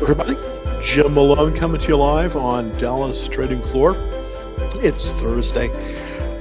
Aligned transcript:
everybody. 0.00 0.36
Jim 0.82 1.14
Malone 1.14 1.56
coming 1.56 1.80
to 1.80 1.88
you 1.88 1.96
live 1.96 2.36
on 2.36 2.70
Dallas 2.78 3.26
Trading 3.26 3.60
Floor. 3.60 3.96
It's 4.76 5.10
Thursday, 5.12 5.70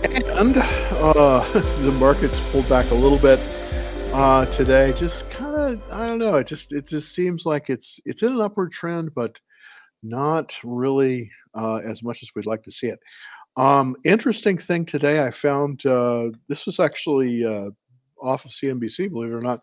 and 0.03 0.57
uh, 0.57 1.51
the 1.81 1.91
market's 1.93 2.51
pulled 2.51 2.69
back 2.69 2.89
a 2.91 2.93
little 2.93 3.17
bit 3.17 3.39
uh, 4.13 4.45
today. 4.55 4.93
Just 4.95 5.27
kind 5.31 5.55
of, 5.55 5.91
I 5.91 6.05
don't 6.05 6.19
know. 6.19 6.35
It 6.35 6.45
just 6.45 6.71
it 6.71 6.85
just 6.85 7.15
seems 7.15 7.47
like 7.47 7.71
it's 7.71 7.99
it's 8.05 8.21
in 8.21 8.33
an 8.33 8.41
upward 8.41 8.71
trend, 8.71 9.15
but 9.15 9.39
not 10.03 10.55
really 10.63 11.31
uh, 11.55 11.77
as 11.77 12.03
much 12.03 12.21
as 12.21 12.29
we'd 12.35 12.45
like 12.45 12.63
to 12.63 12.71
see 12.71 12.87
it. 12.87 12.99
Um, 13.57 13.95
interesting 14.03 14.59
thing 14.59 14.85
today, 14.85 15.25
I 15.25 15.31
found 15.31 15.83
uh, 15.83 16.29
this 16.47 16.67
was 16.67 16.79
actually 16.79 17.43
uh, 17.43 17.71
off 18.21 18.45
of 18.45 18.51
CNBC, 18.51 19.09
believe 19.09 19.31
it 19.31 19.35
or 19.35 19.41
not. 19.41 19.61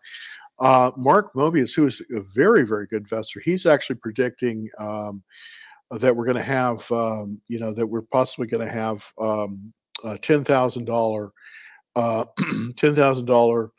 Uh, 0.59 0.91
Mark 0.95 1.33
Mobius, 1.33 1.75
who 1.75 1.85
is 1.87 2.01
a 2.15 2.21
very, 2.33 2.63
very 2.63 2.87
good 2.87 3.01
investor, 3.01 3.41
he's 3.43 3.65
actually 3.65 3.97
predicting 3.97 4.69
um, 4.79 5.23
that 5.91 6.15
we're 6.15 6.25
going 6.25 6.37
to 6.37 6.43
have, 6.43 6.89
um, 6.91 7.39
you 7.47 7.59
know, 7.59 7.73
that 7.73 7.85
we're 7.85 8.01
possibly 8.01 8.47
going 8.47 8.65
to 8.65 8.73
have 8.73 9.03
um, 9.19 9.73
a 10.03 10.17
ten 10.17 10.43
thousand 10.43 10.85
dollar, 10.85 11.31
uh, 11.95 12.25
ten 12.77 12.95
thousand 12.95 13.25
dollar 13.25 13.71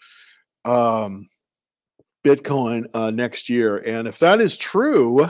um, 0.64 1.28
Bitcoin 2.26 2.84
uh, 2.94 3.10
next 3.10 3.48
year, 3.48 3.78
and 3.78 4.06
if 4.06 4.18
that 4.18 4.40
is 4.40 4.56
true, 4.56 5.26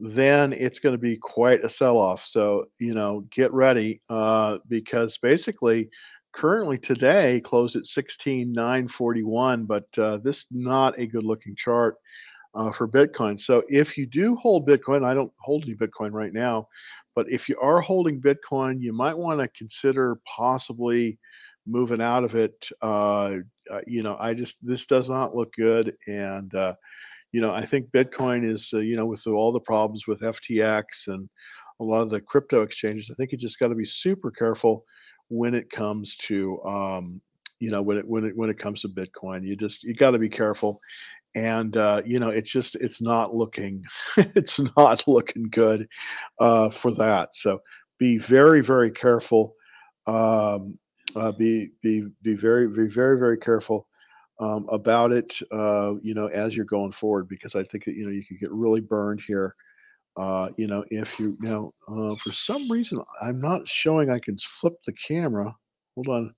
then 0.00 0.52
it's 0.52 0.78
going 0.78 0.94
to 0.94 0.98
be 0.98 1.16
quite 1.16 1.64
a 1.64 1.70
sell-off. 1.70 2.24
So 2.24 2.66
you 2.78 2.94
know, 2.94 3.24
get 3.30 3.52
ready 3.52 4.00
uh, 4.08 4.58
because 4.68 5.18
basically 5.18 5.88
currently 6.32 6.78
today 6.78 7.40
closed 7.40 7.76
at 7.76 7.86
16,941, 7.86 9.64
but 9.64 9.86
uh, 9.98 10.18
this 10.18 10.46
not 10.50 10.98
a 10.98 11.06
good 11.06 11.24
looking 11.24 11.56
chart 11.56 11.96
uh, 12.54 12.72
for 12.72 12.88
Bitcoin. 12.88 13.38
So 13.38 13.62
if 13.68 13.96
you 13.96 14.06
do 14.06 14.36
hold 14.36 14.68
Bitcoin, 14.68 15.04
I 15.04 15.14
don't 15.14 15.32
hold 15.40 15.64
any 15.64 15.74
Bitcoin 15.74 16.12
right 16.12 16.32
now, 16.32 16.68
but 17.14 17.30
if 17.30 17.48
you 17.48 17.58
are 17.60 17.80
holding 17.80 18.20
Bitcoin, 18.20 18.80
you 18.80 18.92
might 18.92 19.16
want 19.16 19.40
to 19.40 19.48
consider 19.48 20.18
possibly 20.36 21.18
moving 21.66 22.00
out 22.00 22.24
of 22.24 22.34
it. 22.34 22.68
Uh, 22.82 23.36
uh, 23.70 23.80
you 23.86 24.02
know, 24.02 24.16
I 24.18 24.34
just, 24.34 24.56
this 24.62 24.86
does 24.86 25.10
not 25.10 25.34
look 25.34 25.52
good. 25.54 25.94
And, 26.06 26.54
uh, 26.54 26.74
you 27.32 27.40
know, 27.40 27.52
I 27.52 27.66
think 27.66 27.90
Bitcoin 27.90 28.50
is, 28.50 28.70
uh, 28.72 28.78
you 28.78 28.96
know, 28.96 29.06
with 29.06 29.26
all 29.26 29.52
the 29.52 29.60
problems 29.60 30.06
with 30.06 30.20
FTX 30.20 30.82
and 31.08 31.28
a 31.80 31.84
lot 31.84 32.00
of 32.00 32.10
the 32.10 32.20
crypto 32.20 32.62
exchanges, 32.62 33.10
I 33.10 33.14
think 33.14 33.32
you 33.32 33.38
just 33.38 33.58
got 33.58 33.68
to 33.68 33.74
be 33.74 33.84
super 33.84 34.30
careful 34.30 34.84
when 35.28 35.54
it 35.54 35.70
comes 35.70 36.16
to 36.16 36.62
um, 36.64 37.20
you 37.60 37.70
know 37.70 37.82
when 37.82 37.98
it 37.98 38.06
when 38.06 38.24
it 38.24 38.36
when 38.36 38.50
it 38.50 38.58
comes 38.58 38.82
to 38.82 38.88
Bitcoin. 38.88 39.44
You 39.44 39.56
just 39.56 39.84
you 39.84 39.94
got 39.94 40.12
to 40.12 40.18
be 40.18 40.28
careful, 40.28 40.80
and 41.34 41.76
uh, 41.76 42.02
you 42.04 42.18
know 42.18 42.30
it's 42.30 42.50
just 42.50 42.74
it's 42.76 43.00
not 43.00 43.34
looking 43.34 43.84
it's 44.16 44.60
not 44.76 45.06
looking 45.06 45.48
good 45.50 45.88
uh, 46.40 46.70
for 46.70 46.92
that. 46.94 47.34
So 47.34 47.60
be 47.98 48.18
very 48.18 48.62
very 48.62 48.90
careful. 48.90 49.54
Um, 50.06 50.78
uh, 51.16 51.32
be 51.32 51.70
be 51.82 52.06
be 52.22 52.34
very 52.34 52.68
be 52.68 52.86
very 52.86 53.18
very 53.18 53.38
careful 53.38 53.86
um, 54.40 54.66
about 54.70 55.12
it. 55.12 55.34
Uh, 55.52 55.94
you 56.02 56.14
know 56.14 56.26
as 56.28 56.54
you're 56.54 56.64
going 56.64 56.92
forward 56.92 57.28
because 57.28 57.54
I 57.54 57.64
think 57.64 57.84
that, 57.84 57.94
you 57.94 58.04
know 58.04 58.12
you 58.12 58.24
could 58.24 58.40
get 58.40 58.52
really 58.52 58.80
burned 58.80 59.22
here. 59.26 59.54
Uh, 60.18 60.48
you 60.56 60.66
know, 60.66 60.84
if 60.90 61.18
you 61.20 61.36
now 61.40 61.72
uh, 61.86 62.16
for 62.16 62.32
some 62.32 62.68
reason 62.70 63.00
I'm 63.22 63.40
not 63.40 63.68
showing 63.68 64.10
I 64.10 64.18
can 64.18 64.36
flip 64.38 64.74
the 64.84 64.92
camera. 64.92 65.54
Hold 65.94 66.08
on. 66.08 66.34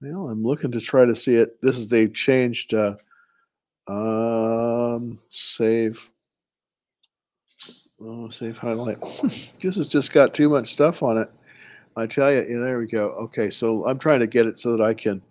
Well, 0.00 0.28
I'm 0.28 0.42
looking 0.42 0.72
to 0.72 0.80
try 0.80 1.04
to 1.04 1.14
see 1.14 1.36
it. 1.36 1.60
This 1.60 1.76
is 1.76 1.88
they've 1.88 2.12
changed. 2.12 2.72
Uh, 2.74 2.94
um, 3.88 5.18
save. 5.28 6.00
Oh, 8.00 8.28
save 8.30 8.56
highlight. 8.56 8.98
this 9.62 9.76
has 9.76 9.88
just 9.88 10.12
got 10.12 10.34
too 10.34 10.48
much 10.48 10.72
stuff 10.72 11.02
on 11.02 11.18
it. 11.18 11.30
I 11.96 12.06
tell 12.06 12.30
you. 12.30 12.46
Yeah, 12.48 12.60
there 12.60 12.78
we 12.78 12.86
go. 12.86 13.08
Okay, 13.10 13.50
so 13.50 13.86
I'm 13.86 13.98
trying 13.98 14.20
to 14.20 14.26
get 14.26 14.46
it 14.46 14.58
so 14.58 14.76
that 14.76 14.82
I 14.82 14.94
can 14.94 15.22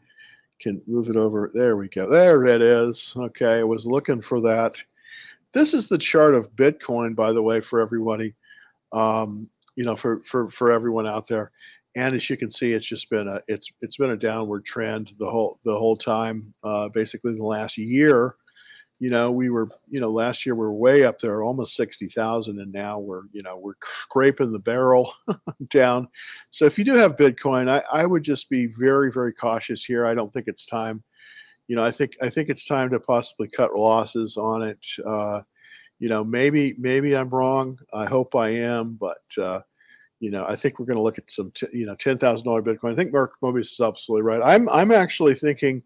can 0.60 0.82
move 0.88 1.10
it 1.10 1.16
over. 1.16 1.50
There 1.54 1.78
we 1.78 1.90
go. 1.90 2.10
There 2.10 2.46
it 2.46 2.62
is. 2.62 3.12
Okay, 3.16 3.60
I 3.60 3.64
was 3.64 3.86
looking 3.86 4.22
for 4.22 4.40
that. 4.42 4.76
This 5.56 5.74
is 5.74 5.88
the 5.88 5.98
chart 5.98 6.36
of 6.36 6.54
Bitcoin, 6.58 7.16
by 7.16 7.32
the 7.32 7.42
way, 7.42 7.62
for 7.62 7.80
everybody. 7.80 8.36
Um, 8.92 9.50
you 9.78 9.86
know, 9.86 9.96
for 9.96 10.22
for 10.22 10.50
for 10.50 10.70
everyone 10.70 11.08
out 11.08 11.28
there. 11.28 11.52
And 11.96 12.14
as 12.14 12.30
you 12.30 12.36
can 12.36 12.52
see, 12.52 12.74
it's 12.74 12.86
just 12.86 13.10
been 13.10 13.30
a 13.30 13.40
it's 13.48 13.72
it's 13.82 13.96
been 13.96 14.12
a 14.12 14.18
downward 14.18 14.66
trend 14.66 15.14
the 15.18 15.32
whole 15.32 15.58
the 15.64 15.72
whole 15.74 15.96
time. 15.96 16.54
Uh, 16.62 16.90
basically, 16.90 17.36
the 17.36 17.44
last 17.44 17.78
year. 17.78 18.36
You 19.00 19.10
know, 19.10 19.32
we 19.32 19.50
were 19.50 19.70
you 19.90 20.02
know 20.02 20.12
last 20.12 20.46
year 20.46 20.56
we 20.56 20.66
were 20.66 20.74
way 20.74 21.06
up 21.06 21.20
there, 21.20 21.42
almost 21.42 21.78
sixty 21.78 22.10
thousand, 22.10 22.60
and 22.60 22.74
now 22.74 23.00
we're 23.00 23.24
you 23.32 23.42
know 23.42 23.56
we're 23.58 23.76
scraping 24.04 24.52
the 24.52 24.60
barrel 24.60 25.14
down. 25.70 26.10
So 26.52 26.66
if 26.66 26.78
you 26.78 26.84
do 26.84 26.96
have 26.96 27.16
Bitcoin, 27.16 27.70
I, 27.70 27.82
I 27.94 28.06
would 28.06 28.24
just 28.24 28.50
be 28.50 28.66
very 28.66 29.10
very 29.10 29.32
cautious 29.32 29.86
here. 29.86 30.06
I 30.06 30.16
don't 30.16 30.34
think 30.34 30.50
it's 30.50 30.66
time 30.66 31.02
you 31.68 31.76
know, 31.76 31.84
I 31.84 31.92
think 31.92 32.16
I 32.22 32.30
think 32.30 32.50
it's 32.50 32.66
time 32.66 32.90
to 32.92 33.00
possibly 33.00 33.48
cut 33.48 33.76
losses 33.76 34.38
on 34.38 34.62
it. 34.62 34.86
Uh, 35.06 35.42
you 36.00 36.10
know, 36.10 36.24
maybe 36.24 36.76
maybe 36.78 37.16
I'm 37.16 37.30
wrong. 37.30 37.80
I 37.94 38.06
hope 38.06 38.36
I 38.36 38.50
am, 38.50 38.98
but 39.00 39.24
uh, 39.42 39.62
you 40.20 40.32
know, 40.32 40.46
I 40.48 40.56
think 40.56 40.80
we're 40.80 40.86
going 40.86 40.98
to 40.98 41.04
look 41.04 41.18
at 41.18 41.32
some, 41.32 41.52
t- 41.56 41.68
you 41.74 41.86
know, 41.86 41.96
ten 41.96 42.18
thousand 42.18 42.46
dollar 42.46 42.62
Bitcoin. 42.62 42.92
I 42.92 42.96
think 42.96 43.12
Mark 43.12 43.34
Mobius 43.42 43.72
is 43.72 43.80
absolutely 43.80 44.24
right. 44.24 44.42
I'm 44.44 44.70
I'm 44.70 44.92
actually 44.92 45.36
thinking 45.36 45.84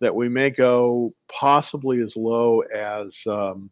that 0.00 0.14
we 0.14 0.28
may 0.28 0.50
go 0.50 1.14
possibly 1.30 2.00
as 2.00 2.16
low 2.16 2.60
as, 2.60 3.16
um, 3.28 3.70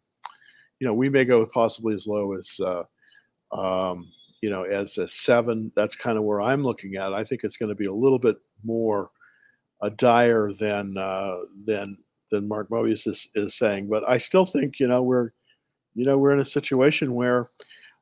you 0.79 0.87
know, 0.87 0.93
we 0.93 1.09
may 1.09 1.25
go 1.25 1.45
possibly 1.45 1.93
as 1.93 2.07
low 2.07 2.33
as, 2.33 2.49
uh, 2.61 2.83
um, 3.51 4.09
you 4.41 4.49
know, 4.49 4.63
as 4.63 4.97
a 4.97 5.07
seven. 5.09 5.73
That's 5.75 5.95
kind 5.95 6.17
of 6.17 6.23
where 6.23 6.41
I'm 6.41 6.63
looking 6.63 6.95
at. 6.95 7.13
I 7.13 7.25
think 7.25 7.43
it's 7.43 7.57
going 7.57 7.67
to 7.67 7.75
be 7.75 7.87
a 7.87 7.93
little 7.93 8.17
bit 8.17 8.37
more 8.63 9.09
dire 9.89 10.51
than 10.53 10.97
uh, 10.97 11.37
than 11.65 11.97
than 12.31 12.47
Mark 12.47 12.69
Mobius 12.69 13.07
is, 13.07 13.27
is 13.35 13.57
saying. 13.57 13.87
But 13.87 14.07
I 14.07 14.17
still 14.17 14.45
think 14.45 14.79
you 14.79 14.87
know 14.87 15.01
we're 15.01 15.31
you 15.93 16.05
know 16.05 16.17
we're 16.17 16.31
in 16.31 16.39
a 16.39 16.45
situation 16.45 17.13
where 17.13 17.49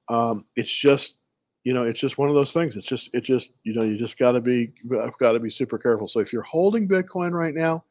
um, 0.09 0.45
it's 0.55 0.75
just 0.75 1.15
you 1.63 1.73
know 1.73 1.83
it's 1.83 1.99
just 1.99 2.17
one 2.17 2.29
of 2.29 2.35
those 2.35 2.53
things. 2.53 2.75
It's 2.75 2.87
just 2.87 3.09
it 3.13 3.23
just 3.23 3.51
you 3.63 3.73
know 3.73 3.83
you 3.83 3.97
just 3.97 4.17
got 4.17 4.33
to 4.33 4.41
be 4.41 4.71
got 5.19 5.31
to 5.31 5.39
be 5.39 5.49
super 5.49 5.77
careful. 5.77 6.07
So 6.07 6.19
if 6.19 6.31
you're 6.31 6.41
holding 6.43 6.87
Bitcoin 6.87 7.31
right 7.31 7.53
now, 7.53 7.83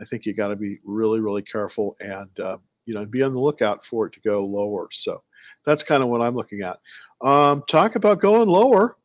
I 0.00 0.04
think 0.04 0.26
you 0.26 0.34
got 0.34 0.48
to 0.48 0.56
be 0.56 0.78
really 0.84 1.20
really 1.20 1.42
careful 1.42 1.96
and 2.00 2.40
uh, 2.40 2.58
you 2.86 2.94
know 2.94 3.04
be 3.04 3.22
on 3.22 3.32
the 3.32 3.40
lookout 3.40 3.84
for 3.84 4.06
it 4.06 4.12
to 4.14 4.20
go 4.20 4.44
lower. 4.44 4.88
So 4.92 5.22
that's 5.64 5.82
kind 5.82 6.02
of 6.02 6.08
what 6.08 6.20
I'm 6.20 6.34
looking 6.34 6.62
at. 6.62 6.78
Um, 7.22 7.62
talk 7.68 7.96
about 7.96 8.20
going 8.20 8.48
lower. 8.48 8.96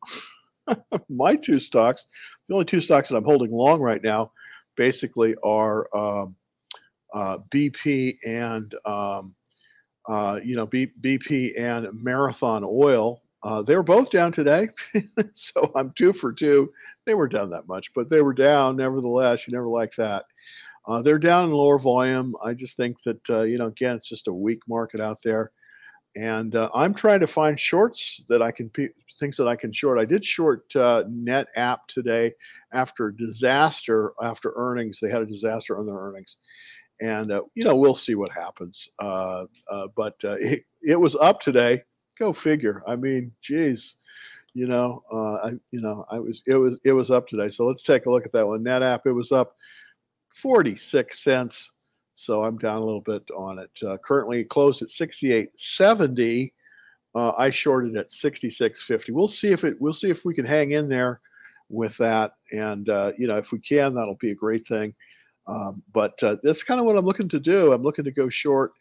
My 1.08 1.36
two 1.36 1.58
stocks 1.58 2.06
the 2.48 2.54
only 2.54 2.64
two 2.64 2.80
stocks 2.80 3.08
that 3.08 3.16
I'm 3.16 3.24
holding 3.24 3.52
long 3.52 3.80
right 3.80 4.02
now 4.02 4.32
basically 4.76 5.34
are 5.42 5.88
um, 5.96 6.36
uh, 7.14 7.38
BP 7.50 8.18
and 8.26 8.74
um, 8.84 9.34
uh, 10.08 10.38
you 10.44 10.56
know 10.56 10.66
B, 10.66 10.88
BP 11.00 11.58
and 11.60 11.88
Marathon 11.92 12.64
Oil. 12.64 13.22
Uh, 13.42 13.62
they 13.62 13.76
were 13.76 13.82
both 13.82 14.10
down 14.10 14.32
today, 14.32 14.68
so 15.34 15.72
I'm 15.74 15.92
two 15.96 16.12
for 16.12 16.32
two. 16.32 16.72
They 17.04 17.14
were 17.14 17.28
down 17.28 17.50
that 17.50 17.68
much, 17.68 17.92
but 17.94 18.10
they 18.10 18.20
were 18.20 18.34
down 18.34 18.76
nevertheless. 18.76 19.46
You 19.46 19.52
never 19.52 19.68
like 19.68 19.94
that. 19.96 20.24
Uh, 20.88 21.02
they're 21.02 21.18
down 21.18 21.46
in 21.46 21.52
lower 21.52 21.78
volume. 21.78 22.34
I 22.44 22.54
just 22.54 22.76
think 22.76 22.96
that 23.04 23.30
uh, 23.30 23.42
you 23.42 23.58
know 23.58 23.66
again 23.66 23.96
it's 23.96 24.08
just 24.08 24.28
a 24.28 24.32
weak 24.32 24.60
market 24.68 25.00
out 25.00 25.18
there 25.24 25.52
and 26.16 26.56
uh, 26.56 26.70
I'm 26.74 26.94
trying 26.94 27.20
to 27.20 27.26
find 27.26 27.60
shorts 27.60 28.22
that 28.28 28.40
I 28.40 28.50
can 28.50 28.70
things 29.18 29.36
that 29.36 29.48
I 29.48 29.56
can 29.56 29.72
short. 29.72 29.98
I 29.98 30.04
did 30.04 30.24
short 30.24 30.64
uh, 30.74 31.04
NetApp 31.08 31.78
today 31.88 32.32
after 32.72 33.10
disaster 33.10 34.12
after 34.22 34.52
earnings. 34.56 34.98
They 35.00 35.10
had 35.10 35.22
a 35.22 35.26
disaster 35.26 35.78
on 35.78 35.86
their 35.86 35.96
earnings, 35.96 36.36
and 37.00 37.32
uh, 37.32 37.42
you 37.54 37.64
know 37.64 37.76
we'll 37.76 37.94
see 37.94 38.14
what 38.14 38.32
happens. 38.32 38.88
Uh, 38.98 39.44
uh, 39.70 39.86
but 39.96 40.16
uh, 40.24 40.36
it, 40.40 40.64
it 40.82 40.96
was 40.96 41.14
up 41.16 41.40
today. 41.40 41.82
Go 42.18 42.32
figure. 42.32 42.82
I 42.86 42.96
mean, 42.96 43.32
geez, 43.42 43.96
you 44.54 44.66
know, 44.66 45.02
I 45.12 45.50
you 45.70 45.80
know 45.80 46.06
I 46.10 46.18
was 46.18 46.42
it 46.46 46.56
was 46.56 46.78
it 46.84 46.92
was 46.92 47.10
up 47.10 47.28
today. 47.28 47.50
So 47.50 47.66
let's 47.66 47.82
take 47.82 48.06
a 48.06 48.10
look 48.10 48.24
at 48.24 48.32
that 48.32 48.46
one. 48.46 48.64
NetApp 48.64 49.00
it 49.06 49.12
was 49.12 49.32
up 49.32 49.54
46 50.34 51.22
cents 51.22 51.72
so 52.18 52.42
I'm 52.42 52.56
down 52.56 52.78
a 52.78 52.84
little 52.84 53.02
bit 53.02 53.30
on 53.36 53.58
it. 53.58 53.70
Uh, 53.86 53.98
currently 53.98 54.42
closed 54.42 54.80
at 54.80 54.88
68.70. 54.88 56.50
Uh, 57.16 57.32
I 57.38 57.48
shorted 57.48 57.96
at 57.96 58.10
66.50. 58.10 59.10
We'll 59.10 59.26
see 59.26 59.48
if 59.48 59.64
it. 59.64 59.80
We'll 59.80 59.94
see 59.94 60.10
if 60.10 60.26
we 60.26 60.34
can 60.34 60.44
hang 60.44 60.72
in 60.72 60.86
there 60.86 61.20
with 61.70 61.96
that. 61.96 62.32
And 62.52 62.88
uh, 62.90 63.12
you 63.18 63.26
know, 63.26 63.38
if 63.38 63.52
we 63.52 63.58
can, 63.60 63.94
that'll 63.94 64.16
be 64.16 64.32
a 64.32 64.34
great 64.34 64.68
thing. 64.68 64.94
Um, 65.48 65.82
but 65.94 66.22
uh, 66.22 66.36
that's 66.42 66.62
kind 66.62 66.78
of 66.78 66.86
what 66.86 66.96
I'm 66.96 67.06
looking 67.06 67.28
to 67.30 67.40
do. 67.40 67.72
I'm 67.72 67.82
looking 67.82 68.04
to 68.04 68.10
go 68.10 68.28
short 68.28 68.72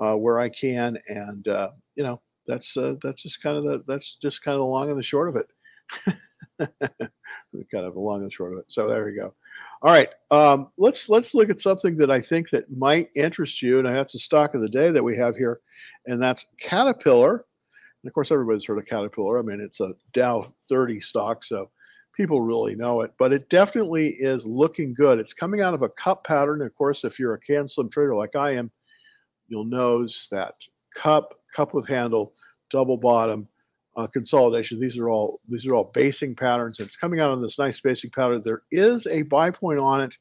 uh, 0.00 0.14
where 0.14 0.40
I 0.40 0.48
can, 0.48 0.98
and 1.08 1.46
uh, 1.46 1.70
you 1.94 2.02
know, 2.02 2.20
that's 2.46 2.76
uh, 2.76 2.94
that's 3.02 3.22
just 3.22 3.42
kind 3.42 3.56
of 3.56 3.64
the 3.64 3.84
that's 3.86 4.16
just 4.16 4.42
kind 4.42 4.54
of 4.54 4.60
the 4.60 4.64
long 4.64 4.90
and 4.90 4.98
the 4.98 5.02
short 5.02 5.28
of 5.28 5.36
it. 5.36 6.18
kind 7.72 7.86
of 7.86 7.94
the 7.94 8.00
long 8.00 8.22
and 8.22 8.32
short 8.32 8.52
of 8.52 8.58
it. 8.58 8.66
So 8.68 8.88
there 8.88 9.04
we 9.04 9.12
go. 9.12 9.34
All 9.82 9.92
right, 9.92 10.08
um, 10.30 10.70
let's 10.78 11.08
let's 11.08 11.34
look 11.34 11.50
at 11.50 11.60
something 11.60 11.96
that 11.98 12.10
I 12.10 12.20
think 12.20 12.50
that 12.50 12.74
might 12.76 13.10
interest 13.14 13.62
you, 13.62 13.78
and 13.78 13.86
that's 13.86 14.14
the 14.14 14.18
stock 14.18 14.54
of 14.54 14.62
the 14.62 14.68
day 14.68 14.90
that 14.90 15.04
we 15.04 15.16
have 15.18 15.36
here, 15.36 15.60
and 16.06 16.20
that's 16.20 16.46
Caterpillar. 16.60 17.44
And 18.02 18.08
of 18.08 18.14
course, 18.14 18.30
everybody's 18.30 18.64
heard 18.64 18.78
of 18.78 18.86
Caterpillar. 18.86 19.38
I 19.38 19.42
mean, 19.42 19.60
it's 19.60 19.80
a 19.80 19.92
Dow 20.12 20.52
30 20.68 21.00
stock, 21.00 21.44
so 21.44 21.70
people 22.16 22.40
really 22.40 22.74
know 22.74 23.02
it. 23.02 23.12
But 23.18 23.32
it 23.32 23.48
definitely 23.48 24.16
is 24.18 24.44
looking 24.44 24.94
good. 24.94 25.18
It's 25.18 25.34
coming 25.34 25.60
out 25.60 25.74
of 25.74 25.82
a 25.82 25.88
cup 25.90 26.24
pattern. 26.24 26.62
Of 26.62 26.74
course, 26.74 27.04
if 27.04 27.18
you're 27.18 27.34
a 27.34 27.40
can 27.40 27.68
slim 27.68 27.90
trader 27.90 28.14
like 28.14 28.36
I 28.36 28.54
am, 28.54 28.70
you'll 29.48 29.64
notice 29.64 30.28
that 30.30 30.54
cup, 30.96 31.34
cup 31.54 31.74
with 31.74 31.88
handle, 31.88 32.32
double 32.70 32.96
bottom, 32.96 33.48
uh, 33.96 34.06
consolidation. 34.06 34.78
These 34.78 34.98
are 34.98 35.08
all 35.08 35.40
these 35.48 35.66
are 35.66 35.74
all 35.74 35.90
basing 35.94 36.34
patterns. 36.34 36.80
It's 36.80 36.96
coming 36.96 37.20
out 37.20 37.30
on 37.30 37.42
this 37.42 37.58
nice 37.58 37.80
basing 37.80 38.10
pattern. 38.10 38.42
There 38.44 38.62
is 38.70 39.06
a 39.06 39.22
buy 39.22 39.50
point 39.50 39.78
on 39.78 40.02
it, 40.02 40.12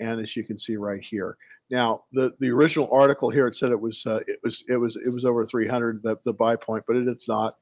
and 0.00 0.20
as 0.20 0.36
you 0.36 0.44
can 0.44 0.58
see 0.58 0.76
right 0.76 1.02
here. 1.02 1.36
Now, 1.74 2.04
the 2.12 2.32
the 2.38 2.50
original 2.50 2.88
article 2.92 3.30
here 3.30 3.48
it 3.48 3.56
said 3.56 3.72
it 3.72 3.80
was 3.80 4.06
uh, 4.06 4.20
it 4.28 4.38
was 4.44 4.62
it 4.68 4.76
was 4.76 4.96
it 5.04 5.08
was 5.08 5.24
over 5.24 5.44
300 5.44 6.04
the, 6.04 6.16
the 6.24 6.32
buy 6.32 6.54
point, 6.54 6.84
but 6.86 6.94
it, 6.94 7.08
it's 7.08 7.28
not. 7.28 7.56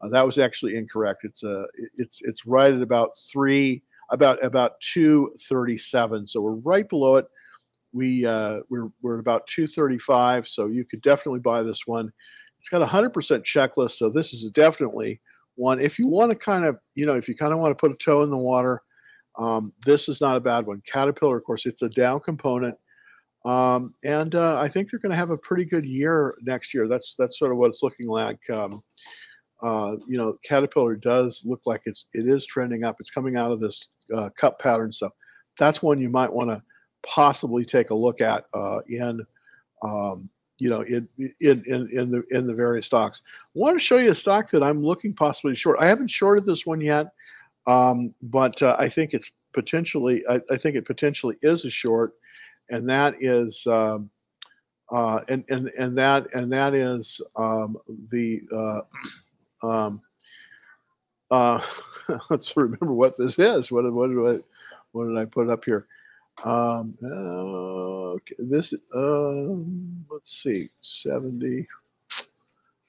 Uh, 0.00 0.08
that 0.08 0.24
was 0.24 0.38
actually 0.38 0.74
incorrect. 0.74 1.24
It's 1.24 1.44
uh 1.44 1.64
it's 1.98 2.20
it's 2.22 2.46
right 2.46 2.72
at 2.72 2.80
about 2.80 3.10
three 3.30 3.82
about 4.10 4.42
about 4.42 4.80
237. 4.80 6.28
So 6.28 6.40
we're 6.40 6.52
right 6.52 6.88
below 6.88 7.16
it. 7.16 7.26
We 7.92 8.24
uh, 8.24 8.60
we're 8.70 8.88
we're 9.02 9.16
at 9.16 9.20
about 9.20 9.46
235. 9.48 10.48
So 10.48 10.68
you 10.68 10.86
could 10.86 11.02
definitely 11.02 11.40
buy 11.40 11.62
this 11.62 11.82
one. 11.84 12.10
It's 12.60 12.70
got 12.70 12.80
a 12.80 12.86
100% 12.86 13.12
checklist, 13.44 13.92
so 13.92 14.08
this 14.08 14.32
is 14.32 14.50
definitely 14.52 15.20
one. 15.56 15.78
If 15.78 15.98
you 15.98 16.08
want 16.08 16.30
to 16.32 16.36
kind 16.36 16.64
of, 16.64 16.78
you 16.94 17.04
know, 17.04 17.16
if 17.16 17.28
you 17.28 17.36
kind 17.36 17.52
of 17.52 17.58
want 17.58 17.70
to 17.70 17.80
put 17.80 17.92
a 17.92 17.96
toe 18.02 18.22
in 18.22 18.30
the 18.30 18.36
water, 18.38 18.82
um, 19.38 19.74
this 19.84 20.08
is 20.08 20.22
not 20.22 20.36
a 20.36 20.40
bad 20.40 20.66
one. 20.66 20.82
Caterpillar, 20.90 21.36
of 21.36 21.44
course, 21.44 21.66
it's 21.66 21.82
a 21.82 21.88
Dow 21.88 22.18
component, 22.18 22.74
um, 23.44 23.94
and 24.04 24.34
uh, 24.34 24.58
I 24.58 24.68
think 24.68 24.90
they're 24.90 25.00
going 25.00 25.10
to 25.10 25.16
have 25.16 25.30
a 25.30 25.38
pretty 25.38 25.64
good 25.64 25.84
year 25.84 26.34
next 26.42 26.74
year. 26.74 26.88
That's 26.88 27.14
that's 27.18 27.38
sort 27.38 27.52
of 27.52 27.58
what 27.58 27.70
it's 27.70 27.82
looking 27.82 28.08
like. 28.08 28.38
Um, 28.50 28.82
uh, 29.62 29.96
you 30.06 30.16
know, 30.16 30.38
Caterpillar 30.44 30.96
does 30.96 31.42
look 31.44 31.60
like 31.66 31.82
it's 31.86 32.06
it 32.14 32.28
is 32.28 32.46
trending 32.46 32.84
up. 32.84 32.96
It's 33.00 33.10
coming 33.10 33.36
out 33.36 33.52
of 33.52 33.60
this 33.60 33.84
uh, 34.14 34.30
cup 34.38 34.58
pattern, 34.60 34.92
so 34.92 35.10
that's 35.58 35.82
one 35.82 36.00
you 36.00 36.08
might 36.08 36.32
want 36.32 36.50
to 36.50 36.62
possibly 37.06 37.64
take 37.64 37.90
a 37.90 37.94
look 37.94 38.20
at 38.20 38.44
uh, 38.54 38.80
in 38.88 39.20
um, 39.82 40.30
you 40.58 40.68
know, 40.68 40.82
in 40.82 41.08
in 41.18 41.64
in 41.66 41.88
in 41.92 42.10
the 42.10 42.22
in 42.30 42.46
the 42.46 42.54
various 42.54 42.86
stocks. 42.86 43.20
I 43.24 43.58
want 43.58 43.78
to 43.78 43.84
show 43.84 43.98
you 43.98 44.10
a 44.10 44.14
stock 44.14 44.50
that 44.50 44.62
I'm 44.62 44.82
looking 44.82 45.14
possibly 45.14 45.54
short. 45.54 45.78
I 45.80 45.86
haven't 45.86 46.08
shorted 46.08 46.46
this 46.46 46.66
one 46.66 46.80
yet, 46.80 47.12
um, 47.66 48.14
but 48.22 48.60
uh, 48.62 48.76
I 48.78 48.88
think 48.88 49.14
it's 49.14 49.30
potentially. 49.54 50.24
I, 50.28 50.40
I, 50.50 50.56
think 50.56 50.76
it 50.76 50.84
potentially 50.84 51.36
is 51.42 51.64
a 51.64 51.70
short, 51.70 52.14
and 52.70 52.88
that 52.88 53.16
is. 53.20 53.66
Um, 53.66 54.10
uh, 54.90 55.20
and 55.28 55.44
and 55.50 55.68
and 55.78 55.98
that 55.98 56.32
and 56.32 56.50
that 56.50 56.72
is 56.72 57.20
um, 57.36 57.76
the 58.10 58.40
uh, 58.50 59.66
um, 59.66 60.00
uh, 61.30 61.60
let's 62.30 62.56
remember 62.56 62.94
what 62.94 63.14
this 63.18 63.38
is. 63.38 63.70
What 63.70 63.92
what 63.92 64.08
did 64.08 64.18
I 64.18 64.42
what 64.92 65.08
did 65.08 65.18
I 65.18 65.26
put 65.26 65.50
up 65.50 65.62
here? 65.62 65.86
Um, 66.44 66.96
okay, 67.02 68.34
this, 68.38 68.72
um, 68.94 70.04
let's 70.10 70.42
see, 70.42 70.70
70. 70.80 71.66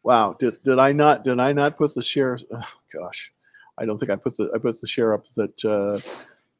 Wow. 0.03 0.35
Did, 0.39 0.61
did 0.63 0.79
I 0.79 0.91
not, 0.91 1.23
did 1.23 1.39
I 1.39 1.51
not 1.51 1.77
put 1.77 1.95
the 1.95 2.03
share? 2.03 2.39
Oh, 2.53 2.63
gosh, 2.93 3.31
I 3.77 3.85
don't 3.85 3.97
think 3.97 4.11
I 4.11 4.15
put 4.15 4.37
the, 4.37 4.51
I 4.53 4.59
put 4.59 4.79
the 4.79 4.87
share 4.87 5.13
up 5.13 5.25
that, 5.35 5.65
uh, 5.65 5.99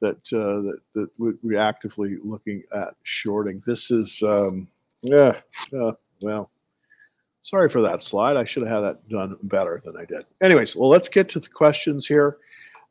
that, 0.02 0.18
uh, 0.34 0.62
that, 0.62 0.80
that 0.94 1.10
we're 1.18 1.60
actively 1.60 2.18
looking 2.24 2.64
at 2.76 2.96
shorting. 3.04 3.62
This 3.66 3.92
is, 3.92 4.22
um, 4.24 4.70
yeah, 5.02 5.34
uh, 5.80 5.92
well, 6.22 6.52
sorry 7.42 7.70
for 7.70 7.82
that 7.82 8.04
slide. 8.04 8.38
I 8.38 8.46
should 8.46 8.64
have 8.64 8.72
had 8.72 8.82
that 8.82 9.10
done 9.10 9.38
better 9.44 9.82
than 9.84 9.98
I 9.98 10.06
did. 10.06 10.26
Anyways, 10.42 10.76
well, 10.76 10.90
let's 10.90 11.10
get 11.10 11.30
to 11.30 11.40
the 11.40 11.50
questions 11.50 12.08
here. 12.08 12.38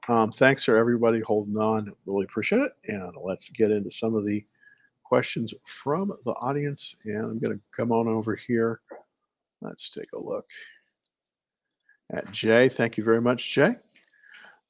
Um, 0.09 0.33
thanks 0.33 0.65
for 0.65 0.77
everybody 0.77 1.21
holding 1.21 1.57
on. 1.59 1.93
Really 2.07 2.25
appreciate 2.25 2.63
it. 2.63 2.73
And 2.87 3.13
let's 3.23 3.51
get 3.51 3.71
into 3.71 3.91
some 3.91 4.15
of 4.15 4.25
the 4.25 4.45
questions 5.05 5.53
from 5.67 6.13
the 6.25 6.33
audience. 6.33 6.95
And 7.05 7.25
I'm 7.25 7.39
going 7.39 7.57
to 7.57 7.61
come 7.77 7.93
on 7.93 8.09
over 8.09 8.35
here. 8.35 8.81
Let's 9.61 9.91
take 9.91 10.13
a 10.15 10.19
look 10.19 10.47
at 12.13 12.31
Jay. 12.33 12.69
Thank 12.69 12.97
you 12.97 13.05
very 13.05 13.21
much, 13.21 13.53
Jay. 13.53 13.77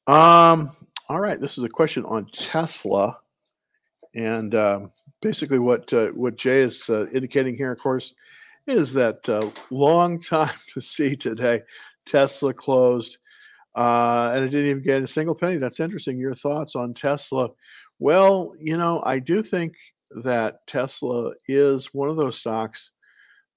Um, 0.08 0.75
all 1.09 1.21
right, 1.21 1.41
this 1.41 1.59
is 1.59 1.65
a 1.65 1.69
question 1.69 2.05
on 2.05 2.27
Tesla, 2.33 3.19
and 4.15 4.55
um, 4.55 4.93
basically 5.23 5.59
what 5.59 5.93
uh, 5.93 6.09
what 6.09 6.37
Jay 6.37 6.61
is 6.61 6.89
uh, 6.89 7.09
indicating 7.11 7.57
here, 7.57 7.73
of 7.73 7.79
course, 7.79 8.15
is 8.67 8.93
that 8.93 9.29
uh, 9.29 9.51
long 9.71 10.21
time 10.23 10.57
to 10.75 10.81
see 10.81 11.17
today. 11.17 11.63
Tesla 12.07 12.55
closed 12.55 13.19
uh, 13.79 14.33
and 14.35 14.45
it 14.45 14.49
didn't 14.49 14.71
even 14.71 14.83
get 14.83 15.03
a 15.03 15.07
single 15.07 15.37
penny. 15.37 15.57
That's 15.57 15.79
interesting. 15.79 16.19
Your 16.19 16.35
thoughts 16.35 16.75
on 16.75 16.95
Tesla? 16.95 17.51
Well, 18.01 18.55
you 18.59 18.77
know, 18.77 19.03
I 19.07 19.21
do 19.21 19.41
think 19.41 19.75
that 20.25 20.67
Tesla 20.67 21.33
is 21.47 21.89
one 21.93 22.09
of 22.09 22.17
those 22.17 22.39
stocks 22.39 22.91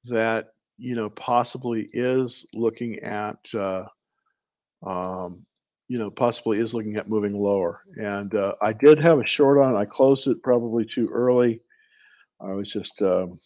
that 0.06 0.50
you 0.78 0.96
know 0.96 1.10
possibly 1.10 1.90
is 1.94 2.46
looking 2.54 3.00
at 3.00 3.38
uh, 3.56 3.86
um, 4.86 5.46
you 5.92 6.00
know 6.00 6.10
possibly 6.10 6.58
is 6.58 6.74
looking 6.74 6.96
at 6.96 7.10
moving 7.10 7.38
lower. 7.38 7.82
And 7.98 8.34
uh, 8.34 8.54
I 8.62 8.72
did 8.72 8.98
have 9.00 9.20
a 9.20 9.26
short 9.26 9.58
on. 9.58 9.76
I 9.76 9.84
closed 9.84 10.26
it 10.28 10.42
probably 10.42 10.86
too 10.86 11.10
early. 11.12 11.60
I 12.40 12.54
was 12.54 12.72
just. 12.72 12.94
Um, 13.02 13.38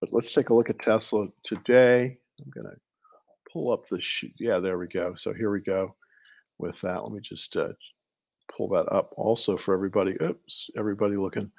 but 0.00 0.08
let's 0.10 0.32
take 0.32 0.48
a 0.48 0.54
look 0.54 0.70
at 0.70 0.78
Tesla 0.78 1.26
today. 1.44 2.16
I'm 2.40 2.50
gonna 2.50 2.74
pull 3.52 3.70
up 3.70 3.86
the 3.90 4.00
sheet. 4.00 4.32
Yeah, 4.38 4.58
there 4.58 4.78
we 4.78 4.86
go. 4.86 5.14
So 5.16 5.34
here 5.34 5.50
we 5.50 5.60
go 5.60 5.94
with 6.56 6.80
that. 6.80 7.02
Let 7.02 7.12
me 7.12 7.20
just 7.20 7.54
uh, 7.58 7.74
pull 8.50 8.68
that 8.70 8.90
up 8.90 9.12
also 9.18 9.58
for 9.58 9.74
everybody. 9.74 10.16
Oops, 10.22 10.70
everybody 10.78 11.16
looking 11.16 11.50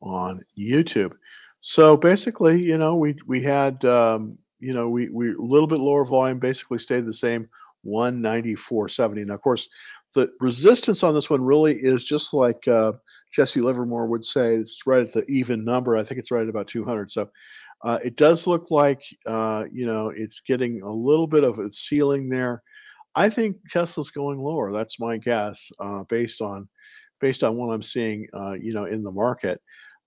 on 0.00 0.42
YouTube. 0.58 1.12
So 1.60 1.98
basically, 1.98 2.62
you 2.62 2.78
know, 2.78 2.96
we 2.96 3.14
we 3.26 3.42
had 3.42 3.84
um, 3.84 4.38
you 4.58 4.72
know 4.72 4.88
we 4.88 5.10
we 5.10 5.34
a 5.34 5.38
little 5.38 5.66
bit 5.66 5.80
lower 5.80 6.06
volume, 6.06 6.38
basically 6.38 6.78
stayed 6.78 7.04
the 7.04 7.12
same, 7.12 7.46
194.70. 7.86 9.26
Now, 9.26 9.34
of 9.34 9.42
course, 9.42 9.68
the 10.14 10.30
resistance 10.40 11.02
on 11.02 11.14
this 11.14 11.28
one 11.28 11.42
really 11.42 11.74
is 11.74 12.04
just 12.04 12.32
like 12.32 12.66
uh, 12.68 12.92
Jesse 13.32 13.60
Livermore 13.60 14.06
would 14.06 14.24
say, 14.24 14.54
it's 14.54 14.78
right 14.86 15.06
at 15.06 15.12
the 15.12 15.24
even 15.26 15.64
number. 15.64 15.96
I 15.96 16.04
think 16.04 16.20
it's 16.20 16.30
right 16.30 16.42
at 16.42 16.48
about 16.48 16.68
200. 16.68 17.10
So 17.10 17.28
uh, 17.84 17.98
it 18.02 18.16
does 18.16 18.46
look 18.46 18.70
like 18.70 19.02
uh, 19.26 19.64
you 19.70 19.86
know 19.86 20.08
it's 20.08 20.40
getting 20.40 20.82
a 20.82 20.90
little 20.90 21.26
bit 21.26 21.44
of 21.44 21.58
a 21.58 21.70
ceiling 21.70 22.28
there. 22.28 22.62
I 23.14 23.28
think 23.28 23.56
Tesla's 23.70 24.10
going 24.10 24.38
lower. 24.38 24.72
That's 24.72 24.98
my 24.98 25.18
guess, 25.18 25.70
uh, 25.78 26.04
based 26.08 26.40
on 26.40 26.68
based 27.20 27.44
on 27.44 27.56
what 27.56 27.72
I'm 27.72 27.82
seeing, 27.82 28.26
uh, 28.34 28.54
you 28.54 28.72
know, 28.72 28.86
in 28.86 29.02
the 29.02 29.10
market. 29.10 29.60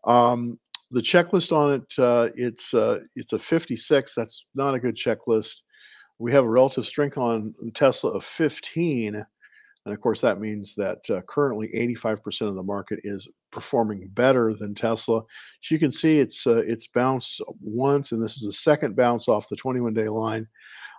Um, 0.04 0.60
the 0.92 1.02
checklist 1.02 1.52
on 1.52 1.74
it, 1.74 2.00
uh, 2.00 2.30
it's 2.36 2.74
it's 3.16 3.34
a 3.34 3.40
56. 3.40 4.14
That's 4.16 4.46
not 4.56 4.74
a 4.74 4.80
good 4.80 4.96
checklist. 4.96 5.62
We 6.20 6.32
have 6.34 6.44
a 6.44 6.50
relative 6.50 6.88
strength 6.88 7.18
on 7.18 7.54
Tesla 7.74 8.12
of 8.12 8.26
15 8.26 9.26
and 9.88 9.94
of 9.94 10.02
course, 10.02 10.20
that 10.20 10.42
means 10.42 10.74
that 10.76 11.10
uh, 11.10 11.22
currently 11.30 11.70
85% 11.70 12.42
of 12.50 12.56
the 12.56 12.64
market 12.64 13.00
is 13.06 13.26
performing 13.54 14.10
better 14.10 14.54
than 14.54 14.76
Tesla. 14.76 15.22
So 15.62 15.76
you 15.76 15.80
can 15.80 15.94
see 15.94 16.20
it's 16.20 16.46
uh, 16.46 16.58
it's 16.58 16.88
bounced 16.88 17.42
once, 17.62 18.12
and 18.12 18.22
this 18.22 18.36
is 18.36 18.44
a 18.44 18.52
second 18.52 18.98
bounce 18.98 19.30
off 19.30 19.48
the 19.48 19.56
21-day 19.56 20.10
line. 20.10 20.46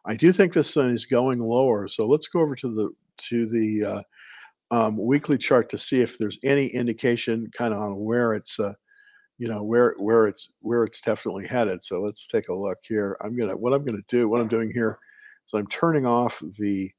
I 0.06 0.16
do 0.16 0.32
think 0.32 0.54
this 0.54 0.74
one 0.74 0.94
is 0.94 1.04
going 1.04 1.38
lower. 1.38 1.86
So 1.86 2.06
let's 2.06 2.28
go 2.28 2.40
over 2.40 2.56
to 2.56 2.74
the 2.74 2.90
to 3.28 3.46
the 3.46 4.04
uh, 4.72 4.74
um, 4.74 4.96
weekly 4.96 5.36
chart 5.36 5.68
to 5.68 5.76
see 5.76 6.00
if 6.00 6.16
there's 6.16 6.38
any 6.42 6.68
indication 6.68 7.50
kind 7.54 7.74
of 7.74 7.80
on 7.80 7.98
where 7.98 8.32
it's 8.32 8.58
uh, 8.58 8.72
you 9.36 9.48
know 9.48 9.64
where 9.64 9.96
where 9.98 10.28
it's 10.28 10.48
where 10.62 10.84
it's 10.84 11.02
definitely 11.02 11.46
headed. 11.46 11.84
So 11.84 12.00
let's 12.00 12.26
take 12.26 12.48
a 12.48 12.54
look 12.54 12.78
here. 12.84 13.18
I'm 13.22 13.36
gonna 13.36 13.54
what 13.54 13.74
I'm 13.74 13.84
gonna 13.84 13.98
do 14.08 14.30
what 14.30 14.40
I'm 14.40 14.48
doing 14.48 14.70
here 14.72 14.98
is 15.48 15.58
I'm 15.58 15.66
turning 15.66 16.06
off 16.06 16.42
the 16.58 16.90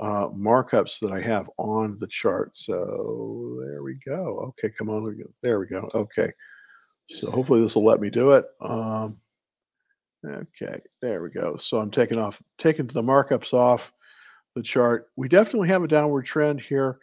uh, 0.00 0.28
markups 0.28 0.98
that 1.00 1.12
I 1.12 1.20
have 1.20 1.50
on 1.58 1.98
the 2.00 2.06
chart. 2.06 2.52
So 2.54 3.58
there 3.60 3.82
we 3.82 3.98
go. 4.06 4.52
Okay, 4.58 4.72
come 4.76 4.88
on. 4.88 5.22
There 5.42 5.60
we 5.60 5.66
go. 5.66 5.90
Okay. 5.94 6.32
So 7.08 7.30
hopefully 7.30 7.60
this 7.60 7.74
will 7.74 7.84
let 7.84 8.00
me 8.00 8.08
do 8.08 8.30
it. 8.30 8.44
Um, 8.60 9.20
okay, 10.24 10.80
there 11.02 11.22
we 11.22 11.30
go. 11.30 11.56
So 11.56 11.78
I'm 11.78 11.90
taking 11.90 12.18
off, 12.18 12.40
taking 12.56 12.86
the 12.86 13.02
markups 13.02 13.52
off 13.52 13.92
the 14.54 14.62
chart. 14.62 15.08
We 15.16 15.28
definitely 15.28 15.68
have 15.68 15.82
a 15.82 15.88
downward 15.88 16.26
trend 16.26 16.60
here. 16.60 16.98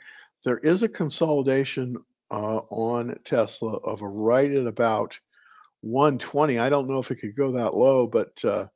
There 0.46 0.60
is 0.60 0.82
a 0.82 0.88
consolidation 0.88 1.98
uh, 2.32 2.60
on 2.70 3.20
Tesla 3.26 3.78
of 3.78 4.02
a 4.02 4.08
right 4.08 4.52
at 4.52 4.66
about 4.66 5.14
120. 5.82 6.58
I 6.58 6.70
don't 6.70 6.88
know 6.88 7.00
if 7.00 7.12
it 7.12 7.18
could 7.18 7.36
go 7.36 7.52
that 7.52 7.76
low, 7.76 8.08
but 8.08 8.44
uh, 8.46 8.68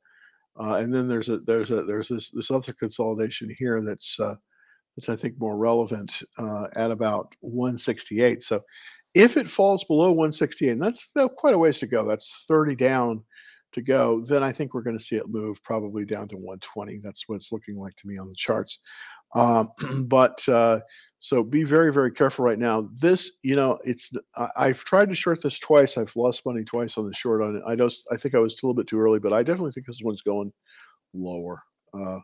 uh, 0.60 0.74
and 0.74 0.94
then 0.94 1.08
there's 1.08 1.28
a 1.28 1.38
there's 1.38 1.70
a 1.70 1.84
there's 1.84 2.08
this 2.08 2.30
this 2.32 2.50
other 2.50 2.72
consolidation 2.72 3.54
here 3.58 3.82
that's 3.82 4.18
uh, 4.20 4.34
that's 4.96 5.08
I 5.08 5.16
think 5.16 5.38
more 5.38 5.56
relevant 5.56 6.12
uh, 6.38 6.66
at 6.76 6.90
about 6.90 7.34
168. 7.40 8.44
So 8.44 8.60
if 9.14 9.36
it 9.36 9.50
falls 9.50 9.84
below 9.84 10.10
168, 10.10 10.70
and 10.70 10.82
that's 10.82 11.08
quite 11.36 11.54
a 11.54 11.58
ways 11.58 11.78
to 11.80 11.86
go, 11.86 12.06
that's 12.06 12.44
30 12.48 12.76
down 12.76 13.22
to 13.72 13.82
go, 13.82 14.22
then 14.26 14.42
I 14.42 14.52
think 14.52 14.74
we're 14.74 14.82
going 14.82 14.98
to 14.98 15.04
see 15.04 15.16
it 15.16 15.28
move 15.28 15.62
probably 15.64 16.04
down 16.04 16.28
to 16.28 16.36
120. 16.36 17.00
That's 17.02 17.24
what 17.26 17.36
it's 17.36 17.52
looking 17.52 17.78
like 17.78 17.94
to 17.96 18.08
me 18.08 18.18
on 18.18 18.28
the 18.28 18.34
charts. 18.36 18.78
Um, 19.34 19.70
but 20.08 20.46
uh, 20.48 20.80
so 21.20 21.42
be 21.42 21.64
very, 21.64 21.92
very 21.92 22.10
careful 22.10 22.44
right 22.44 22.58
now. 22.58 22.88
This, 23.00 23.30
you 23.42 23.56
know, 23.56 23.78
it's 23.84 24.10
I, 24.36 24.48
I've 24.56 24.84
tried 24.84 25.08
to 25.10 25.14
short 25.14 25.42
this 25.42 25.58
twice. 25.58 25.96
I've 25.96 26.14
lost 26.16 26.44
money 26.44 26.64
twice 26.64 26.98
on 26.98 27.06
the 27.06 27.14
short 27.14 27.42
on 27.42 27.56
it. 27.56 27.62
I 27.66 27.76
just 27.76 28.06
I 28.10 28.16
think 28.16 28.34
I 28.34 28.38
was 28.38 28.54
a 28.54 28.66
little 28.66 28.74
bit 28.74 28.86
too 28.88 28.98
early, 28.98 29.18
but 29.18 29.32
I 29.32 29.42
definitely 29.42 29.72
think 29.72 29.86
this 29.86 30.00
one's 30.02 30.22
going 30.22 30.52
lower. 31.14 31.62
Uh, 31.94 32.18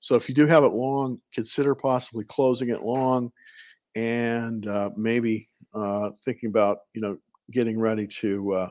so 0.00 0.16
if 0.16 0.28
you 0.28 0.34
do 0.34 0.46
have 0.46 0.64
it 0.64 0.72
long, 0.72 1.18
consider 1.32 1.74
possibly 1.74 2.24
closing 2.24 2.68
it 2.68 2.82
long, 2.82 3.32
and 3.94 4.66
uh, 4.68 4.90
maybe 4.96 5.48
uh, 5.74 6.10
thinking 6.24 6.48
about 6.48 6.78
you 6.94 7.00
know 7.00 7.16
getting 7.52 7.78
ready 7.78 8.06
to 8.06 8.52
uh, 8.52 8.70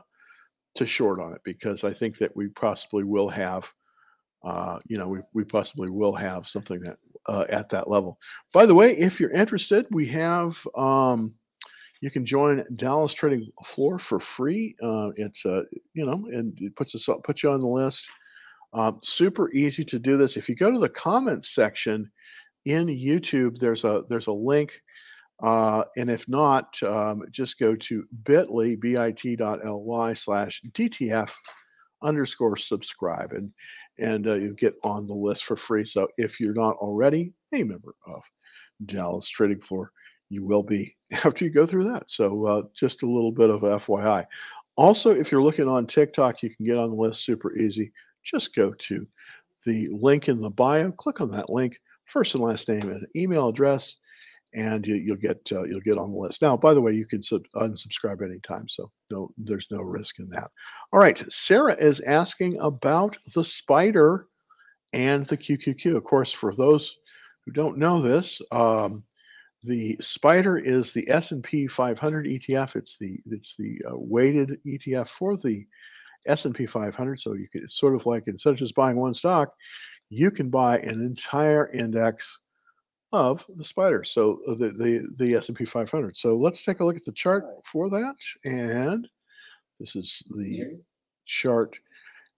to 0.76 0.86
short 0.86 1.20
on 1.20 1.32
it 1.34 1.40
because 1.44 1.84
I 1.84 1.92
think 1.92 2.18
that 2.18 2.34
we 2.34 2.48
possibly 2.48 3.04
will 3.04 3.28
have 3.28 3.64
uh, 4.44 4.78
you 4.86 4.98
know 4.98 5.08
we, 5.08 5.20
we 5.32 5.44
possibly 5.44 5.90
will 5.90 6.14
have 6.14 6.48
something 6.48 6.80
that 6.80 6.96
uh, 7.26 7.44
at 7.48 7.68
that 7.70 7.88
level. 7.88 8.18
By 8.52 8.66
the 8.66 8.74
way, 8.74 8.96
if 8.96 9.18
you're 9.18 9.30
interested, 9.30 9.86
we 9.90 10.06
have 10.08 10.56
um, 10.76 11.34
you 12.00 12.10
can 12.10 12.26
join 12.26 12.64
Dallas 12.76 13.14
Trading 13.14 13.50
Floor 13.64 13.98
for 13.98 14.20
free. 14.20 14.76
Uh, 14.82 15.10
it's 15.16 15.44
uh, 15.46 15.62
you 15.94 16.04
know 16.04 16.26
and 16.32 16.56
it 16.60 16.76
puts 16.76 16.94
us 16.94 17.08
up, 17.08 17.22
puts 17.24 17.42
you 17.42 17.50
on 17.50 17.60
the 17.60 17.66
list. 17.66 18.04
Um, 18.72 18.98
super 19.02 19.52
easy 19.52 19.84
to 19.84 19.98
do 19.98 20.16
this. 20.16 20.36
If 20.36 20.48
you 20.48 20.56
go 20.56 20.70
to 20.70 20.80
the 20.80 20.88
comments 20.88 21.54
section 21.54 22.10
in 22.64 22.86
YouTube, 22.88 23.58
there's 23.58 23.84
a 23.84 24.02
there's 24.08 24.26
a 24.26 24.32
link 24.32 24.72
uh, 25.42 25.82
and 25.96 26.10
if 26.10 26.28
not, 26.28 26.74
um, 26.82 27.22
just 27.30 27.58
go 27.58 27.74
to 27.74 28.04
bit.ly, 28.24 28.76
bit.ly 28.76 30.14
slash 30.14 30.60
DTF 30.72 31.30
underscore 32.02 32.56
subscribe 32.56 33.32
and 33.32 33.50
and 33.98 34.26
uh, 34.26 34.34
you 34.34 34.54
get 34.54 34.74
on 34.82 35.06
the 35.06 35.14
list 35.14 35.44
for 35.44 35.56
free. 35.56 35.84
So 35.84 36.08
if 36.16 36.40
you're 36.40 36.54
not 36.54 36.76
already 36.76 37.32
a 37.52 37.62
member 37.62 37.94
of 38.06 38.22
Dallas 38.86 39.28
Trading 39.28 39.60
Floor, 39.60 39.92
you 40.30 40.44
will 40.44 40.62
be 40.62 40.96
after 41.24 41.44
you 41.44 41.50
go 41.50 41.66
through 41.66 41.84
that. 41.92 42.04
So 42.08 42.46
uh, 42.46 42.62
just 42.74 43.02
a 43.02 43.06
little 43.06 43.32
bit 43.32 43.50
of 43.50 43.60
FYI. 43.60 44.26
Also, 44.76 45.10
if 45.10 45.30
you're 45.30 45.42
looking 45.42 45.68
on 45.68 45.86
TikTok, 45.86 46.42
you 46.42 46.54
can 46.54 46.66
get 46.66 46.78
on 46.78 46.90
the 46.90 46.96
list 46.96 47.24
super 47.24 47.56
easy. 47.56 47.92
Just 48.24 48.54
go 48.54 48.74
to 48.78 49.06
the 49.64 49.88
link 49.92 50.28
in 50.28 50.40
the 50.40 50.50
bio, 50.50 50.90
click 50.90 51.20
on 51.20 51.30
that 51.30 51.50
link, 51.50 51.78
first 52.06 52.34
and 52.34 52.42
last 52.42 52.68
name 52.68 52.90
and 52.90 53.06
email 53.16 53.48
address 53.48 53.96
and 54.54 54.86
you, 54.86 55.04
will 55.08 55.16
get 55.16 55.40
uh, 55.52 55.64
you'll 55.64 55.80
get 55.80 55.98
on 55.98 56.12
the 56.12 56.18
list. 56.18 56.40
Now, 56.40 56.56
by 56.56 56.74
the 56.74 56.80
way, 56.80 56.92
you 56.92 57.06
can 57.06 57.22
sub- 57.22 57.46
unsubscribe 57.56 58.22
anytime, 58.22 58.68
so 58.68 58.90
no, 59.10 59.30
there's 59.36 59.66
no 59.70 59.78
risk 59.78 60.18
in 60.18 60.28
that. 60.30 60.50
All 60.92 61.00
right, 61.00 61.20
Sarah 61.32 61.76
is 61.78 62.00
asking 62.00 62.58
about 62.60 63.16
the 63.34 63.44
spider 63.44 64.28
and 64.92 65.26
the 65.26 65.36
QQQ. 65.36 65.96
Of 65.96 66.04
course, 66.04 66.32
for 66.32 66.54
those 66.54 66.96
who 67.44 67.52
don't 67.52 67.78
know 67.78 68.00
this, 68.00 68.40
um, 68.52 69.02
the 69.64 69.96
spider 70.00 70.58
is 70.58 70.92
the 70.92 71.08
S&P 71.10 71.66
500 71.66 72.26
ETF. 72.26 72.76
It's 72.76 72.96
the 72.98 73.18
it's 73.26 73.54
the 73.58 73.80
uh, 73.90 73.94
weighted 73.94 74.60
ETF 74.66 75.08
for 75.08 75.36
the 75.36 75.66
S&P 76.26 76.66
500. 76.66 77.20
So 77.20 77.32
you 77.32 77.48
could 77.52 77.64
it's 77.64 77.78
sort 77.78 77.94
of 77.94 78.06
like 78.06 78.24
instead 78.28 78.50
of 78.50 78.56
just 78.56 78.74
buying 78.74 78.96
one 78.96 79.14
stock, 79.14 79.52
you 80.10 80.30
can 80.30 80.48
buy 80.48 80.78
an 80.78 81.00
entire 81.00 81.70
index 81.72 82.40
of 83.14 83.44
the 83.56 83.64
spider. 83.64 84.04
So 84.04 84.40
uh, 84.48 84.54
the 84.54 84.70
the 84.70 85.14
the 85.18 85.34
S&P 85.36 85.64
500. 85.64 86.16
So 86.16 86.36
let's 86.36 86.64
take 86.64 86.80
a 86.80 86.84
look 86.84 86.96
at 86.96 87.04
the 87.04 87.12
chart 87.12 87.44
for 87.70 87.88
that. 87.90 88.16
And 88.44 89.08
this 89.78 89.96
is 89.96 90.22
the 90.30 90.78
chart. 91.24 91.78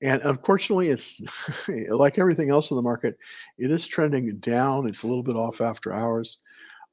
And 0.02 0.21
unfortunately, 0.23 0.90
it's 0.90 1.23
like 1.88 2.18
everything 2.18 2.50
else 2.50 2.71
in 2.71 2.76
the 2.76 2.83
market, 2.83 3.16
it 3.59 3.71
is 3.71 3.87
trending 3.87 4.37
down. 4.38 4.88
It's 4.88 5.02
a 5.02 5.06
little 5.06 5.23
bit 5.23 5.37
off 5.37 5.61
after 5.61 5.92
hours. 5.92 6.38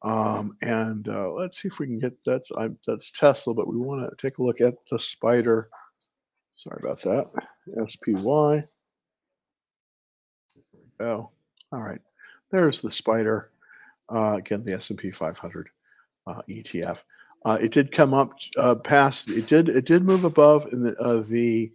Um, 0.04 0.58
and 0.62 1.08
uh, 1.08 1.32
let's 1.32 1.62
see 1.62 1.68
if 1.70 1.80
we 1.80 1.88
can 1.88 2.00
get 2.00 2.14
that's 2.26 2.52
I, 2.58 2.70
that's 2.88 3.12
Tesla, 3.12 3.54
but 3.54 3.68
we 3.68 3.78
want 3.78 4.10
to 4.10 4.26
take 4.26 4.38
a 4.38 4.44
look 4.44 4.62
at 4.62 4.76
the 4.90 5.00
spider. 5.00 5.70
Sorry 6.54 6.82
about 6.82 7.02
that. 7.04 7.90
SPY. 7.90 8.66
Oh, 11.00 11.30
all 11.72 11.82
right. 11.82 12.02
There's 12.52 12.82
the 12.82 12.92
spider 12.92 13.50
uh, 14.14 14.36
again, 14.38 14.64
the 14.64 14.74
S&P 14.74 15.12
500 15.12 15.70
uh, 16.28 16.42
ETF. 16.50 17.00
Uh, 17.46 17.58
it 17.60 17.72
did 17.72 17.92
come 17.92 18.14
up 18.14 18.34
uh, 18.58 18.76
past. 18.76 19.30
It 19.30 19.48
did. 19.48 19.70
It 19.70 19.86
did 19.86 20.04
move 20.04 20.24
above 20.24 20.68
in 20.72 20.84
the 20.84 20.96
uh, 20.98 21.24
the. 21.28 21.72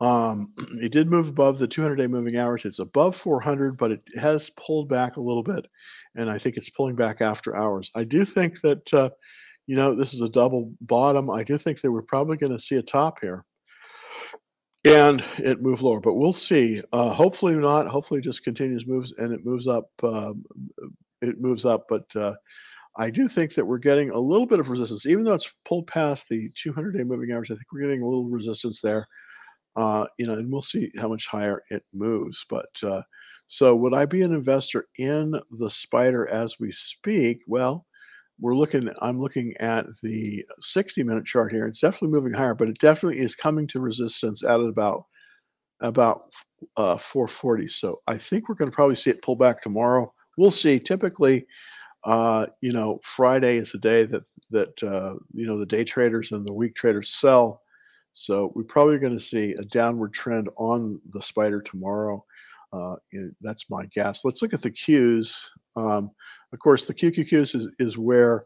Um, 0.00 0.52
it 0.82 0.92
did 0.92 1.10
move 1.10 1.28
above 1.28 1.58
the 1.58 1.68
200-day 1.68 2.08
moving 2.08 2.36
average. 2.36 2.66
It's 2.66 2.78
above 2.78 3.16
400, 3.16 3.78
but 3.78 3.90
it 3.90 4.02
has 4.20 4.50
pulled 4.50 4.88
back 4.88 5.16
a 5.16 5.20
little 5.20 5.42
bit, 5.42 5.66
and 6.14 6.28
I 6.28 6.38
think 6.38 6.56
it's 6.56 6.68
pulling 6.70 6.96
back 6.96 7.22
after 7.22 7.56
hours. 7.56 7.90
I 7.94 8.04
do 8.04 8.24
think 8.26 8.60
that, 8.60 8.92
uh, 8.92 9.10
you 9.66 9.76
know, 9.76 9.94
this 9.94 10.12
is 10.12 10.20
a 10.20 10.28
double 10.28 10.72
bottom. 10.82 11.30
I 11.30 11.42
do 11.42 11.56
think 11.56 11.80
that 11.80 11.90
we're 11.90 12.02
probably 12.02 12.36
going 12.36 12.52
to 12.52 12.62
see 12.62 12.76
a 12.76 12.82
top 12.82 13.20
here 13.22 13.46
and 14.84 15.24
it 15.38 15.62
moved 15.62 15.82
lower. 15.82 16.00
But 16.00 16.14
we'll 16.14 16.32
see. 16.32 16.82
Uh, 16.92 17.12
hopefully 17.12 17.54
not. 17.54 17.86
Hopefully, 17.86 18.20
it 18.20 18.24
just 18.24 18.44
continues 18.44 18.86
moves 18.86 19.12
and 19.16 19.32
it 19.32 19.44
moves 19.44 19.66
up. 19.66 19.90
Uh, 20.02 20.34
it 21.28 21.40
moves 21.40 21.64
up, 21.64 21.86
but 21.88 22.04
uh, 22.16 22.34
I 22.96 23.10
do 23.10 23.28
think 23.28 23.54
that 23.54 23.66
we're 23.66 23.78
getting 23.78 24.10
a 24.10 24.18
little 24.18 24.46
bit 24.46 24.60
of 24.60 24.70
resistance, 24.70 25.06
even 25.06 25.24
though 25.24 25.34
it's 25.34 25.52
pulled 25.66 25.86
past 25.86 26.26
the 26.28 26.50
200-day 26.64 27.04
moving 27.04 27.32
average. 27.32 27.50
I 27.50 27.54
think 27.54 27.66
we're 27.72 27.82
getting 27.82 28.02
a 28.02 28.06
little 28.06 28.24
resistance 28.26 28.80
there. 28.82 29.08
Uh, 29.76 30.06
you 30.18 30.26
know, 30.26 30.34
and 30.34 30.52
we'll 30.52 30.62
see 30.62 30.90
how 30.98 31.08
much 31.08 31.26
higher 31.26 31.62
it 31.70 31.82
moves. 31.92 32.44
But 32.48 32.68
uh, 32.82 33.02
so, 33.48 33.74
would 33.74 33.94
I 33.94 34.06
be 34.06 34.22
an 34.22 34.32
investor 34.32 34.86
in 34.98 35.34
the 35.50 35.70
spider 35.70 36.28
as 36.28 36.56
we 36.60 36.70
speak? 36.72 37.40
Well, 37.48 37.84
we're 38.40 38.56
looking 38.56 38.88
i'm 39.00 39.20
looking 39.20 39.54
at 39.60 39.86
the 40.02 40.44
60 40.60 41.02
minute 41.02 41.24
chart 41.24 41.52
here 41.52 41.66
it's 41.66 41.80
definitely 41.80 42.08
moving 42.08 42.32
higher 42.32 42.54
but 42.54 42.68
it 42.68 42.78
definitely 42.80 43.20
is 43.20 43.34
coming 43.34 43.66
to 43.68 43.80
resistance 43.80 44.42
at 44.42 44.60
about 44.60 45.04
about 45.80 46.24
uh, 46.76 46.96
440 46.96 47.68
so 47.68 48.00
i 48.06 48.16
think 48.16 48.48
we're 48.48 48.54
going 48.54 48.70
to 48.70 48.74
probably 48.74 48.96
see 48.96 49.10
it 49.10 49.22
pull 49.22 49.36
back 49.36 49.62
tomorrow 49.62 50.12
we'll 50.36 50.50
see. 50.50 50.78
Typically 50.78 51.46
uh, 52.04 52.46
you 52.60 52.72
know 52.72 53.00
friday 53.02 53.56
is 53.56 53.72
the 53.72 53.78
day 53.78 54.04
that 54.04 54.24
that 54.50 54.82
uh, 54.82 55.14
you 55.32 55.46
know 55.46 55.58
the 55.58 55.66
day 55.66 55.84
traders 55.84 56.32
and 56.32 56.46
the 56.46 56.52
week 56.52 56.74
traders 56.74 57.14
sell. 57.18 57.62
So 58.12 58.52
we're 58.54 58.62
probably 58.64 58.98
going 58.98 59.18
to 59.18 59.24
see 59.24 59.54
a 59.58 59.64
downward 59.64 60.14
trend 60.14 60.48
on 60.56 61.00
the 61.12 61.20
spider 61.20 61.60
tomorrow. 61.60 62.24
Uh, 62.72 62.96
that's 63.40 63.64
my 63.70 63.86
guess. 63.86 64.20
Let's 64.24 64.40
look 64.42 64.54
at 64.54 64.62
the 64.62 64.70
qs. 64.70 65.32
Um, 65.76 66.10
of 66.52 66.60
course, 66.60 66.86
the 66.86 66.94
QQQs 66.94 67.56
is, 67.56 67.68
is 67.80 67.98
where 67.98 68.44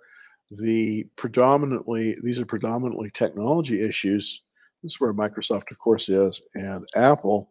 the 0.50 1.04
predominantly, 1.16 2.16
these 2.22 2.38
are 2.38 2.46
predominantly 2.46 3.10
technology 3.12 3.86
issues. 3.86 4.42
This 4.82 4.92
is 4.92 5.00
where 5.00 5.12
Microsoft, 5.12 5.70
of 5.70 5.78
course, 5.78 6.08
is, 6.08 6.40
and 6.54 6.88
Apple. 6.96 7.50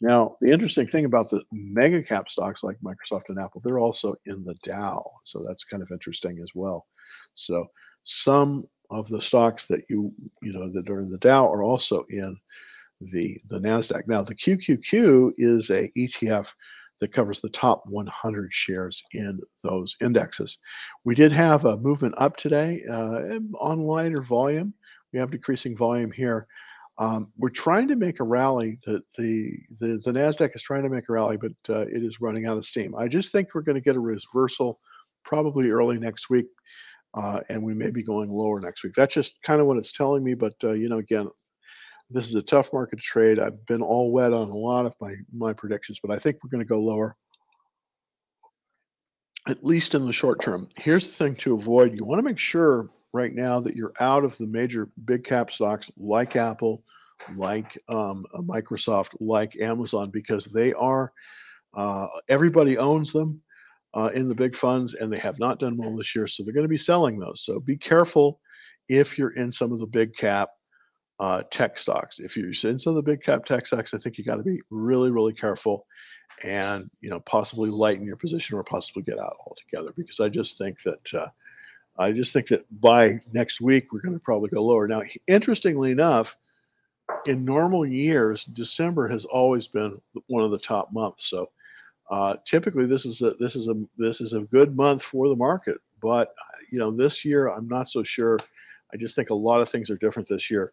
Now, 0.00 0.36
the 0.40 0.50
interesting 0.50 0.86
thing 0.86 1.06
about 1.06 1.30
the 1.30 1.42
mega 1.52 2.02
cap 2.02 2.28
stocks 2.28 2.62
like 2.62 2.76
Microsoft 2.84 3.28
and 3.28 3.38
Apple, 3.38 3.62
they're 3.64 3.78
also 3.78 4.14
in 4.26 4.44
the 4.44 4.54
Dow. 4.62 5.02
So 5.24 5.42
that's 5.46 5.64
kind 5.64 5.82
of 5.82 5.90
interesting 5.90 6.38
as 6.42 6.50
well. 6.54 6.86
So 7.34 7.66
some 8.04 8.64
of 8.90 9.08
the 9.08 9.20
stocks 9.22 9.64
that 9.66 9.80
you, 9.88 10.12
you 10.42 10.52
know, 10.52 10.70
that 10.72 10.90
are 10.90 11.00
in 11.00 11.10
the 11.10 11.18
Dow 11.18 11.50
are 11.50 11.62
also 11.62 12.04
in 12.10 12.36
the, 13.00 13.38
the 13.48 13.58
NASDAQ. 13.58 14.02
Now, 14.06 14.22
the 14.22 14.34
QQQ 14.34 15.32
is 15.38 15.70
a 15.70 15.90
ETF 15.96 16.48
that 17.00 17.12
covers 17.12 17.40
the 17.40 17.50
top 17.50 17.82
100 17.86 18.52
shares 18.52 19.02
in 19.12 19.40
those 19.62 19.96
indexes. 20.00 20.58
We 21.04 21.14
did 21.14 21.32
have 21.32 21.64
a 21.64 21.76
movement 21.76 22.14
up 22.16 22.36
today 22.36 22.82
uh, 22.90 23.38
on 23.60 23.80
lighter 23.80 24.22
volume. 24.22 24.74
We 25.12 25.18
have 25.18 25.30
decreasing 25.30 25.76
volume 25.76 26.10
here. 26.10 26.46
Um, 26.98 27.30
we're 27.36 27.50
trying 27.50 27.88
to 27.88 27.96
make 27.96 28.20
a 28.20 28.24
rally. 28.24 28.78
The, 28.86 29.02
the, 29.18 29.52
the, 29.80 30.00
the 30.04 30.12
NASDAQ 30.12 30.54
is 30.54 30.62
trying 30.62 30.82
to 30.82 30.88
make 30.88 31.08
a 31.08 31.12
rally, 31.12 31.36
but 31.36 31.52
uh, 31.68 31.82
it 31.82 32.02
is 32.02 32.20
running 32.20 32.46
out 32.46 32.56
of 32.56 32.64
steam. 32.64 32.94
I 32.96 33.06
just 33.06 33.32
think 33.32 33.48
we're 33.54 33.62
going 33.62 33.74
to 33.74 33.82
get 33.82 33.96
a 33.96 34.00
reversal 34.00 34.80
probably 35.24 35.68
early 35.68 35.98
next 35.98 36.30
week. 36.30 36.46
Uh, 37.14 37.40
and 37.48 37.62
we 37.62 37.72
may 37.72 37.90
be 37.90 38.02
going 38.02 38.30
lower 38.30 38.60
next 38.60 38.84
week. 38.84 38.92
That's 38.94 39.14
just 39.14 39.34
kind 39.42 39.60
of 39.60 39.66
what 39.66 39.78
it's 39.78 39.92
telling 39.92 40.22
me. 40.22 40.34
But 40.34 40.52
uh, 40.62 40.72
you 40.72 40.88
know, 40.88 40.98
again, 40.98 41.28
this 42.10 42.28
is 42.28 42.34
a 42.34 42.42
tough 42.42 42.72
market 42.72 42.96
to 42.96 43.02
trade. 43.02 43.38
I've 43.38 43.64
been 43.66 43.82
all 43.82 44.12
wet 44.12 44.32
on 44.32 44.50
a 44.50 44.56
lot 44.56 44.84
of 44.86 44.94
my 45.00 45.14
my 45.34 45.52
predictions, 45.52 45.98
but 46.02 46.12
I 46.12 46.18
think 46.18 46.36
we're 46.42 46.50
going 46.50 46.64
to 46.64 46.68
go 46.68 46.80
lower, 46.80 47.16
at 49.48 49.64
least 49.64 49.94
in 49.94 50.06
the 50.06 50.12
short 50.12 50.42
term. 50.42 50.68
Here's 50.76 51.06
the 51.06 51.12
thing 51.12 51.36
to 51.36 51.54
avoid: 51.54 51.94
you 51.94 52.04
want 52.04 52.18
to 52.18 52.22
make 52.22 52.38
sure 52.38 52.90
right 53.16 53.34
now 53.34 53.60
that 53.60 53.76
you're 53.76 53.94
out 54.00 54.24
of 54.24 54.36
the 54.38 54.46
major 54.46 54.88
big 55.04 55.24
cap 55.24 55.50
stocks 55.50 55.90
like 55.96 56.36
Apple, 56.36 56.82
like 57.36 57.78
um, 57.88 58.26
Microsoft, 58.34 59.10
like 59.20 59.56
Amazon, 59.60 60.10
because 60.10 60.44
they 60.54 60.72
are 60.74 61.12
uh, 61.76 62.06
everybody 62.28 62.78
owns 62.78 63.12
them. 63.12 63.42
uh, 63.94 64.10
in 64.14 64.28
the 64.28 64.34
big 64.34 64.54
funds, 64.54 64.94
and 64.94 65.10
they 65.10 65.18
have 65.18 65.38
not 65.38 65.58
done 65.58 65.76
well 65.76 65.96
this 65.96 66.14
year, 66.14 66.28
so 66.28 66.42
they're 66.44 66.52
going 66.52 66.64
to 66.64 66.68
be 66.68 66.76
selling 66.76 67.18
those. 67.18 67.42
So 67.44 67.58
be 67.58 67.76
careful 67.78 68.40
if 68.88 69.16
you're 69.16 69.36
in 69.36 69.50
some 69.50 69.72
of 69.72 69.80
the 69.80 69.86
big 69.86 70.14
cap 70.14 70.50
uh, 71.18 71.42
tech 71.50 71.78
stocks. 71.78 72.18
If 72.18 72.36
you're 72.36 72.50
in 72.70 72.78
some 72.78 72.96
of 72.96 72.96
the 72.96 73.10
big 73.10 73.22
cap 73.22 73.46
tech 73.46 73.66
stocks, 73.66 73.94
I 73.94 73.98
think 73.98 74.18
you 74.18 74.24
got 74.24 74.36
to 74.36 74.42
be 74.42 74.60
really, 74.70 75.10
really 75.10 75.32
careful, 75.32 75.86
and 76.44 76.90
you 77.00 77.08
know 77.08 77.20
possibly 77.20 77.70
lighten 77.70 78.04
your 78.04 78.16
position 78.16 78.58
or 78.58 78.64
possibly 78.64 79.02
get 79.02 79.18
out 79.18 79.36
altogether. 79.46 79.94
Because 79.96 80.20
I 80.20 80.28
just 80.28 80.58
think 80.58 80.82
that 80.82 81.14
uh, 81.14 81.28
I 81.98 82.12
just 82.12 82.32
think 82.32 82.48
that 82.48 82.64
by 82.80 83.20
next 83.32 83.60
week 83.60 83.92
we're 83.92 84.00
going 84.00 84.14
to 84.14 84.20
probably 84.20 84.50
go 84.50 84.62
lower. 84.62 84.86
Now, 84.86 85.02
interestingly 85.26 85.92
enough, 85.92 86.36
in 87.26 87.44
normal 87.44 87.86
years, 87.86 88.44
December 88.44 89.08
has 89.08 89.24
always 89.24 89.66
been 89.66 90.00
one 90.26 90.44
of 90.44 90.50
the 90.50 90.58
top 90.58 90.92
months. 90.92 91.30
So 91.30 91.50
uh, 92.10 92.36
typically, 92.44 92.86
this 92.86 93.04
is 93.04 93.20
a 93.22 93.32
this 93.40 93.56
is 93.56 93.68
a 93.68 93.74
this 93.96 94.20
is 94.20 94.32
a 94.32 94.40
good 94.40 94.76
month 94.76 95.02
for 95.02 95.28
the 95.28 95.36
market. 95.36 95.78
But 96.02 96.34
you 96.70 96.78
know, 96.78 96.90
this 96.90 97.24
year 97.24 97.48
I'm 97.48 97.68
not 97.68 97.88
so 97.88 98.02
sure. 98.02 98.38
I 98.92 98.96
just 98.96 99.14
think 99.14 99.30
a 99.30 99.34
lot 99.34 99.60
of 99.60 99.68
things 99.68 99.90
are 99.90 99.96
different 99.96 100.28
this 100.28 100.50
year, 100.50 100.72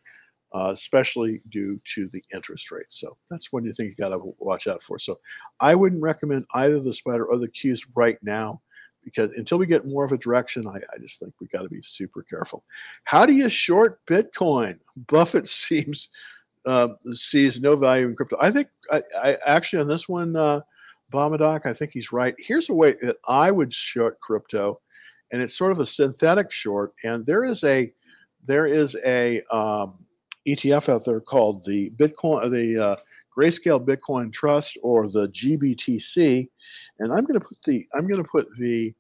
uh, 0.54 0.72
especially 0.72 1.42
due 1.50 1.80
to 1.96 2.08
the 2.10 2.24
interest 2.34 2.72
rates. 2.72 3.00
So 3.00 3.18
that's 3.30 3.52
one 3.52 3.64
you 3.64 3.74
think 3.74 3.90
you 3.90 3.96
got 3.96 4.10
to 4.10 4.36
watch 4.38 4.68
out 4.68 4.84
for. 4.84 5.00
So 5.00 5.20
I 5.60 5.74
wouldn't 5.74 6.02
recommend 6.02 6.46
either 6.54 6.80
the 6.80 6.94
spider 6.94 7.26
or 7.26 7.40
the 7.40 7.48
Qs 7.48 7.80
right 7.96 8.18
now 8.22 8.62
because 9.04 9.32
until 9.36 9.58
we 9.58 9.66
get 9.66 9.86
more 9.86 10.06
of 10.06 10.12
a 10.12 10.18
direction, 10.18 10.68
I, 10.68 10.78
I 10.94 10.98
just 11.00 11.20
think 11.20 11.34
we 11.40 11.48
got 11.48 11.64
to 11.64 11.70
be 11.70 11.82
super 11.84 12.24
careful. 12.24 12.64
How 13.04 13.26
do 13.26 13.34
you 13.34 13.50
short 13.50 14.06
Bitcoin? 14.06 14.78
Buffett 15.08 15.48
seems 15.48 16.10
uh, 16.66 16.90
sees 17.14 17.60
no 17.60 17.76
value 17.76 18.08
in 18.08 18.16
crypto. 18.16 18.38
I 18.40 18.52
think 18.52 18.68
I, 18.92 19.04
I 19.22 19.38
actually 19.46 19.82
on 19.82 19.88
this 19.88 20.08
one. 20.08 20.36
Uh, 20.36 20.62
Bomadoc, 21.12 21.66
I 21.66 21.74
think 21.74 21.92
he's 21.92 22.12
right. 22.12 22.34
Here's 22.40 22.70
a 22.70 22.74
way 22.74 22.96
that 23.04 23.18
I 23.28 23.52
would 23.52 23.72
short 23.72 24.20
crypto, 24.20 24.82
and 25.32 25.42
it's 25.42 25.56
sort 25.56 25.72
of 25.72 25.80
a 25.80 25.86
synthetic 25.86 26.52
short. 26.52 26.94
And 27.04 27.26
there 27.26 27.44
is 27.44 27.64
a 27.64 27.94
there 28.46 28.66
is 28.66 28.96
a 29.06 29.42
um, 29.52 29.94
ETF 30.48 30.90
out 30.90 31.06
there 31.06 31.22
called 31.22 31.66
the 31.66 31.92
Bitcoin, 31.92 32.50
the 32.52 32.84
uh, 32.84 32.96
Grayscale 33.38 33.84
Bitcoin 33.84 34.32
Trust, 34.32 34.78
or 34.84 35.10
the 35.10 35.28
GBTC. 35.30 36.48
And 37.00 37.12
I'm 37.12 37.26
going 37.26 37.40
to 37.40 37.46
put 37.46 37.58
the 37.66 37.88
I'm 37.94 38.08
going 38.08 38.24
to 38.24 38.30
put 38.30 38.48
the 38.58 38.94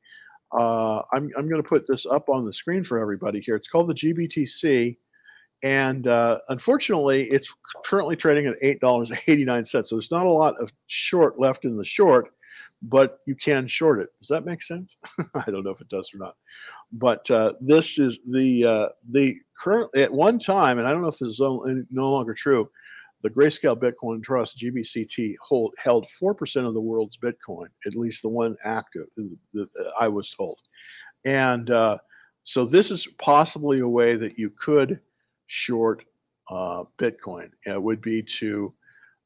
uh, 0.58 1.02
I'm 1.14 1.30
I'm 1.38 1.50
going 1.50 1.62
to 1.62 1.68
put 1.68 1.86
this 1.88 2.06
up 2.06 2.30
on 2.30 2.46
the 2.46 2.54
screen 2.54 2.84
for 2.84 3.00
everybody 3.00 3.40
here. 3.42 3.56
It's 3.56 3.68
called 3.68 3.88
the 3.88 3.94
GBTC. 3.94 4.98
And 5.64 6.08
uh, 6.08 6.40
unfortunately, 6.50 7.30
it's 7.32 7.48
currently 7.86 8.18
trading 8.18 8.48
at 8.48 8.62
$8.89. 8.62 9.68
So 9.68 9.96
there's 9.96 10.12
not 10.12 10.26
a 10.26 10.30
lot 10.30 10.60
of 10.60 10.70
short 10.88 11.40
left 11.40 11.64
in 11.64 11.78
the 11.78 11.86
short, 11.86 12.34
but 12.82 13.20
you 13.26 13.36
can 13.36 13.66
short 13.68 14.02
it. 14.02 14.10
Does 14.20 14.28
that 14.28 14.46
make 14.46 14.62
sense? 14.62 14.98
I 15.36 15.50
don't 15.50 15.64
know 15.64 15.72
if 15.72 15.80
it 15.80 15.88
does 15.88 16.12
or 16.14 16.18
not. 16.18 16.36
But 16.92 17.30
uh, 17.32 17.54
this 17.62 17.98
is 17.98 18.20
the 18.30 18.66
uh, 18.66 18.88
the 19.10 19.36
current 19.58 19.90
at 19.96 20.12
one 20.12 20.38
time, 20.38 20.80
and 20.80 20.88
I 20.88 20.92
don't 20.92 21.02
know 21.02 21.08
if 21.08 21.18
this 21.18 21.30
is 21.30 21.40
no 21.40 22.12
longer 22.12 22.34
true. 22.34 22.70
The 23.24 23.30
Grayscale 23.30 23.80
Bitcoin 23.80 24.22
Trust 24.22 24.58
(GBTC) 24.60 25.36
hold, 25.42 25.74
held 25.78 26.10
four 26.10 26.34
percent 26.34 26.68
of 26.68 26.74
the 26.74 26.82
world's 26.82 27.18
Bitcoin, 27.18 27.68
at 27.86 27.96
least 27.96 28.22
the 28.22 28.30
one 28.30 28.56
active 28.64 29.08
that 29.54 29.70
I 30.00 30.08
was 30.10 30.30
told. 30.32 30.60
And 31.26 31.72
uh, 31.72 31.98
so 32.44 32.66
this 32.66 32.92
is 32.92 33.08
possibly 33.20 33.80
a 33.80 33.88
way 33.88 34.16
that 34.18 34.38
you 34.38 34.50
could 34.50 35.00
short 35.48 36.04
uh, 36.50 36.84
Bitcoin. 37.00 37.50
It 37.66 37.82
would 37.82 38.02
be 38.02 38.22
to 38.24 38.74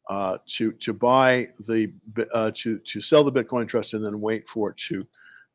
uh, 0.10 0.38
to 0.48 0.72
to 0.74 0.94
buy 0.94 1.48
the 1.68 1.92
uh, 2.34 2.52
to 2.56 2.78
to 2.80 3.02
sell 3.02 3.24
the 3.24 3.32
Bitcoin 3.32 3.68
trust 3.68 3.94
and 3.94 4.06
then 4.06 4.22
wait 4.22 4.48
for 4.48 4.70
it 4.72 4.78
to 4.90 5.06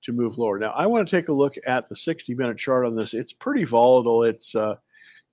to 0.03 0.13
move 0.13 0.37
lower. 0.37 0.59
Now 0.59 0.73
I 0.73 0.87
want 0.87 1.09
to 1.09 1.17
take 1.17 1.29
a 1.29 1.33
look 1.33 1.55
at 1.67 1.89
the 1.89 1.97
60 1.97 2.35
minute 2.35 2.59
chart 2.59 2.85
on 2.85 2.97
this. 2.97 3.15
It's 3.15 3.33
pretty 3.33 3.65
volatile. 3.65 4.25
It's 4.25 4.55
uh, 4.55 4.77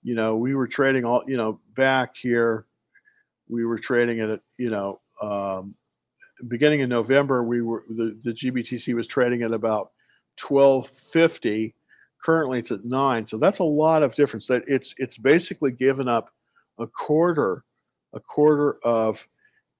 you 0.04 0.16
know 0.16 0.36
we 0.36 0.54
were 0.54 0.68
trading 0.68 1.06
all 1.06 1.24
you 1.28 1.38
know 1.38 1.60
back 1.75 2.16
here. 2.16 2.66
We 3.50 3.65
were 3.65 3.79
trading 3.79 4.20
at 4.20 4.39
you 4.57 4.70
know 4.70 5.00
um, 5.22 5.75
beginning 6.48 6.81
in 6.81 6.90
November. 6.90 7.44
We 7.44 7.62
were 7.62 7.83
the 7.90 8.20
the 8.24 8.31
GBTC 8.31 8.94
was 8.96 9.07
trading 9.07 9.42
at 9.44 9.51
about 9.51 9.92
1250 10.48 11.75
Currently, 12.22 12.59
it's 12.59 12.72
at 12.72 12.83
nine, 12.83 13.25
so 13.25 13.38
that's 13.38 13.59
a 13.59 13.64
lot 13.64 14.03
of 14.03 14.14
difference. 14.14 14.46
That 14.48 14.64
it's 14.68 14.94
it's 14.98 15.18
basically 15.18 15.72
given 15.72 16.09
up 16.09 16.31
a 16.77 16.85
quarter, 16.85 17.64
a 18.14 18.20
quarter 18.20 18.77
of 18.83 19.25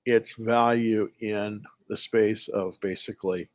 its 0.05 0.34
value 0.38 1.10
in 1.19 1.62
the 1.89 1.97
space 1.97 2.47
of 2.47 2.79
basically 2.82 3.49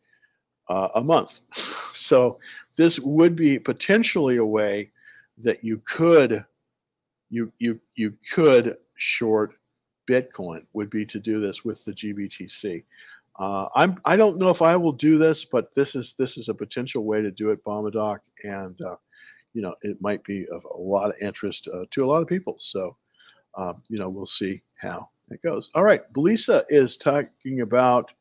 uh, 0.68 0.88
a 0.94 1.00
month. 1.00 1.40
So 1.96 2.40
this 2.76 2.98
would 2.98 3.36
be 3.36 3.56
potentially 3.56 4.38
a 4.38 4.44
way 4.44 4.90
that 5.38 5.62
you 5.62 5.80
could 5.86 6.44
you 7.30 7.52
you 7.58 7.80
you 7.94 8.14
could 8.34 8.76
short 8.96 9.54
Bitcoin 10.08 10.64
would 10.72 10.90
be 10.90 11.06
to 11.06 11.18
do 11.18 11.40
this 11.40 11.64
with 11.64 11.84
the 11.84 11.92
GBTC. 11.92 12.84
Uh, 13.38 13.66
I'm 13.74 14.00
I 14.04 14.16
don't 14.16 14.38
know 14.38 14.48
if 14.48 14.62
I 14.62 14.76
will 14.76 14.92
do 14.92 15.18
this, 15.18 15.44
but 15.44 15.74
this 15.74 15.94
is 15.94 16.14
this 16.18 16.36
is 16.36 16.48
a 16.48 16.54
potential 16.54 17.04
way 17.04 17.20
to 17.20 17.30
do 17.30 17.50
it, 17.50 17.64
Bomadoc, 17.64 18.20
and 18.44 18.80
uh, 18.80 18.96
you 19.54 19.62
know 19.62 19.74
it 19.82 20.00
might 20.00 20.22
be 20.24 20.46
of 20.48 20.64
a 20.64 20.76
lot 20.76 21.10
of 21.10 21.16
interest 21.20 21.68
uh, 21.72 21.84
to 21.90 22.04
a 22.04 22.06
lot 22.06 22.22
of 22.22 22.28
people. 22.28 22.56
So 22.58 22.96
um, 23.56 23.82
you 23.88 23.98
know 23.98 24.08
we'll 24.08 24.26
see 24.26 24.62
how 24.76 25.08
it 25.30 25.42
goes. 25.42 25.70
All 25.74 25.82
right, 25.82 26.10
Belisa 26.12 26.64
is 26.68 26.96
talking 26.96 27.62
about 27.62 28.12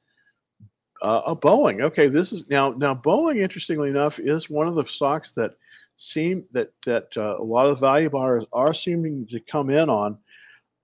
uh, 1.03 1.21
a 1.27 1.35
Boeing. 1.35 1.83
Okay, 1.83 2.07
this 2.07 2.31
is 2.31 2.49
now 2.49 2.71
now 2.71 2.95
Boeing. 2.95 3.37
Interestingly 3.37 3.89
enough, 3.89 4.17
is 4.17 4.49
one 4.49 4.67
of 4.67 4.73
the 4.73 4.87
stocks 4.87 5.31
that 5.35 5.57
seem 5.97 6.43
that 6.53 6.71
that 6.85 7.15
uh, 7.17 7.37
a 7.37 7.43
lot 7.43 7.67
of 7.67 7.79
value 7.79 8.09
buyers 8.09 8.45
are 8.51 8.73
seeming 8.73 9.27
to 9.27 9.39
come 9.41 9.69
in 9.69 9.89
on. 9.89 10.17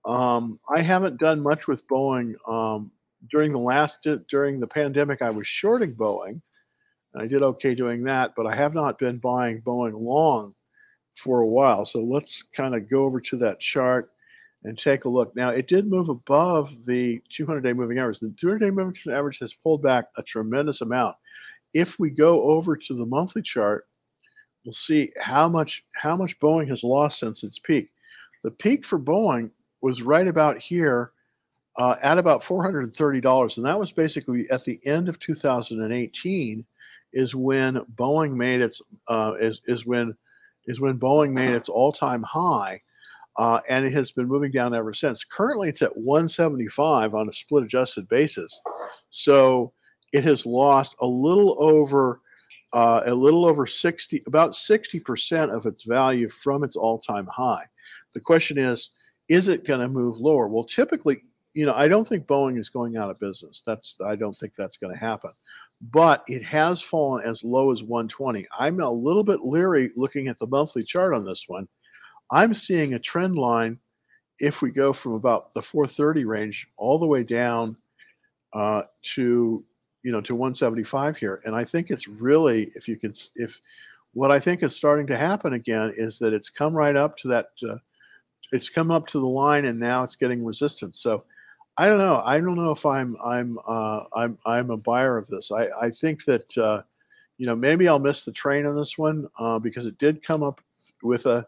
Um, 0.04 0.58
I 0.74 0.80
haven't 0.80 1.18
done 1.18 1.42
much 1.42 1.68
with 1.68 1.86
Boeing. 1.88 2.34
Um, 2.48 2.90
during 3.30 3.52
the 3.52 3.58
last 3.58 4.06
during 4.30 4.60
the 4.60 4.66
pandemic, 4.66 5.22
I 5.22 5.30
was 5.30 5.46
shorting 5.46 5.94
Boeing. 5.94 6.40
I 7.14 7.26
did 7.26 7.42
okay 7.42 7.74
doing 7.74 8.04
that, 8.04 8.34
but 8.36 8.46
I 8.46 8.54
have 8.54 8.72
not 8.72 8.98
been 8.98 9.18
buying 9.18 9.62
Boeing 9.62 10.00
long 10.00 10.54
for 11.16 11.40
a 11.40 11.46
while. 11.46 11.84
So 11.84 12.00
let's 12.00 12.42
kind 12.56 12.74
of 12.74 12.88
go 12.88 13.02
over 13.02 13.20
to 13.20 13.36
that 13.38 13.60
chart 13.60 14.10
and 14.64 14.78
take 14.78 15.04
a 15.04 15.08
look. 15.08 15.34
Now, 15.34 15.50
it 15.50 15.66
did 15.66 15.88
move 15.88 16.08
above 16.08 16.86
the 16.86 17.20
200 17.30 17.62
day 17.62 17.72
moving 17.72 17.98
average. 17.98 18.20
The 18.20 18.34
200 18.40 18.58
day 18.58 18.70
moving 18.70 18.96
average 19.12 19.38
has 19.40 19.54
pulled 19.54 19.82
back 19.82 20.06
a 20.16 20.22
tremendous 20.22 20.80
amount. 20.82 21.16
If 21.74 21.98
we 21.98 22.10
go 22.10 22.42
over 22.42 22.76
to 22.76 22.94
the 22.94 23.06
monthly 23.06 23.42
chart, 23.42 23.86
we'll 24.64 24.72
see 24.72 25.12
how 25.20 25.48
much 25.48 25.82
how 25.94 26.16
much 26.16 26.38
Boeing 26.40 26.68
has 26.68 26.82
lost 26.82 27.18
since 27.20 27.42
its 27.42 27.58
peak. 27.58 27.90
The 28.44 28.50
peak 28.50 28.84
for 28.84 28.98
Boeing 28.98 29.50
was 29.80 30.02
right 30.02 30.26
about 30.26 30.58
here 30.58 31.12
uh, 31.78 31.96
at 32.02 32.18
about 32.18 32.42
$430. 32.42 33.56
And 33.56 33.66
that 33.66 33.78
was 33.78 33.92
basically 33.92 34.48
at 34.50 34.64
the 34.64 34.80
end 34.84 35.08
of 35.08 35.18
2018 35.18 36.64
is 37.12 37.34
when 37.34 37.76
Boeing 37.96 38.34
made 38.34 38.60
its 38.60 38.80
uh, 39.08 39.34
is, 39.40 39.60
is 39.66 39.86
when 39.86 40.14
is 40.66 40.80
when 40.80 40.98
Boeing 40.98 41.32
made 41.32 41.50
its 41.50 41.68
all-time 41.68 42.22
high. 42.22 42.80
Uh, 43.38 43.60
and 43.68 43.86
it 43.86 43.92
has 43.92 44.10
been 44.10 44.26
moving 44.26 44.50
down 44.50 44.74
ever 44.74 44.92
since. 44.92 45.24
Currently, 45.24 45.68
it's 45.68 45.82
at 45.82 45.96
175 45.96 47.14
on 47.14 47.28
a 47.28 47.32
split 47.32 47.64
adjusted 47.64 48.08
basis. 48.08 48.60
So 49.10 49.72
it 50.12 50.24
has 50.24 50.44
lost 50.44 50.96
a 51.00 51.06
little 51.06 51.56
over 51.58 52.20
uh, 52.72 53.02
a 53.06 53.14
little 53.14 53.46
over 53.46 53.66
60, 53.66 54.22
about 54.26 54.52
60% 54.52 55.50
of 55.50 55.66
its 55.66 55.82
value 55.82 56.28
from 56.28 56.62
its 56.62 56.76
all 56.76 56.98
time 56.98 57.26
high. 57.26 57.64
The 58.14 58.20
question 58.20 58.58
is, 58.58 58.90
is 59.30 59.46
it 59.46 59.64
going 59.64 59.80
to 59.80 59.88
move 59.88 60.18
lower? 60.18 60.48
Well, 60.48 60.64
typically, 60.64 61.22
you 61.54 61.64
know, 61.64 61.72
I 61.72 61.86
don't 61.86 62.06
think 62.06 62.26
Boeing 62.26 62.58
is 62.58 62.68
going 62.68 62.96
out 62.96 63.10
of 63.10 63.20
business. 63.20 63.62
That's 63.64 63.94
I 64.04 64.16
don't 64.16 64.36
think 64.36 64.54
that's 64.54 64.76
going 64.76 64.92
to 64.92 64.98
happen. 64.98 65.30
But 65.92 66.24
it 66.26 66.42
has 66.44 66.82
fallen 66.82 67.24
as 67.24 67.42
low 67.44 67.72
as 67.72 67.82
120. 67.82 68.46
I'm 68.58 68.80
a 68.80 68.90
little 68.90 69.24
bit 69.24 69.40
leery 69.44 69.92
looking 69.96 70.28
at 70.28 70.38
the 70.38 70.48
monthly 70.48 70.82
chart 70.82 71.14
on 71.14 71.24
this 71.24 71.44
one. 71.46 71.68
I'm 72.30 72.52
seeing 72.52 72.94
a 72.94 72.98
trend 72.98 73.36
line 73.36 73.78
if 74.40 74.62
we 74.62 74.70
go 74.72 74.92
from 74.92 75.12
about 75.12 75.54
the 75.54 75.62
430 75.62 76.24
range 76.24 76.68
all 76.76 76.98
the 76.98 77.06
way 77.06 77.22
down 77.22 77.76
uh, 78.52 78.82
to 79.14 79.64
you 80.02 80.12
know 80.12 80.20
to 80.22 80.34
175 80.34 81.18
here 81.18 81.42
and 81.44 81.54
i 81.54 81.62
think 81.62 81.90
it's 81.90 82.08
really 82.08 82.72
if 82.74 82.88
you 82.88 82.96
can 82.96 83.12
if 83.36 83.60
what 84.14 84.30
i 84.30 84.40
think 84.40 84.62
is 84.62 84.74
starting 84.74 85.06
to 85.06 85.14
happen 85.14 85.52
again 85.52 85.92
is 85.94 86.18
that 86.18 86.32
it's 86.32 86.48
come 86.48 86.74
right 86.74 86.96
up 86.96 87.18
to 87.18 87.28
that 87.28 87.48
uh, 87.68 87.76
it's 88.52 88.68
come 88.68 88.90
up 88.90 89.06
to 89.06 89.20
the 89.20 89.26
line 89.26 89.64
and 89.64 89.78
now 89.78 90.02
it's 90.02 90.16
getting 90.16 90.44
resistance 90.44 91.00
so 91.00 91.24
I 91.80 91.86
don't 91.86 91.98
know. 91.98 92.20
I 92.24 92.38
don't 92.38 92.56
know 92.56 92.72
if 92.72 92.84
I'm 92.84 93.16
I'm 93.24 93.58
uh, 93.66 94.00
I'm 94.14 94.36
I'm 94.44 94.70
a 94.70 94.76
buyer 94.76 95.16
of 95.16 95.26
this. 95.28 95.50
I 95.50 95.68
I 95.80 95.90
think 95.90 96.26
that 96.26 96.58
uh, 96.58 96.82
you 97.38 97.46
know 97.46 97.56
maybe 97.56 97.88
I'll 97.88 97.98
miss 97.98 98.22
the 98.22 98.32
train 98.32 98.66
on 98.66 98.76
this 98.76 98.98
one 98.98 99.26
uh, 99.38 99.58
because 99.58 99.86
it 99.86 99.96
did 99.96 100.22
come 100.22 100.42
up 100.42 100.60
with 101.02 101.24
a 101.24 101.46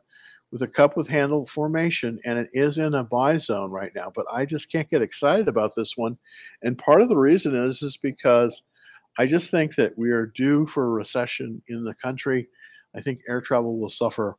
with 0.51 0.63
a 0.63 0.67
cup 0.67 0.97
with 0.97 1.07
handle 1.07 1.45
formation 1.45 2.19
and 2.25 2.39
it 2.39 2.49
is 2.55 2.79
in 2.79 2.95
a 2.95 3.05
buy 3.05 3.37
zone 3.37 3.71
right 3.71 3.93
now. 3.95 4.11
But 4.15 4.27
I 4.33 4.47
just 4.47 4.73
can't 4.73 4.89
get 4.89 5.03
excited 5.03 5.49
about 5.49 5.75
this 5.77 5.99
one, 5.99 6.17
and 6.63 6.79
part 6.79 7.03
of 7.03 7.11
the 7.11 7.19
reason 7.19 7.55
is 7.55 7.83
is 7.83 7.99
because 7.99 8.63
I 9.19 9.27
just 9.27 9.51
think 9.51 9.75
that 9.75 9.99
we 9.99 10.13
are 10.13 10.33
due 10.35 10.67
for 10.67 10.87
a 10.87 10.91
recession 10.91 11.63
in 11.69 11.85
the 11.85 11.95
country. 11.95 12.49
I 12.97 13.03
think 13.03 13.21
air 13.29 13.43
travel 13.43 13.79
will 13.79 13.91
suffer, 13.91 14.39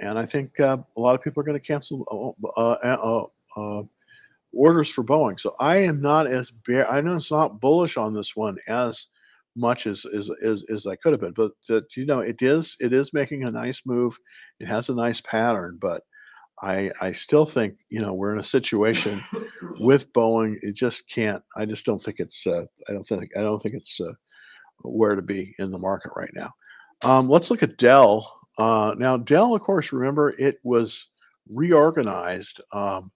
and 0.00 0.18
I 0.18 0.26
think 0.26 0.58
uh, 0.58 0.78
a 0.96 1.00
lot 1.00 1.14
of 1.14 1.22
people 1.22 1.40
are 1.40 1.44
going 1.44 1.58
to 1.58 1.66
cancel 1.66 2.36
uh, 2.56 2.60
uh, 2.60 3.26
uh, 3.56 3.60
uh, 3.60 3.82
orders 4.52 4.88
for 4.88 5.04
Boeing. 5.04 5.38
So 5.38 5.54
I 5.60 5.76
am 5.78 6.00
not 6.00 6.26
as 6.26 6.50
bear. 6.66 6.90
I 6.90 7.00
know 7.00 7.16
it's 7.16 7.30
not 7.30 7.60
bullish 7.60 7.96
on 7.96 8.14
this 8.14 8.34
one 8.34 8.56
as 8.66 9.06
much 9.56 9.86
as 9.86 10.04
as 10.16 10.30
as, 10.44 10.64
as 10.72 10.86
I 10.86 10.96
could 10.96 11.12
have 11.12 11.20
been, 11.20 11.34
but 11.34 11.52
that 11.68 11.96
you 11.96 12.06
know 12.06 12.20
it 12.20 12.40
is 12.40 12.76
it 12.80 12.92
is 12.92 13.12
making 13.12 13.44
a 13.44 13.50
nice 13.50 13.82
move. 13.84 14.16
It 14.58 14.66
has 14.66 14.88
a 14.88 14.94
nice 14.94 15.20
pattern, 15.20 15.78
but 15.80 16.02
I 16.62 16.90
I 17.00 17.12
still 17.12 17.46
think 17.46 17.74
you 17.88 18.00
know 18.00 18.14
we're 18.14 18.32
in 18.32 18.40
a 18.40 18.44
situation 18.44 19.22
with 19.80 20.12
Boeing. 20.12 20.56
It 20.62 20.74
just 20.74 21.08
can't. 21.08 21.42
I 21.56 21.66
just 21.66 21.84
don't 21.84 22.02
think 22.02 22.20
it's. 22.20 22.46
Uh, 22.46 22.64
I 22.88 22.92
don't 22.92 23.06
think. 23.06 23.30
I 23.36 23.40
don't 23.40 23.62
think 23.62 23.74
it's 23.74 24.00
uh, 24.00 24.12
where 24.82 25.14
to 25.14 25.22
be 25.22 25.54
in 25.58 25.70
the 25.70 25.78
market 25.78 26.12
right 26.16 26.32
now. 26.34 26.52
Um, 27.02 27.28
let's 27.28 27.50
look 27.50 27.62
at 27.62 27.78
Dell. 27.78 28.39
Uh, 28.58 28.94
now 28.98 29.16
Dell, 29.16 29.54
of 29.54 29.62
course, 29.62 29.92
remember 29.92 30.30
it 30.30 30.58
was 30.62 31.06
reorganized. 31.48 32.60
Um, 32.72 33.10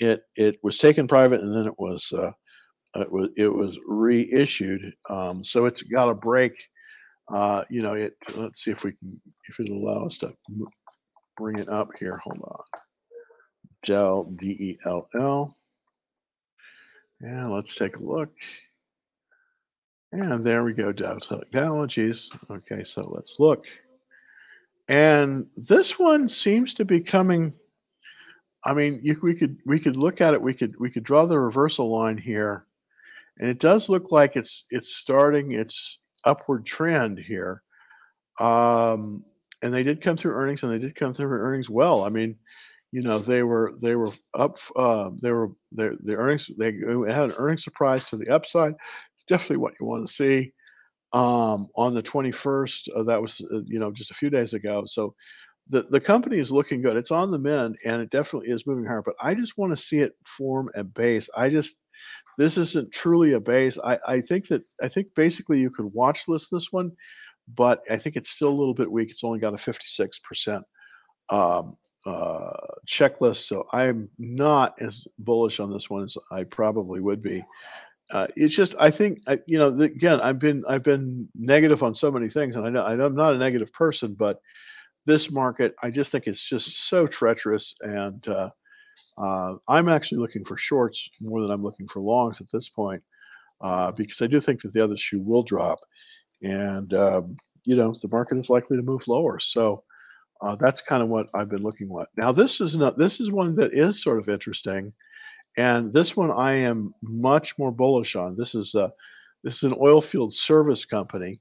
it 0.00 0.22
it 0.36 0.58
was 0.62 0.78
taken 0.78 1.08
private 1.08 1.40
and 1.40 1.54
then 1.54 1.66
it 1.66 1.78
was 1.78 2.06
uh, 2.12 2.32
it 2.96 3.10
was 3.10 3.30
it 3.36 3.48
was 3.48 3.78
reissued. 3.86 4.92
Um, 5.08 5.44
so 5.44 5.66
it's 5.66 5.82
got 5.82 6.10
a 6.10 6.14
break. 6.14 6.52
Uh, 7.32 7.64
you 7.70 7.82
know, 7.82 7.94
it. 7.94 8.16
Let's 8.34 8.62
see 8.62 8.70
if 8.70 8.84
we 8.84 8.92
can 8.92 9.20
if 9.48 9.58
it'll 9.60 9.78
allow 9.78 10.06
us 10.06 10.18
to 10.18 10.34
bring 11.36 11.58
it 11.58 11.68
up 11.68 11.90
here. 11.98 12.18
Hold 12.18 12.40
on. 12.42 12.64
Dell, 13.84 14.24
D 14.24 14.46
E 14.46 14.78
L 14.86 15.08
L. 15.18 15.56
And 17.20 17.52
let's 17.52 17.74
take 17.74 17.96
a 17.96 18.02
look. 18.02 18.30
And 20.12 20.44
there 20.44 20.62
we 20.62 20.74
go, 20.74 20.92
Dell 20.92 21.18
Technologies. 21.18 22.28
Okay, 22.50 22.84
so 22.84 23.02
let's 23.14 23.36
look. 23.40 23.66
And 24.88 25.46
this 25.56 25.98
one 25.98 26.28
seems 26.28 26.74
to 26.74 26.84
be 26.84 27.00
coming. 27.00 27.54
I 28.64 28.74
mean, 28.74 29.00
you, 29.02 29.18
we 29.22 29.34
could 29.34 29.58
we 29.66 29.80
could 29.80 29.96
look 29.96 30.20
at 30.20 30.34
it. 30.34 30.42
We 30.42 30.54
could 30.54 30.74
we 30.78 30.90
could 30.90 31.04
draw 31.04 31.26
the 31.26 31.38
reversal 31.38 31.90
line 31.90 32.18
here, 32.18 32.66
and 33.38 33.48
it 33.48 33.58
does 33.60 33.88
look 33.88 34.12
like 34.12 34.36
it's 34.36 34.64
it's 34.70 34.96
starting 34.96 35.52
its 35.52 35.98
upward 36.24 36.66
trend 36.66 37.18
here. 37.18 37.62
Um, 38.40 39.24
and 39.62 39.72
they 39.72 39.82
did 39.82 40.02
come 40.02 40.16
through 40.16 40.34
earnings, 40.34 40.62
and 40.62 40.72
they 40.72 40.78
did 40.78 40.96
come 40.96 41.14
through 41.14 41.28
earnings 41.28 41.70
well. 41.70 42.04
I 42.04 42.08
mean, 42.08 42.36
you 42.90 43.02
know, 43.02 43.18
they 43.18 43.42
were 43.42 43.74
they 43.82 43.96
were 43.96 44.12
up. 44.38 44.58
Uh, 44.76 45.10
they 45.22 45.32
were 45.32 45.50
the 45.72 45.98
earnings. 46.14 46.50
They 46.58 46.66
had 46.66 47.24
an 47.24 47.34
earnings 47.36 47.64
surprise 47.64 48.04
to 48.04 48.16
the 48.16 48.28
upside. 48.28 48.74
Definitely 49.28 49.58
what 49.58 49.74
you 49.80 49.86
want 49.86 50.06
to 50.06 50.12
see. 50.12 50.53
Um, 51.14 51.68
on 51.76 51.94
the 51.94 52.02
21st, 52.02 52.88
uh, 52.96 53.02
that 53.04 53.22
was 53.22 53.40
uh, 53.52 53.60
you 53.66 53.78
know 53.78 53.92
just 53.92 54.10
a 54.10 54.14
few 54.14 54.30
days 54.30 54.52
ago. 54.52 54.84
So 54.86 55.14
the 55.68 55.86
the 55.90 56.00
company 56.00 56.38
is 56.38 56.50
looking 56.50 56.82
good. 56.82 56.96
It's 56.96 57.12
on 57.12 57.30
the 57.30 57.38
mend, 57.38 57.76
and 57.84 58.02
it 58.02 58.10
definitely 58.10 58.50
is 58.50 58.66
moving 58.66 58.84
higher. 58.84 59.02
But 59.02 59.14
I 59.22 59.34
just 59.34 59.56
want 59.56 59.76
to 59.76 59.82
see 59.82 60.00
it 60.00 60.16
form 60.26 60.70
a 60.74 60.84
base. 60.84 61.28
I 61.36 61.48
just 61.48 61.76
this 62.36 62.58
isn't 62.58 62.92
truly 62.92 63.34
a 63.34 63.40
base. 63.40 63.78
I 63.84 63.98
I 64.06 64.20
think 64.20 64.48
that 64.48 64.62
I 64.82 64.88
think 64.88 65.08
basically 65.14 65.60
you 65.60 65.70
could 65.70 65.86
watch 65.92 66.24
list 66.28 66.48
this 66.50 66.72
one 66.72 66.92
but 67.56 67.82
I 67.90 67.96
think 67.98 68.16
it's 68.16 68.30
still 68.30 68.48
a 68.48 68.50
little 68.58 68.74
bit 68.74 68.90
weak. 68.90 69.10
It's 69.10 69.24
only 69.24 69.38
got 69.38 69.54
a 69.54 69.56
56% 69.56 70.62
um, 71.30 71.76
uh, 72.06 72.50
checklist, 72.86 73.46
so 73.46 73.66
I'm 73.72 74.08
not 74.18 74.74
as 74.80 75.06
bullish 75.18 75.60
on 75.60 75.72
this 75.72 75.90
one 75.90 76.04
as 76.04 76.16
I 76.30 76.44
probably 76.44 77.00
would 77.00 77.22
be. 77.22 77.44
Uh, 78.10 78.26
it's 78.36 78.54
just 78.54 78.74
I 78.78 78.90
think 78.90 79.20
I, 79.26 79.38
you 79.46 79.58
know 79.58 79.80
again 79.80 80.20
I've 80.20 80.38
been 80.38 80.62
I've 80.68 80.82
been 80.82 81.28
negative 81.34 81.82
on 81.82 81.94
so 81.94 82.10
many 82.10 82.28
things, 82.28 82.56
and 82.56 82.66
I 82.66 82.70
know 82.70 82.84
I'm 82.84 83.14
not 83.14 83.34
a 83.34 83.38
negative 83.38 83.72
person, 83.72 84.14
but 84.14 84.40
this 85.06 85.30
market 85.30 85.74
I 85.82 85.90
just 85.90 86.10
think 86.10 86.26
it's 86.26 86.42
just 86.42 86.88
so 86.88 87.06
treacherous, 87.06 87.74
and 87.80 88.26
uh, 88.28 88.50
uh, 89.18 89.54
I'm 89.68 89.88
actually 89.88 90.18
looking 90.18 90.44
for 90.44 90.56
shorts 90.56 91.08
more 91.20 91.40
than 91.40 91.50
I'm 91.50 91.62
looking 91.62 91.88
for 91.88 92.00
longs 92.00 92.40
at 92.40 92.46
this 92.52 92.68
point 92.68 93.02
uh, 93.60 93.90
because 93.92 94.20
I 94.20 94.26
do 94.26 94.40
think 94.40 94.62
that 94.62 94.72
the 94.72 94.82
other 94.84 94.96
shoe 94.96 95.20
will 95.20 95.42
drop 95.42 95.78
and 96.42 96.92
um, 96.94 97.36
you 97.64 97.76
know 97.76 97.94
the 98.00 98.08
market 98.08 98.38
is 98.38 98.50
likely 98.50 98.76
to 98.76 98.82
move 98.82 99.06
lower. 99.08 99.40
So 99.40 99.82
uh, 100.42 100.56
that's 100.56 100.82
kind 100.82 101.02
of 101.02 101.08
what 101.08 101.28
I've 101.34 101.48
been 101.48 101.62
looking 101.62 101.90
at. 102.00 102.08
Now 102.16 102.32
this 102.32 102.60
is 102.60 102.76
not 102.76 102.98
this 102.98 103.20
is 103.20 103.30
one 103.30 103.56
that 103.56 103.72
is 103.72 104.02
sort 104.02 104.18
of 104.20 104.28
interesting, 104.28 104.92
and 105.56 105.92
this 105.92 106.16
one 106.16 106.30
I 106.30 106.52
am 106.54 106.94
much 107.02 107.56
more 107.58 107.70
bullish 107.70 108.16
on. 108.16 108.36
This 108.36 108.54
is 108.54 108.74
a 108.74 108.92
this 109.42 109.56
is 109.56 109.62
an 109.64 109.76
oil 109.80 110.00
field 110.00 110.34
service 110.34 110.84
company 110.84 111.40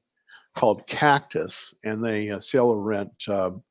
called 0.56 0.86
Cactus, 0.88 1.73
and 1.84 2.04
they 2.04 2.30
uh, 2.30 2.39
sell 2.39 2.67
or 2.67 2.82
rent 2.82 3.12
um, 3.28 3.63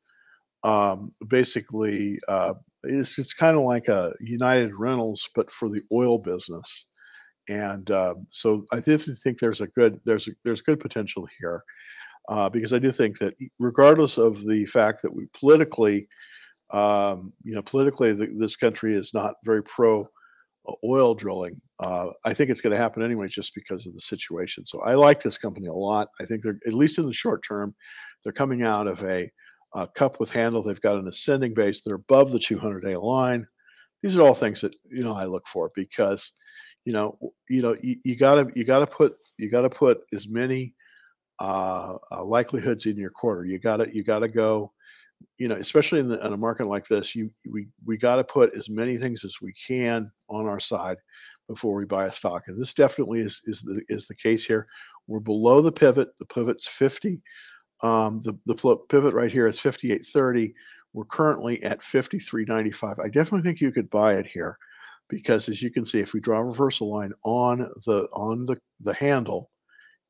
um, 0.64 1.12
basically. 1.28 2.18
Uh, 2.28 2.54
it's, 2.84 3.16
it's 3.16 3.34
kind 3.34 3.56
of 3.56 3.62
like 3.62 3.86
a 3.86 4.12
United 4.20 4.74
Rentals, 4.74 5.28
but 5.36 5.52
for 5.52 5.68
the 5.68 5.82
oil 5.92 6.18
business 6.18 6.86
and 7.48 7.90
um, 7.90 8.26
so 8.30 8.64
I 8.72 8.80
do 8.80 8.96
think 8.98 9.38
there's 9.38 9.60
a 9.60 9.66
good 9.68 10.00
there's 10.04 10.28
a, 10.28 10.32
there's 10.44 10.60
good 10.60 10.80
potential 10.80 11.26
here 11.38 11.64
uh, 12.28 12.48
because 12.48 12.72
I 12.72 12.78
do 12.78 12.92
think 12.92 13.18
that 13.18 13.34
regardless 13.58 14.16
of 14.16 14.44
the 14.46 14.64
fact 14.66 15.02
that 15.02 15.14
we 15.14 15.26
politically, 15.38 16.08
um, 16.72 17.32
you 17.42 17.54
know, 17.54 17.62
politically 17.62 18.12
the, 18.12 18.28
this 18.38 18.54
country 18.54 18.96
is 18.96 19.10
not 19.12 19.34
very 19.44 19.62
pro 19.64 20.08
oil 20.84 21.14
drilling. 21.14 21.60
Uh, 21.82 22.08
I 22.24 22.34
think 22.34 22.50
it's 22.50 22.60
going 22.60 22.74
to 22.74 22.80
happen 22.80 23.02
anyway, 23.02 23.28
just 23.28 23.54
because 23.54 23.86
of 23.86 23.94
the 23.94 24.00
situation. 24.00 24.64
So 24.66 24.80
I 24.82 24.94
like 24.94 25.22
this 25.22 25.38
company 25.38 25.66
a 25.66 25.72
lot. 25.72 26.08
I 26.20 26.26
think 26.26 26.42
they're 26.42 26.58
at 26.66 26.74
least 26.74 26.98
in 26.98 27.06
the 27.06 27.12
short 27.12 27.42
term, 27.46 27.74
they're 28.22 28.32
coming 28.32 28.62
out 28.62 28.86
of 28.86 29.02
a, 29.02 29.30
a 29.74 29.88
cup 29.88 30.20
with 30.20 30.30
handle. 30.30 30.62
They've 30.62 30.80
got 30.80 30.96
an 30.96 31.08
ascending 31.08 31.54
base. 31.54 31.82
They're 31.84 31.96
above 31.96 32.30
the 32.30 32.38
200 32.38 32.80
day 32.80 32.96
line. 32.96 33.46
These 34.02 34.16
are 34.16 34.22
all 34.22 34.34
things 34.34 34.60
that 34.60 34.74
you 34.90 35.04
know 35.04 35.14
I 35.14 35.24
look 35.24 35.46
for 35.46 35.70
because 35.74 36.32
you 36.84 36.92
know, 36.92 37.18
you 37.48 37.62
know, 37.62 37.76
you, 37.80 38.16
gotta 38.16 38.46
you 38.54 38.64
gotta 38.64 38.86
put 38.86 39.14
you 39.38 39.50
gotta 39.50 39.70
put 39.70 40.00
as 40.14 40.26
many 40.28 40.74
uh, 41.40 41.94
uh, 42.10 42.24
likelihoods 42.24 42.86
in 42.86 42.96
your 42.96 43.10
quarter. 43.10 43.44
You 43.44 43.58
gotta 43.58 43.86
you 43.92 44.02
gotta 44.02 44.28
go, 44.28 44.72
you 45.38 45.48
know, 45.48 45.56
especially 45.56 46.00
in, 46.00 46.08
the, 46.08 46.24
in 46.24 46.32
a 46.32 46.36
market 46.36 46.66
like 46.66 46.86
this, 46.88 47.14
you 47.14 47.30
we 47.50 47.68
we 47.84 47.96
gotta 47.96 48.24
put 48.24 48.54
as 48.56 48.68
many 48.68 48.98
things 48.98 49.24
as 49.24 49.36
we 49.40 49.52
can 49.66 50.10
on 50.28 50.46
our 50.46 50.60
side 50.60 50.96
before 51.48 51.74
we 51.74 51.84
buy 51.84 52.06
a 52.06 52.12
stock. 52.12 52.44
And 52.46 52.60
this 52.60 52.74
definitely 52.74 53.20
is 53.20 53.40
is 53.46 53.60
the 53.62 53.82
is 53.88 54.06
the 54.06 54.14
case 54.14 54.44
here. 54.44 54.66
We're 55.06 55.20
below 55.20 55.62
the 55.62 55.72
pivot. 55.72 56.10
The 56.18 56.26
pivot's 56.26 56.66
50. 56.66 57.20
Um, 57.82 58.22
the 58.24 58.38
the 58.46 58.76
pivot 58.88 59.14
right 59.14 59.32
here 59.32 59.46
is 59.46 59.58
58.30. 59.58 60.52
We're 60.94 61.04
currently 61.06 61.62
at 61.62 61.82
53.95. 61.82 62.98
I 62.98 63.08
definitely 63.08 63.42
think 63.42 63.60
you 63.60 63.72
could 63.72 63.90
buy 63.90 64.14
it 64.14 64.26
here 64.26 64.58
because 65.08 65.48
as 65.48 65.60
you 65.62 65.70
can 65.70 65.84
see, 65.84 65.98
if 65.98 66.12
we 66.12 66.20
draw 66.20 66.38
a 66.38 66.44
reversal 66.44 66.92
line 66.92 67.12
on 67.24 67.70
the 67.86 68.06
on 68.12 68.46
the, 68.46 68.58
the 68.80 68.94
handle, 68.94 69.50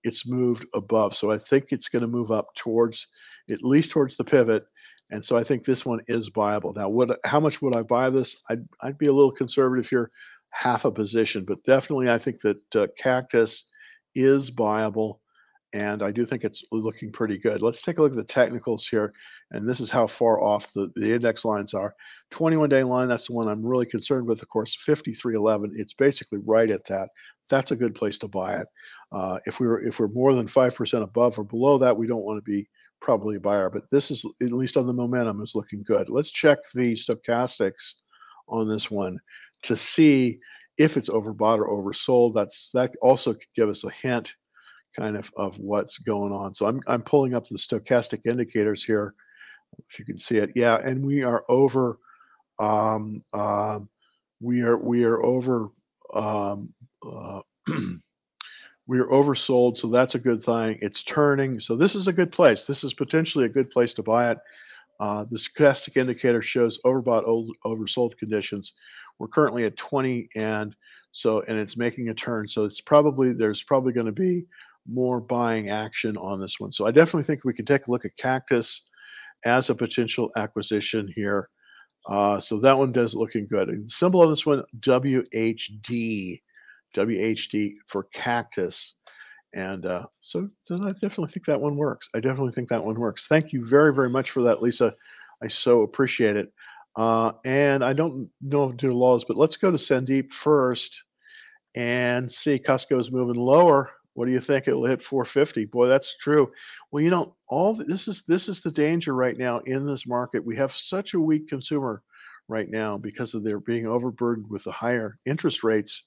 it's 0.05 0.27
moved 0.27 0.67
above. 0.75 1.17
So 1.17 1.31
I 1.31 1.39
think 1.39 1.67
it's 1.71 1.89
going 1.89 2.03
to 2.03 2.09
move 2.09 2.31
up 2.31 2.49
towards 2.57 3.07
at 3.51 3.63
least 3.63 3.91
towards 3.91 4.17
the 4.17 4.25
pivot. 4.25 4.65
And 5.13 5.25
so 5.25 5.37
I 5.37 5.45
think 5.45 5.65
this 5.65 5.85
one 5.85 6.01
is 6.09 6.31
viable. 6.35 6.73
Now, 6.73 6.89
what 6.89 7.19
how 7.25 7.39
much 7.39 7.63
would 7.63 7.77
I 7.77 7.83
buy 7.83 8.11
this? 8.11 8.35
I'd, 8.49 8.67
I'd 8.81 8.99
be 8.99 9.07
a 9.07 9.13
little 9.13 9.31
conservative 9.31 9.89
here, 9.89 10.11
half 10.51 10.85
a 10.85 10.91
position, 10.91 11.45
but 11.45 11.63
definitely 11.65 12.11
I 12.11 12.19
think 12.19 12.41
that 12.41 12.77
uh, 12.77 12.87
Cactus 12.99 13.65
is 14.15 14.49
viable 14.49 15.21
and 15.75 16.03
I 16.03 16.11
do 16.11 16.27
think 16.27 16.45
it's 16.45 16.63
looking 16.71 17.11
pretty 17.11 17.39
good. 17.39 17.63
Let's 17.63 17.83
take 17.83 17.99
a 17.99 18.03
look 18.03 18.13
at 18.13 18.19
the 18.19 18.25
technicals 18.25 18.87
here, 18.87 19.15
and 19.53 19.67
this 19.67 19.81
is 19.81 19.89
how 19.89 20.07
far 20.07 20.43
off 20.43 20.73
the, 20.75 20.91
the 20.97 21.15
index 21.15 21.45
lines 21.45 21.73
are. 21.73 21.95
21 22.31 22.69
day 22.69 22.83
line, 22.83 23.09
that's 23.09 23.29
the 23.29 23.33
one 23.33 23.49
I'm 23.49 23.65
really 23.65 23.87
concerned 23.87 24.27
with, 24.27 24.43
of 24.43 24.49
course, 24.49 24.77
5311. 24.81 25.75
It's 25.77 25.95
basically 25.95 26.41
right 26.45 26.71
at 26.71 26.87
that. 26.89 27.09
That's 27.49 27.71
a 27.71 27.77
good 27.77 27.95
place 27.95 28.19
to 28.19 28.29
buy 28.29 28.57
it. 28.57 28.67
Uh, 29.13 29.39
if 29.47 29.61
we're 29.61 29.83
if 29.87 29.99
we're 29.99 30.09
more 30.09 30.35
than 30.35 30.47
five 30.47 30.75
percent 30.75 31.03
above 31.03 31.39
or 31.39 31.45
below 31.45 31.79
that, 31.79 31.97
we 31.97 32.07
don't 32.07 32.25
want 32.25 32.39
to 32.39 32.51
be 32.51 32.69
probably 33.03 33.37
a 33.37 33.41
buyer. 33.41 33.69
But 33.69 33.91
this 33.91 34.11
is 34.11 34.25
at 34.41 34.53
least 34.53 34.77
on 34.77 34.87
the 34.87 34.93
momentum 34.93 35.43
is 35.43 35.55
looking 35.55 35.83
good. 35.83 36.09
Let's 36.09 36.31
check 36.31 36.59
the 36.75 36.95
stochastics 36.95 37.95
on 38.49 38.69
this 38.69 38.91
one 38.91 39.19
to 39.65 39.77
see 39.77 40.39
if 40.79 40.97
it's 40.97 41.09
overbought 41.09 41.59
or 41.59 41.69
oversold. 41.69 42.35
That's 42.35 42.71
that 42.73 42.93
also 43.03 43.35
could 43.35 43.43
give 43.55 43.69
us 43.69 43.85
a 43.85 43.91
hint 43.91 44.33
kind 44.97 45.17
of 45.17 45.31
of 45.37 45.59
what's 45.59 45.99
going 45.99 46.33
on. 46.33 46.55
So 46.55 46.67
I'm 46.67 46.81
I'm 46.87 47.03
pulling 47.03 47.35
up 47.35 47.47
the 47.47 47.59
stochastic 47.59 48.21
indicators 48.25 48.85
here, 48.85 49.15
if 49.91 49.99
you 49.99 50.05
can 50.05 50.19
see 50.19 50.37
it. 50.37 50.51
Yeah, 50.55 50.79
and 50.79 51.05
we 51.05 51.23
are 51.23 51.45
over. 51.49 51.99
Um, 52.59 53.23
uh, 53.33 53.81
we 54.41 54.63
are 54.63 54.77
we 54.77 55.05
are 55.05 55.23
over. 55.23 55.69
Um, 56.15 56.73
uh, 57.05 57.41
we 58.93 58.99
are 58.99 59.07
oversold, 59.07 59.79
so 59.79 59.89
that's 59.89 60.17
a 60.17 60.19
good 60.19 60.45
thing. 60.45 60.79
It's 60.83 61.03
turning, 61.03 61.59
so 61.61 61.77
this 61.77 61.95
is 61.95 62.09
a 62.09 62.13
good 62.13 62.31
place. 62.31 62.65
This 62.65 62.85
is 62.85 62.93
potentially 62.93 63.47
a 63.47 63.49
good 63.49 63.71
place 63.71 63.95
to 63.95 64.03
buy 64.03 64.33
it. 64.33 64.39
Uh, 65.01 65.25
the 65.31 65.39
stochastic 65.39 65.97
indicator 65.97 66.43
shows 66.43 66.79
overbought, 66.85 67.27
old, 67.27 67.57
oversold 67.65 68.19
conditions. 68.19 68.75
We're 69.19 69.29
currently 69.29 69.65
at 69.65 69.79
20, 69.79 70.29
and 70.37 70.77
so 71.11 71.41
and 71.49 71.59
it's 71.59 71.75
making 71.75 72.11
a 72.11 72.15
turn. 72.15 72.47
So 72.47 72.67
it's 72.67 72.83
probably 72.83 73.33
there's 73.33 73.63
probably 73.63 73.95
going 73.95 74.05
to 74.05 74.13
be 74.13 74.45
more 74.87 75.21
buying 75.21 75.71
action 75.71 76.19
on 76.19 76.39
this 76.39 76.61
one. 76.61 76.71
So 76.71 76.87
I 76.87 76.91
definitely 76.91 77.25
think 77.25 77.45
we 77.45 77.55
can 77.55 77.65
take 77.65 77.87
a 77.87 77.91
look 77.91 78.05
at 78.05 78.15
Cactus 78.19 78.83
as 79.47 79.71
a 79.71 79.75
potential 79.75 80.31
acquisition 80.37 81.11
here. 81.17 81.49
Uh, 82.11 82.39
so 82.39 82.61
that 82.61 82.77
one 82.77 82.93
does 82.93 83.15
looking 83.15 83.47
good. 83.47 83.71
And 83.71 83.91
symbol 83.91 84.21
on 84.21 84.29
this 84.29 84.45
one, 84.45 84.63
WHD, 84.81 86.43
WHD 86.95 87.75
for 87.87 88.05
Cactus. 88.13 88.95
And 89.55 89.85
uh, 89.85 90.07
so, 90.21 90.49
I 90.71 90.93
definitely 90.93 91.29
think 91.29 91.47
that 91.47 91.61
one 91.61 91.77
works. 91.77 92.09
I 92.15 92.21
definitely 92.21 92.53
think 92.53 92.69
that 92.71 92.85
one 92.85 92.99
works. 92.99 93.27
Thank 93.29 93.53
you 93.53 93.67
very, 93.67 93.93
very 93.93 94.09
much 94.09 94.31
for 94.31 94.43
that, 94.43 94.63
Lisa. 94.63 94.95
I 95.43 95.49
so 95.49 95.83
appreciate 95.83 96.37
it. 96.37 96.53
Uh, 96.97 97.33
and 97.45 97.85
I 97.85 97.93
don't 97.93 98.29
know 98.41 98.71
if 98.71 98.77
do 98.77 98.93
laws, 98.93 99.25
but 99.27 99.37
let's 99.37 99.57
go 99.57 99.71
to 99.71 99.77
Sandeep 99.77 100.33
first 100.33 101.03
and 101.75 102.31
see 102.31 102.59
Costco 102.59 103.01
is 103.01 103.11
moving 103.11 103.41
lower. 103.41 103.91
What 104.15 104.27
do 104.27 104.33
you 104.33 104.41
think? 104.41 104.69
It'll 104.69 104.85
hit 104.85 105.03
450. 105.03 105.67
Boy, 105.67 105.87
that's 105.89 106.17
true. 106.21 106.51
Well, 106.91 107.03
you 107.03 107.11
know, 107.11 107.35
all 107.49 107.75
this 107.75 108.09
is 108.09 108.23
this 108.29 108.49
is 108.49 108.61
the 108.61 108.71
danger 108.71 109.15
right 109.15 109.39
now 109.39 109.61
in 109.61 109.87
this 109.87 110.07
market. 110.07 110.45
We 110.45 110.57
have 110.57 110.73
such 110.73 111.15
a 111.15 111.21
weak 111.21 111.49
consumer 111.49 112.03
right 112.49 112.69
now 112.69 112.99
because 112.99 113.33
of 113.33 113.43
their 113.43 113.59
being 113.59 113.87
overburdened 113.87 114.51
with 114.51 114.65
the 114.65 114.73
higher 114.73 115.19
interest 115.25 115.65
rates. 115.65 116.05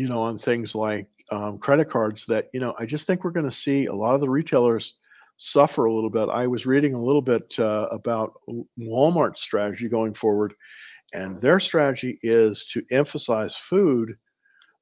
You 0.00 0.08
know, 0.08 0.22
on 0.22 0.38
things 0.38 0.74
like 0.74 1.08
um, 1.30 1.58
credit 1.58 1.90
cards. 1.90 2.24
That 2.26 2.46
you 2.54 2.60
know, 2.60 2.74
I 2.78 2.86
just 2.86 3.06
think 3.06 3.22
we're 3.22 3.32
going 3.32 3.50
to 3.50 3.54
see 3.56 3.84
a 3.84 3.94
lot 3.94 4.14
of 4.14 4.22
the 4.22 4.30
retailers 4.30 4.94
suffer 5.36 5.84
a 5.84 5.92
little 5.92 6.08
bit. 6.08 6.30
I 6.30 6.46
was 6.46 6.64
reading 6.64 6.94
a 6.94 7.02
little 7.02 7.20
bit 7.20 7.54
uh, 7.58 7.86
about 7.90 8.32
Walmart's 8.78 9.42
strategy 9.42 9.90
going 9.90 10.14
forward, 10.14 10.54
and 11.12 11.38
their 11.42 11.60
strategy 11.60 12.18
is 12.22 12.64
to 12.72 12.82
emphasize 12.90 13.54
food 13.54 14.16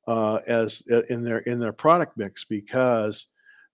uh, 0.06 0.38
as 0.46 0.82
uh, 0.92 1.02
in 1.10 1.24
their 1.24 1.38
in 1.38 1.58
their 1.58 1.72
product 1.72 2.16
mix 2.16 2.44
because 2.44 3.26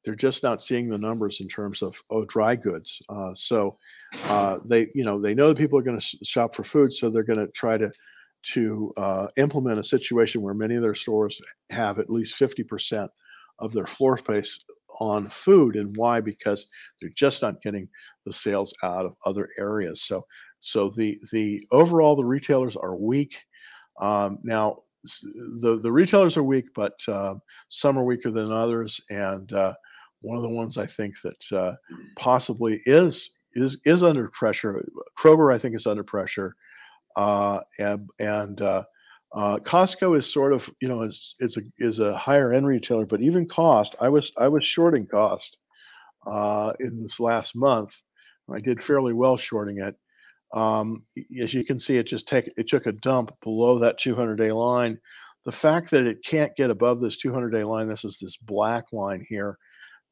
they're 0.02 0.14
just 0.14 0.42
not 0.42 0.62
seeing 0.62 0.88
the 0.88 0.96
numbers 0.96 1.40
in 1.40 1.48
terms 1.48 1.83
of 1.83 1.94
oh 2.09 2.24
dry 2.24 2.57
goods. 2.57 3.02
Uh, 3.11 3.33
so 3.35 3.76
uh, 4.24 4.59
they 4.64 4.88
you 4.94 5.04
know 5.04 5.20
they 5.20 5.35
know 5.35 5.48
that 5.48 5.59
people 5.59 5.78
are 5.78 5.83
going 5.83 6.00
to 6.00 6.24
shop 6.24 6.54
for 6.54 6.64
food, 6.64 6.90
so 6.90 7.11
they're 7.11 7.22
going 7.22 7.38
to 7.38 7.52
try 7.52 7.76
to 7.76 7.90
to 8.52 8.92
uh, 8.96 9.26
implement 9.37 9.78
a 9.78 9.85
situation 9.85 10.42
where 10.42 10.54
many 10.54 10.74
of 10.76 10.83
their 10.83 10.94
stores 10.94 11.40
have 11.70 11.98
at 11.98 12.11
least 12.11 12.35
fifty 12.35 12.62
percent 12.62 13.11
of 13.59 13.72
their 13.72 13.87
floor 13.87 14.18
space 14.18 14.61
on 15.00 15.28
food 15.30 15.76
and 15.76 15.96
why? 15.96 16.20
Because 16.20 16.66
they're 17.00 17.11
just 17.16 17.42
not 17.42 17.62
getting 17.62 17.88
the 18.26 18.33
sales 18.33 18.72
out 18.83 19.07
of 19.07 19.16
other 19.24 19.48
areas. 19.59 20.02
So 20.02 20.26
so 20.61 20.90
the 20.96 21.18
the 21.33 21.66
overall 21.72 22.16
the 22.16 22.24
retailers 22.24 22.76
are 22.76 22.96
weak. 22.96 23.35
Um, 24.00 24.38
now 24.42 24.78
the 25.61 25.80
the 25.83 25.92
retailers 25.92 26.37
are 26.37 26.42
weak 26.42 26.66
but 26.74 26.98
uh, 27.09 27.35
some 27.68 27.98
are 27.98 28.04
weaker 28.04 28.30
than 28.30 28.50
others 28.50 29.00
and 29.11 29.52
uh, 29.52 29.74
one 30.20 30.37
of 30.37 30.42
the 30.42 30.48
ones 30.48 30.78
i 30.78 30.87
think 30.87 31.14
that 31.22 31.57
uh, 31.57 31.72
possibly 32.18 32.80
is 32.87 33.30
is 33.54 33.76
is 33.85 34.02
under 34.02 34.28
pressure 34.30 34.85
kroger 35.18 35.54
i 35.54 35.59
think 35.59 35.76
is 35.76 35.87
under 35.87 36.04
pressure 36.04 36.54
uh, 37.16 37.61
and 37.79 38.09
and 38.18 38.61
uh, 38.61 38.85
uh, 39.35 39.59
Costco 39.59 40.16
is 40.18 40.33
sort 40.33 40.53
of, 40.53 40.68
you 40.81 40.88
know, 40.88 41.03
is 41.03 41.35
is 41.40 41.57
a 41.57 41.62
is 41.79 41.98
a 41.98 42.16
higher 42.16 42.53
end 42.53 42.66
retailer, 42.66 43.07
but 43.07 43.20
even 43.20 43.48
cost, 43.48 43.94
I 44.00 44.09
was 44.09 44.33
I 44.38 44.48
was 44.48 44.66
shorting 44.66 45.07
cost 45.07 45.59
uh, 46.27 46.72
in 46.81 47.03
this 47.03 47.20
last 47.20 47.57
month. 47.57 47.94
I 48.53 48.61
did 48.61 48.85
fairly 48.85 49.12
well 49.12 49.37
shorting 49.37 49.79
it. 49.79 49.96
Um, 50.55 51.03
as 51.42 51.53
you 51.53 51.64
can 51.64 51.81
see, 51.81 51.96
it 51.96 52.07
just 52.07 52.29
take 52.29 52.53
it 52.57 52.68
took 52.68 52.87
a 52.87 52.92
dump 52.92 53.33
below 53.42 53.79
that 53.81 53.98
200 53.98 54.37
day 54.37 54.53
line. 54.53 54.98
The 55.44 55.53
fact 55.53 55.90
that 55.90 56.07
it 56.07 56.24
can't 56.24 56.57
get 56.57 56.70
above 56.70 57.00
this 57.00 57.16
200 57.18 57.50
day 57.50 57.64
line, 57.64 57.88
this 57.88 58.05
is 58.05 58.18
this 58.20 58.37
black 58.37 58.85
line 58.92 59.27
here, 59.29 59.59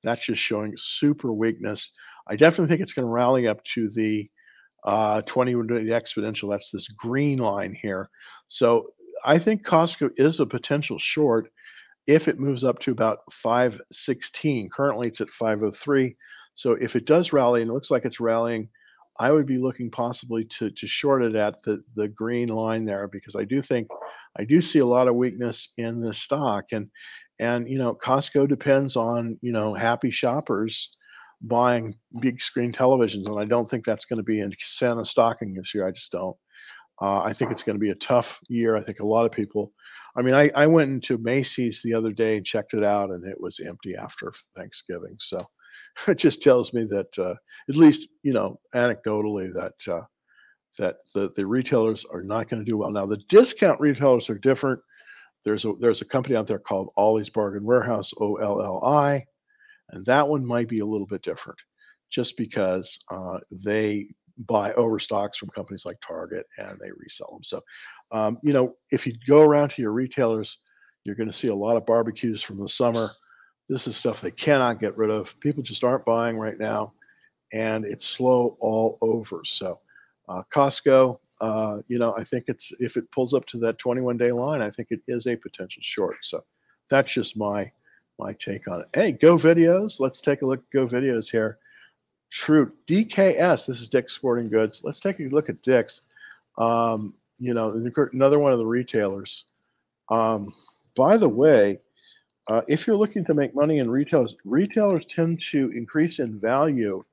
that's 0.02 0.26
just 0.26 0.40
showing 0.40 0.74
super 0.78 1.32
weakness. 1.32 1.90
I 2.28 2.36
definitely 2.36 2.68
think 2.68 2.82
it's 2.82 2.92
going 2.92 3.06
to 3.06 3.12
rally 3.12 3.46
up 3.46 3.62
to 3.74 3.88
the 3.94 4.28
uh, 4.84 5.22
20 5.22 5.52
the 5.52 5.58
exponential. 5.90 6.50
That's 6.50 6.70
this 6.70 6.88
green 6.88 7.38
line 7.38 7.76
here. 7.80 8.10
So 8.48 8.88
I 9.24 9.38
think 9.38 9.64
Costco 9.64 10.10
is 10.16 10.40
a 10.40 10.46
potential 10.46 10.98
short 10.98 11.48
if 12.06 12.26
it 12.28 12.38
moves 12.38 12.64
up 12.64 12.78
to 12.80 12.90
about 12.90 13.18
516. 13.30 14.70
Currently, 14.74 15.08
it's 15.08 15.20
at 15.20 15.30
503. 15.30 16.16
So 16.54 16.72
if 16.72 16.96
it 16.96 17.06
does 17.06 17.32
rally, 17.32 17.62
and 17.62 17.70
it 17.70 17.74
looks 17.74 17.90
like 17.90 18.04
it's 18.04 18.20
rallying, 18.20 18.68
I 19.18 19.30
would 19.30 19.46
be 19.46 19.58
looking 19.58 19.90
possibly 19.90 20.44
to 20.44 20.70
to 20.70 20.86
short 20.86 21.22
it 21.22 21.34
at 21.34 21.62
the 21.64 21.82
the 21.96 22.08
green 22.08 22.48
line 22.48 22.84
there 22.84 23.08
because 23.08 23.36
I 23.36 23.44
do 23.44 23.62
think 23.62 23.88
I 24.38 24.44
do 24.44 24.62
see 24.62 24.78
a 24.78 24.86
lot 24.86 25.08
of 25.08 25.16
weakness 25.16 25.68
in 25.76 26.00
the 26.00 26.14
stock 26.14 26.64
and 26.72 26.88
and 27.38 27.68
you 27.68 27.78
know 27.78 27.94
Costco 27.94 28.48
depends 28.48 28.96
on 28.96 29.38
you 29.42 29.52
know 29.52 29.74
happy 29.74 30.10
shoppers 30.10 30.88
buying 31.42 31.94
big 32.20 32.40
screen 32.40 32.72
televisions 32.72 33.26
and 33.26 33.38
I 33.38 33.44
don't 33.44 33.68
think 33.68 33.84
that's 33.84 34.04
going 34.04 34.18
to 34.18 34.22
be 34.22 34.40
in 34.40 34.52
Santa 34.60 35.04
stocking 35.04 35.54
this 35.54 35.74
year. 35.74 35.86
I 35.86 35.90
just 35.90 36.12
don't. 36.12 36.36
Uh, 37.00 37.20
I 37.20 37.32
think 37.32 37.50
it's 37.50 37.64
going 37.64 37.74
to 37.74 37.80
be 37.80 37.90
a 37.90 37.96
tough 37.96 38.38
year. 38.48 38.76
I 38.76 38.82
think 38.82 39.00
a 39.00 39.06
lot 39.06 39.26
of 39.26 39.32
people. 39.32 39.72
I 40.16 40.22
mean, 40.22 40.34
I, 40.34 40.50
I 40.54 40.66
went 40.66 40.90
into 40.90 41.18
Macy's 41.18 41.80
the 41.82 41.94
other 41.94 42.12
day 42.12 42.36
and 42.36 42.46
checked 42.46 42.74
it 42.74 42.84
out, 42.84 43.10
and 43.10 43.26
it 43.26 43.40
was 43.40 43.60
empty 43.60 43.96
after 43.96 44.32
Thanksgiving. 44.54 45.16
So 45.18 45.44
it 46.08 46.18
just 46.18 46.42
tells 46.42 46.72
me 46.72 46.84
that, 46.84 47.18
uh, 47.18 47.34
at 47.68 47.76
least 47.76 48.08
you 48.22 48.32
know, 48.32 48.60
anecdotally, 48.74 49.52
that 49.54 49.92
uh, 49.92 50.02
that 50.78 50.96
the, 51.14 51.30
the 51.36 51.46
retailers 51.46 52.04
are 52.12 52.22
not 52.22 52.48
going 52.48 52.64
to 52.64 52.70
do 52.70 52.78
well. 52.78 52.90
Now, 52.90 53.06
the 53.06 53.20
discount 53.28 53.80
retailers 53.80 54.30
are 54.30 54.38
different. 54.38 54.80
There's 55.44 55.64
a 55.64 55.72
there's 55.80 56.02
a 56.02 56.06
company 56.06 56.36
out 56.36 56.46
there 56.46 56.60
called 56.60 56.92
Ollie's 56.96 57.30
Bargain 57.30 57.64
Warehouse, 57.64 58.12
O 58.20 58.36
L 58.36 58.62
L 58.62 58.84
I, 58.84 59.24
and 59.90 60.04
that 60.06 60.26
one 60.26 60.44
might 60.44 60.68
be 60.68 60.80
a 60.80 60.86
little 60.86 61.06
bit 61.06 61.22
different, 61.22 61.58
just 62.10 62.36
because 62.36 62.98
uh, 63.10 63.38
they 63.50 64.08
buy 64.46 64.72
overstocks 64.74 65.38
from 65.38 65.50
companies 65.50 65.84
like 65.84 65.98
Target 66.06 66.46
and 66.58 66.78
they 66.80 66.90
resell 66.96 67.30
them. 67.32 67.44
So, 67.44 67.62
um, 68.10 68.38
you 68.42 68.52
know, 68.52 68.74
if 68.90 69.06
you 69.06 69.14
go 69.26 69.42
around 69.42 69.70
to 69.70 69.82
your 69.82 69.92
retailers, 69.92 70.58
you're 71.04 71.16
going 71.16 71.30
to 71.30 71.36
see 71.36 71.48
a 71.48 71.54
lot 71.54 71.76
of 71.76 71.86
barbecues 71.86 72.42
from 72.42 72.58
the 72.58 72.68
summer. 72.68 73.10
This 73.68 73.86
is 73.86 73.96
stuff 73.96 74.20
they 74.20 74.30
cannot 74.30 74.80
get 74.80 74.96
rid 74.96 75.10
of. 75.10 75.38
People 75.40 75.62
just 75.62 75.84
aren't 75.84 76.04
buying 76.04 76.38
right 76.38 76.58
now, 76.58 76.92
and 77.52 77.84
it's 77.84 78.06
slow 78.06 78.56
all 78.60 78.98
over. 79.00 79.42
So, 79.44 79.80
uh, 80.28 80.42
Costco, 80.54 81.18
uh, 81.40 81.78
you 81.88 81.98
know, 81.98 82.14
I 82.16 82.24
think 82.24 82.44
it's 82.48 82.70
if 82.78 82.96
it 82.96 83.10
pulls 83.12 83.34
up 83.34 83.46
to 83.46 83.58
that 83.58 83.78
21 83.78 84.16
day 84.16 84.32
line, 84.32 84.62
I 84.62 84.70
think 84.70 84.88
it 84.90 85.00
is 85.08 85.26
a 85.26 85.36
potential 85.36 85.82
short. 85.82 86.16
So, 86.22 86.44
that's 86.90 87.12
just 87.12 87.36
my 87.36 87.70
my 88.18 88.32
take 88.34 88.68
on 88.68 88.80
it. 88.80 88.88
Hey, 88.94 89.12
Go 89.12 89.36
Videos, 89.36 90.00
let's 90.00 90.20
take 90.20 90.42
a 90.42 90.46
look 90.46 90.60
at 90.60 90.70
Go 90.70 90.86
Videos 90.86 91.30
here. 91.30 91.58
True. 92.30 92.72
DKS, 92.88 93.66
this 93.66 93.80
is 93.80 93.88
Dick's 93.88 94.14
Sporting 94.14 94.48
Goods. 94.48 94.80
Let's 94.82 95.00
take 95.00 95.20
a 95.20 95.24
look 95.24 95.48
at 95.48 95.62
Dick's. 95.62 96.02
Um, 96.58 97.14
you 97.38 97.54
know, 97.54 97.70
another 98.12 98.38
one 98.38 98.52
of 98.52 98.58
the 98.58 98.66
retailers. 98.66 99.44
Um, 100.10 100.54
by 100.96 101.16
the 101.16 101.28
way, 101.28 101.78
uh, 102.48 102.62
if 102.68 102.86
you're 102.86 102.96
looking 102.96 103.24
to 103.26 103.34
make 103.34 103.54
money 103.54 103.78
in 103.78 103.90
retailers, 103.90 104.34
retailers 104.44 105.04
tend 105.06 105.42
to 105.50 105.70
increase 105.74 106.18
in 106.18 106.40
value 106.40 107.04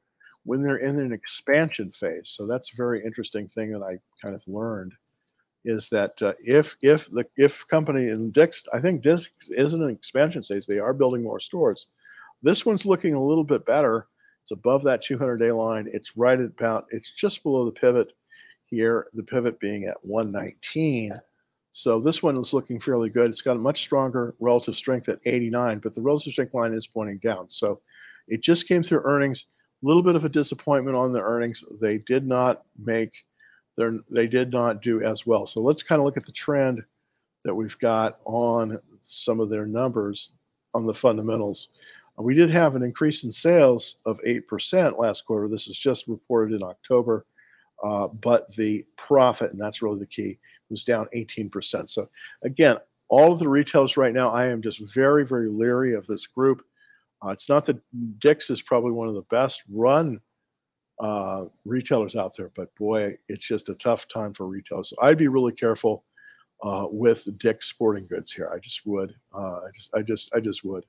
when 0.44 0.62
they're 0.62 0.78
in 0.78 1.00
an 1.00 1.12
expansion 1.12 1.92
phase. 1.92 2.34
So 2.36 2.48
that's 2.48 2.74
a 2.74 2.78
very 2.78 3.04
interesting 3.04 3.48
thing 3.48 3.72
that 3.72 3.84
I 3.84 4.00
kind 4.22 4.36
of 4.36 4.42
learned 4.48 4.94
is 5.66 5.90
that 5.92 6.22
uh, 6.22 6.34
if 6.40 6.76
if 6.82 7.10
the 7.12 7.26
if 7.38 7.68
company 7.68 8.10
in 8.10 8.32
Dick's, 8.32 8.64
I 8.74 8.80
think 8.80 9.02
Dick's 9.02 9.30
is 9.50 9.74
in 9.74 9.82
an 9.84 9.90
expansion 9.90 10.44
stage; 10.44 10.66
They 10.66 10.80
are 10.80 10.94
building 10.94 11.24
more 11.24 11.40
stores. 11.40 11.88
This 12.42 12.66
one's 12.66 12.86
looking 12.86 13.14
a 13.14 13.24
little 13.24 13.44
bit 13.44 13.66
better 13.66 14.08
it's 14.50 14.58
above 14.58 14.84
that 14.86 15.04
200 15.04 15.38
day 15.38 15.52
line. 15.52 15.88
It's 15.94 16.18
right 16.18 16.40
at 16.40 16.46
about, 16.48 16.88
it's 16.90 17.12
just 17.12 17.44
below 17.44 17.66
the 17.66 17.72
pivot 17.72 18.14
here, 18.66 19.06
the 19.14 19.22
pivot 19.22 19.60
being 19.60 19.84
at 19.86 19.98
119. 20.02 21.20
So 21.70 22.00
this 22.00 22.24
one 22.24 22.36
is 22.36 22.52
looking 22.52 22.80
fairly 22.80 23.10
good. 23.10 23.30
It's 23.30 23.44
got 23.44 23.58
a 23.58 23.60
much 23.60 23.82
stronger 23.82 24.34
relative 24.40 24.76
strength 24.76 25.08
at 25.08 25.20
89, 25.24 25.80
but 25.80 25.94
the 25.94 26.02
relative 26.02 26.34
strength 26.34 26.56
line 26.56 26.74
is 26.74 26.88
pointing 26.88 27.20
down. 27.20 27.48
So 27.48 27.80
it 28.28 28.42
just 28.42 28.68
came 28.68 28.82
through 28.82 29.04
earnings. 29.06 29.46
A 29.84 29.88
little 29.88 30.02
bit 30.02 30.16
of 30.16 30.26
a 30.26 30.30
disappointment 30.30 30.98
on 30.98 31.14
the 31.14 31.22
earnings. 31.22 31.64
They 31.80 32.00
did 32.00 32.26
not 32.26 32.64
make 32.84 33.12
their, 33.80 33.98
they 34.12 34.28
did 34.28 34.52
not 34.52 34.82
do 34.82 35.02
as 35.02 35.26
well. 35.26 35.48
So 35.48 35.62
let's 35.62 35.82
kind 35.82 36.00
of 36.00 36.06
look 36.06 36.18
at 36.18 36.26
the 36.26 36.34
trend 36.34 36.84
that 37.46 37.56
we've 37.56 37.80
got 37.80 38.20
on 38.26 38.78
some 39.02 39.40
of 39.40 39.50
their 39.50 39.66
numbers 39.66 40.34
on 40.76 40.86
the 40.86 40.94
fundamentals. 40.94 41.70
We 42.18 42.36
did 42.36 42.50
have 42.50 42.76
an 42.76 42.84
increase 42.84 43.24
in 43.24 43.32
sales 43.32 43.96
of 44.06 44.20
8% 44.28 45.00
last 45.00 45.26
quarter. 45.26 45.48
This 45.48 45.70
is 45.70 45.80
just 45.80 46.10
reported 46.10 46.54
in 46.54 46.62
October. 46.62 47.26
Uh, 47.82 48.08
but 48.08 48.54
the 48.56 48.86
profit, 48.98 49.54
and 49.54 49.62
that's 49.62 49.82
really 49.82 50.00
the 50.00 50.06
key, 50.06 50.38
was 50.70 50.84
down 50.84 51.08
18%. 51.16 51.90
So 51.90 52.10
again, 52.44 52.76
all 53.08 53.32
of 53.32 53.40
the 53.40 53.48
retailers 53.48 53.96
right 53.96 54.14
now, 54.14 54.30
I 54.30 54.48
am 54.48 54.62
just 54.62 54.80
very, 54.94 55.26
very 55.26 55.48
leery 55.48 55.96
of 55.96 56.06
this 56.06 56.28
group. 56.28 56.64
Uh, 57.26 57.30
it's 57.30 57.48
not 57.48 57.66
that 57.68 57.80
Dick's 58.20 58.50
is 58.50 58.62
probably 58.62 58.92
one 58.92 59.08
of 59.08 59.16
the 59.16 59.26
best 59.30 59.64
run 59.72 60.20
uh, 61.00 61.46
retailers 61.66 62.16
out 62.16 62.36
there, 62.36 62.52
but 62.56 62.74
boy, 62.76 63.18
it's 63.28 63.48
just 63.48 63.70
a 63.70 63.76
tough 63.76 64.08
time 64.08 64.34
for 64.34 64.48
retailers. 64.48 64.90
So 64.90 64.96
I'd 65.02 65.18
be 65.18 65.28
really 65.28 65.54
careful 65.54 66.04
uh, 66.64 66.88
with 66.90 67.28
Dick's 67.38 67.70
Sporting 67.70 68.06
Goods 68.06 68.32
here. 68.32 68.52
I 68.54 68.60
just 68.60 68.82
would. 68.86 69.16
Uh, 69.34 69.60
I 69.60 69.70
just, 69.74 69.90
I 69.96 70.02
just, 70.02 70.32
I 70.36 70.40
just 70.40 70.64
would. 70.64 70.86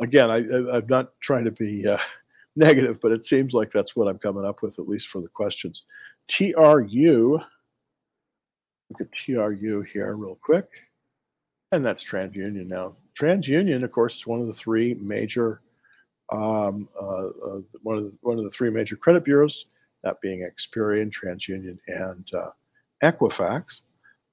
again, 0.00 0.30
I, 0.30 0.38
am 0.76 0.86
not 0.88 1.12
trying 1.20 1.44
to 1.44 1.50
be 1.50 1.86
uh, 1.86 1.98
negative, 2.56 3.00
but 3.00 3.12
it 3.12 3.24
seems 3.24 3.54
like 3.54 3.72
that's 3.72 3.96
what 3.96 4.08
I'm 4.08 4.18
coming 4.18 4.44
up 4.44 4.62
with, 4.62 4.78
at 4.78 4.88
least 4.88 5.08
for 5.08 5.20
the 5.22 5.28
questions. 5.28 5.84
TRU, 6.28 7.40
look 8.90 9.00
at 9.00 9.12
TRU 9.12 9.82
here 9.82 10.14
real 10.14 10.38
quick. 10.42 10.68
And 11.72 11.84
that's 11.84 12.04
TransUnion 12.04 12.66
now. 12.66 12.96
TransUnion, 13.18 13.82
of 13.82 13.92
course, 13.92 14.16
is 14.16 14.26
one 14.26 14.42
of 14.42 14.46
the 14.46 14.52
three 14.52 14.94
major, 14.94 15.62
um, 16.32 16.88
uh, 17.00 17.26
uh, 17.26 17.60
one 17.82 17.98
of 17.98 18.04
the, 18.04 18.12
one 18.22 18.38
of 18.38 18.44
the 18.44 18.50
three 18.50 18.70
major 18.70 18.96
credit 18.96 19.24
bureaus, 19.24 19.66
that 20.02 20.20
being 20.20 20.40
Experian, 20.40 21.12
TransUnion, 21.12 21.78
and 21.86 22.28
uh, 22.34 22.50
Equifax. 23.02 23.80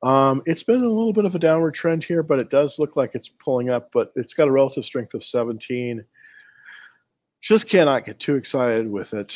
Um, 0.01 0.41
it's 0.45 0.63
been 0.63 0.77
a 0.77 0.87
little 0.87 1.11
bit 1.11 1.25
of 1.25 1.35
a 1.35 1.39
downward 1.39 1.73
trend 1.73 2.03
here, 2.03 2.23
but 2.23 2.39
it 2.39 2.49
does 2.49 2.79
look 2.79 2.95
like 2.95 3.15
it's 3.15 3.29
pulling 3.43 3.69
up. 3.69 3.91
But 3.91 4.13
it's 4.15 4.33
got 4.33 4.47
a 4.47 4.51
relative 4.51 4.85
strength 4.85 5.13
of 5.13 5.25
17. 5.25 6.03
Just 7.41 7.67
cannot 7.67 8.05
get 8.05 8.19
too 8.19 8.35
excited 8.35 8.89
with 8.89 9.13
it. 9.13 9.33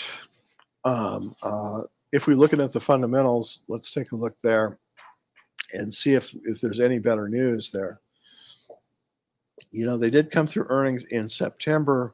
Um, 0.86 1.36
uh, 1.44 1.82
if 2.12 2.28
we're 2.28 2.38
looking 2.38 2.62
at 2.62 2.72
the 2.72 2.80
fundamentals, 2.80 3.64
let's 3.68 3.92
take 3.92 4.12
a 4.14 4.16
look 4.16 4.36
there 4.42 4.78
and 5.74 5.94
see 5.94 6.14
if, 6.14 6.34
if 6.46 6.62
there's 6.62 6.80
any 6.80 7.00
better 7.00 7.28
news 7.28 7.72
there. 7.72 8.00
You 9.72 9.86
know, 9.86 9.98
they 9.98 10.10
did 10.10 10.32
come 10.32 10.48
through 10.48 10.68
earnings 10.70 11.04
in 11.10 11.28
September. 11.28 12.14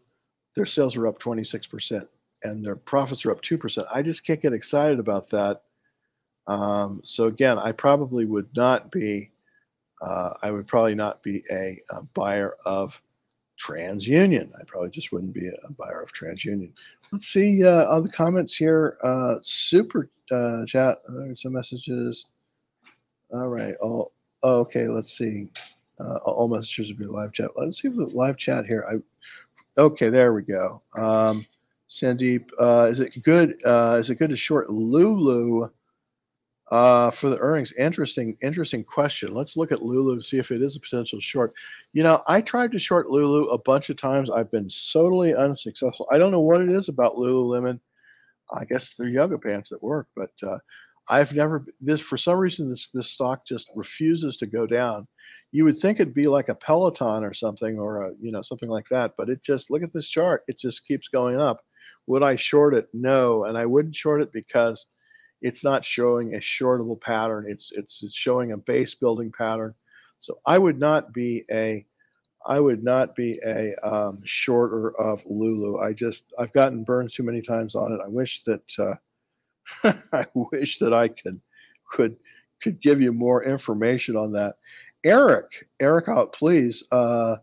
Their 0.59 0.65
sales 0.65 0.97
are 0.97 1.07
up 1.07 1.19
26% 1.21 2.05
and 2.43 2.65
their 2.65 2.75
profits 2.75 3.25
are 3.25 3.31
up 3.31 3.41
2%. 3.41 3.87
I 3.93 4.01
just 4.01 4.25
can't 4.25 4.41
get 4.41 4.51
excited 4.51 4.99
about 4.99 5.29
that 5.29 5.61
um, 6.49 7.01
so 7.03 7.25
again, 7.25 7.59
I 7.59 7.71
probably 7.71 8.25
would 8.25 8.49
not 8.55 8.91
be, 8.91 9.29
uh, 10.01 10.31
I 10.41 10.49
would 10.49 10.67
probably 10.67 10.95
not 10.95 11.21
be 11.21 11.43
a, 11.51 11.79
a, 11.91 12.01
buyer 12.15 12.55
of 12.65 12.91
TransUnion. 13.63 14.49
I 14.59 14.63
probably 14.65 14.89
just 14.89 15.11
wouldn't 15.11 15.33
be 15.33 15.47
a 15.47 15.71
buyer 15.77 16.01
of 16.01 16.11
TransUnion. 16.11 16.71
Let's 17.11 17.27
see 17.27 17.63
uh, 17.63 17.85
all 17.85 18.01
the 18.01 18.09
comments 18.09 18.55
here. 18.55 18.97
Uh, 19.03 19.35
super 19.43 20.09
uh, 20.31 20.65
chat. 20.65 20.97
There's 21.07 21.43
some 21.43 21.53
messages. 21.53 22.25
All 23.31 23.49
right. 23.49 23.75
All 23.79 24.13
okay. 24.43 24.87
Let's 24.87 25.15
see. 25.15 25.51
Uh, 25.99 26.17
all 26.25 26.47
messages 26.47 26.89
will 26.89 26.97
be 26.97 27.05
live 27.05 27.33
chat. 27.33 27.51
Let's 27.55 27.79
see 27.79 27.89
if 27.89 27.95
the 27.95 28.05
live 28.05 28.37
chat 28.37 28.65
here. 28.65 28.85
I 28.89 28.95
okay. 29.77 30.10
There 30.10 30.34
we 30.34 30.41
go. 30.41 30.82
Um, 30.95 31.45
Sandeep, 31.89 32.45
uh, 32.60 32.89
is 32.91 32.99
it 32.99 33.21
good? 33.23 33.55
Uh, 33.65 33.97
is 33.99 34.10
it 34.10 34.15
good 34.15 34.29
to 34.29 34.38
short 34.38 34.69
Lulu? 34.69 35.69
Uh, 36.71 37.10
for 37.10 37.32
the 37.32 37.38
earnings, 37.39 37.71
interesting, 37.79 38.38
interesting 38.43 38.84
question. 38.84 39.34
Let's 39.34 39.58
look 39.58 39.71
at 39.71 39.82
Lulu 39.82 40.21
see 40.21 40.38
if 40.38 40.51
it 40.51 40.62
is 40.62 40.75
a 40.75 40.79
potential 40.79 41.19
short. 41.19 41.51
You 41.93 42.03
know, 42.03 42.21
I 42.27 42.41
tried 42.41 42.71
to 42.73 42.79
short 42.79 43.10
Lulu 43.10 43.45
a 43.45 43.58
bunch 43.58 43.89
of 43.89 43.97
times. 43.97 44.29
I've 44.29 44.51
been 44.51 44.69
totally 44.93 45.34
unsuccessful. 45.34 46.08
I 46.12 46.19
don't 46.19 46.32
know 46.32 46.41
what 46.41 46.62
it 46.62 46.69
is 46.69 46.88
about 46.88 47.15
Lululemon. 47.15 47.79
I 48.53 48.65
guess 48.65 48.93
they're 48.93 49.08
yoga 49.08 49.39
pants 49.39 49.71
that 49.71 49.82
work, 49.82 50.08
but 50.15 50.29
uh, 50.43 50.60
I've 51.08 51.34
never 51.34 51.65
this 51.82 52.01
for 52.01 52.17
some 52.17 52.38
reason 52.38 52.69
this 52.69 52.89
this 52.93 53.10
stock 53.10 53.47
just 53.47 53.69
refuses 53.75 54.38
to 54.38 54.45
go 54.45 54.67
down. 54.67 55.08
You 55.51 55.65
would 55.65 55.79
think 55.79 55.99
it'd 55.99 56.13
be 56.13 56.27
like 56.27 56.49
a 56.49 56.55
Peloton 56.55 57.23
or 57.23 57.33
something, 57.33 57.79
or 57.79 58.03
a 58.03 58.12
you 58.21 58.31
know 58.31 58.41
something 58.41 58.69
like 58.69 58.88
that, 58.89 59.13
but 59.17 59.29
it 59.29 59.43
just 59.43 59.71
look 59.71 59.83
at 59.83 59.93
this 59.93 60.07
chart. 60.07 60.43
It 60.47 60.59
just 60.59 60.85
keeps 60.85 61.07
going 61.07 61.39
up. 61.39 61.62
Would 62.07 62.23
I 62.23 62.35
short 62.35 62.73
it? 62.73 62.88
No, 62.93 63.45
and 63.45 63.57
I 63.57 63.65
wouldn't 63.65 63.95
short 63.95 64.21
it 64.21 64.31
because 64.31 64.85
it's 65.41 65.63
not 65.63 65.85
showing 65.85 66.35
a 66.35 66.39
shortable 66.39 66.99
pattern. 66.99 67.45
It's, 67.47 67.71
it's, 67.73 68.01
it's 68.03 68.15
showing 68.15 68.51
a 68.51 68.57
base 68.57 68.93
building 68.93 69.31
pattern. 69.31 69.73
So 70.19 70.39
I 70.45 70.57
would 70.57 70.79
not 70.79 71.13
be 71.13 71.45
a 71.51 71.85
I 72.45 72.59
would 72.59 72.83
not 72.83 73.15
be 73.15 73.39
a 73.45 73.75
um, 73.85 74.21
shorter 74.23 74.97
of 74.99 75.21
Lulu. 75.25 75.79
I 75.79 75.93
just 75.93 76.23
I've 76.39 76.53
gotten 76.53 76.83
burned 76.83 77.12
too 77.13 77.23
many 77.23 77.41
times 77.41 77.75
on 77.75 77.91
it. 77.91 77.99
I 78.03 78.07
wish 78.07 78.43
that 78.45 78.97
uh, 79.83 79.93
I 80.13 80.25
wish 80.33 80.79
that 80.79 80.93
I 80.93 81.09
could 81.09 81.39
could 81.91 82.15
could 82.62 82.81
give 82.81 83.01
you 83.01 83.13
more 83.13 83.43
information 83.43 84.15
on 84.15 84.31
that. 84.33 84.55
Eric, 85.05 85.45
Eric 85.79 86.09
out, 86.09 86.33
please. 86.33 86.83
Uh, 86.91 87.38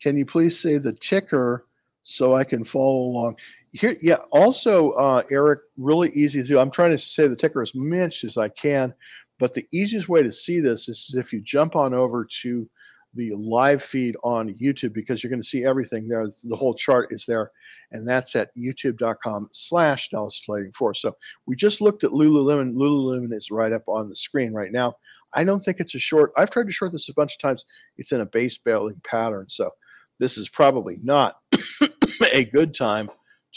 can 0.00 0.16
you 0.16 0.26
please 0.26 0.58
say 0.58 0.78
the 0.78 0.92
ticker 0.92 1.66
so 2.02 2.34
I 2.34 2.44
can 2.44 2.64
follow 2.64 3.02
along? 3.02 3.36
here, 3.72 3.96
yeah. 4.02 4.18
Also, 4.30 4.90
uh, 4.92 5.22
Eric, 5.30 5.60
really 5.76 6.10
easy 6.10 6.42
to 6.42 6.48
do. 6.48 6.58
I'm 6.58 6.70
trying 6.70 6.90
to 6.90 6.98
say 6.98 7.26
the 7.26 7.36
ticker 7.36 7.62
as 7.62 7.74
much 7.74 8.24
as 8.24 8.36
I 8.36 8.48
can, 8.48 8.94
but 9.38 9.54
the 9.54 9.66
easiest 9.72 10.08
way 10.08 10.22
to 10.22 10.32
see 10.32 10.60
this 10.60 10.88
is 10.88 11.14
if 11.16 11.32
you 11.32 11.40
jump 11.40 11.74
on 11.74 11.94
over 11.94 12.26
to 12.42 12.68
the 13.14 13.32
live 13.34 13.82
feed 13.82 14.16
on 14.22 14.54
YouTube 14.54 14.92
because 14.92 15.22
you're 15.22 15.30
going 15.30 15.42
to 15.42 15.48
see 15.48 15.64
everything 15.64 16.08
there. 16.08 16.26
The 16.44 16.56
whole 16.56 16.74
chart 16.74 17.08
is 17.10 17.24
there, 17.26 17.50
and 17.92 18.08
that's 18.08 18.36
at 18.36 18.54
youtube.com 18.56 19.48
slash 19.52 20.10
Dallas 20.10 20.38
Trading 20.38 20.72
Floor. 20.72 20.94
So 20.94 21.16
we 21.46 21.56
just 21.56 21.80
looked 21.80 22.04
at 22.04 22.10
Lululemon. 22.10 22.74
Lululemon 22.74 23.34
is 23.34 23.50
right 23.50 23.72
up 23.72 23.86
on 23.86 24.08
the 24.08 24.16
screen 24.16 24.54
right 24.54 24.72
now. 24.72 24.96
I 25.34 25.44
don't 25.44 25.60
think 25.60 25.78
it's 25.80 25.94
a 25.94 25.98
short. 25.98 26.32
I've 26.36 26.50
tried 26.50 26.66
to 26.66 26.72
short 26.72 26.92
this 26.92 27.08
a 27.08 27.14
bunch 27.14 27.34
of 27.34 27.38
times. 27.38 27.64
It's 27.96 28.12
in 28.12 28.20
a 28.20 28.26
base 28.26 28.58
building 28.58 29.00
pattern. 29.04 29.46
So 29.48 29.70
this 30.18 30.36
is 30.36 30.48
probably 30.48 30.98
not 31.02 31.36
a 32.32 32.44
good 32.44 32.74
time 32.74 33.10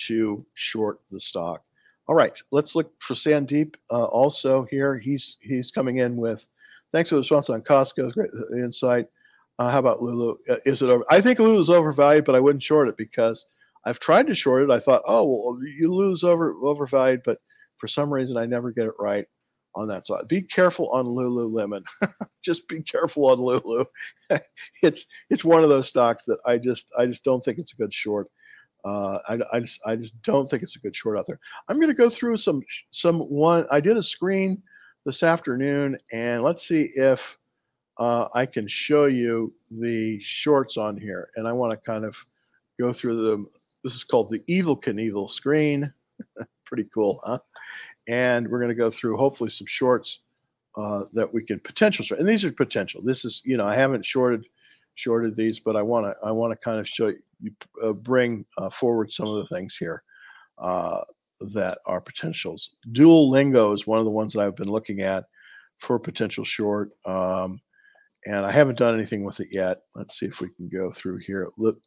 to 0.07 0.45
short 0.53 0.99
the 1.11 1.19
stock. 1.19 1.63
All 2.07 2.15
right, 2.15 2.39
let's 2.51 2.75
look 2.75 2.91
for 3.01 3.15
Sandeep 3.15 3.75
uh, 3.91 4.05
also 4.05 4.67
here. 4.69 4.97
He's 4.97 5.37
he's 5.41 5.71
coming 5.71 5.97
in 5.97 6.15
with 6.17 6.47
thanks 6.91 7.09
for 7.09 7.15
the 7.15 7.21
response 7.21 7.49
on 7.49 7.61
Costco. 7.61 8.13
Great 8.13 8.29
uh, 8.33 8.57
insight. 8.57 9.07
Uh, 9.57 9.71
how 9.71 9.79
about 9.79 10.01
Lulu? 10.01 10.35
Uh, 10.49 10.57
is 10.65 10.81
it 10.81 10.89
over? 10.89 11.03
I 11.09 11.21
think 11.21 11.39
Lulu's 11.39 11.69
overvalued, 11.69 12.25
but 12.25 12.35
I 12.35 12.39
wouldn't 12.39 12.63
short 12.63 12.89
it 12.89 12.97
because 12.97 13.45
I've 13.85 13.99
tried 13.99 14.27
to 14.27 14.35
short 14.35 14.63
it. 14.63 14.71
I 14.71 14.79
thought, 14.79 15.01
oh, 15.05 15.23
well, 15.23 15.59
you 15.63 15.93
lose 15.93 16.23
over 16.23 16.53
overvalued, 16.61 17.21
but 17.25 17.39
for 17.77 17.87
some 17.87 18.13
reason 18.13 18.37
I 18.37 18.45
never 18.45 18.71
get 18.71 18.85
it 18.85 18.93
right 18.99 19.25
on 19.75 19.87
that 19.89 20.07
side. 20.07 20.27
Be 20.27 20.41
careful 20.41 20.89
on 20.89 21.05
Lululemon. 21.05 21.83
just 22.43 22.67
be 22.67 22.81
careful 22.81 23.29
on 23.29 23.39
Lulu. 23.39 23.85
it's 24.81 25.05
it's 25.29 25.43
one 25.43 25.63
of 25.63 25.69
those 25.69 25.89
stocks 25.89 26.25
that 26.25 26.39
I 26.45 26.57
just 26.57 26.87
I 26.97 27.05
just 27.05 27.23
don't 27.23 27.43
think 27.43 27.59
it's 27.59 27.73
a 27.73 27.77
good 27.77 27.93
short. 27.93 28.29
Uh, 28.85 29.17
I, 29.27 29.39
I, 29.51 29.59
just 29.61 29.79
I 29.83 29.95
just 29.95 30.21
don't 30.21 30.47
think 30.47 30.61
it's 30.61 30.75
a 30.75 30.79
good 30.79 30.95
short 30.95 31.17
out 31.17 31.25
there. 31.25 31.39
I'm 31.67 31.77
going 31.77 31.87
to 31.89 31.95
go 31.95 32.09
through 32.09 32.37
some 32.37 32.61
some 32.91 33.19
one. 33.21 33.65
I 33.71 33.79
did 33.79 33.97
a 33.97 34.03
screen 34.03 34.61
this 35.05 35.23
afternoon, 35.23 35.97
and 36.11 36.43
let's 36.43 36.67
see 36.67 36.91
if 36.95 37.37
uh, 37.97 38.27
I 38.35 38.45
can 38.45 38.67
show 38.67 39.05
you 39.05 39.53
the 39.71 40.19
shorts 40.21 40.77
on 40.77 40.97
here. 40.97 41.29
And 41.35 41.47
I 41.47 41.51
want 41.51 41.71
to 41.71 41.77
kind 41.77 42.05
of 42.05 42.15
go 42.79 42.93
through 42.93 43.27
them. 43.27 43.49
This 43.83 43.95
is 43.95 44.03
called 44.03 44.29
the 44.29 44.39
Evel 44.49 44.81
Knievel 44.81 45.29
screen. 45.29 45.91
Pretty 46.65 46.85
cool, 46.93 47.21
huh? 47.23 47.39
And 48.07 48.47
we're 48.47 48.59
going 48.59 48.69
to 48.69 48.75
go 48.75 48.91
through 48.91 49.17
hopefully 49.17 49.49
some 49.49 49.67
shorts 49.67 50.19
uh, 50.77 51.03
that 51.13 51.33
we 51.33 51.43
can 51.43 51.59
potential. 51.59 52.05
Short. 52.05 52.19
And 52.19 52.29
these 52.29 52.45
are 52.45 52.51
potential. 52.51 53.01
This 53.03 53.25
is 53.25 53.41
you 53.45 53.57
know 53.57 53.65
I 53.65 53.75
haven't 53.75 54.05
shorted 54.05 54.45
shorted 54.95 55.35
these, 55.35 55.59
but 55.59 55.75
I 55.75 55.81
want 55.81 56.05
to 56.05 56.15
I 56.25 56.31
want 56.31 56.51
to 56.51 56.63
kind 56.63 56.79
of 56.79 56.87
show 56.87 57.11
you 57.39 57.51
uh, 57.83 57.93
bring 57.93 58.45
uh, 58.57 58.69
forward 58.69 59.11
some 59.11 59.27
of 59.27 59.35
the 59.37 59.55
things 59.55 59.75
here 59.77 60.03
uh, 60.57 61.01
that 61.53 61.79
are 61.85 62.01
potentials. 62.01 62.71
Duolingo 62.91 63.73
is 63.73 63.87
one 63.87 63.99
of 63.99 64.05
the 64.05 64.11
ones 64.11 64.33
that 64.33 64.41
I've 64.41 64.55
been 64.55 64.71
looking 64.71 65.01
at 65.01 65.25
for 65.79 65.99
potential 65.99 66.45
short, 66.45 66.91
um, 67.05 67.61
and 68.25 68.45
I 68.45 68.51
haven't 68.51 68.77
done 68.77 68.95
anything 68.95 69.23
with 69.23 69.39
it 69.39 69.49
yet. 69.51 69.81
Let's 69.95 70.19
see 70.19 70.25
if 70.25 70.39
we 70.39 70.49
can 70.49 70.69
go 70.69 70.91
through 70.91 71.19
here, 71.19 71.49
look 71.57 71.77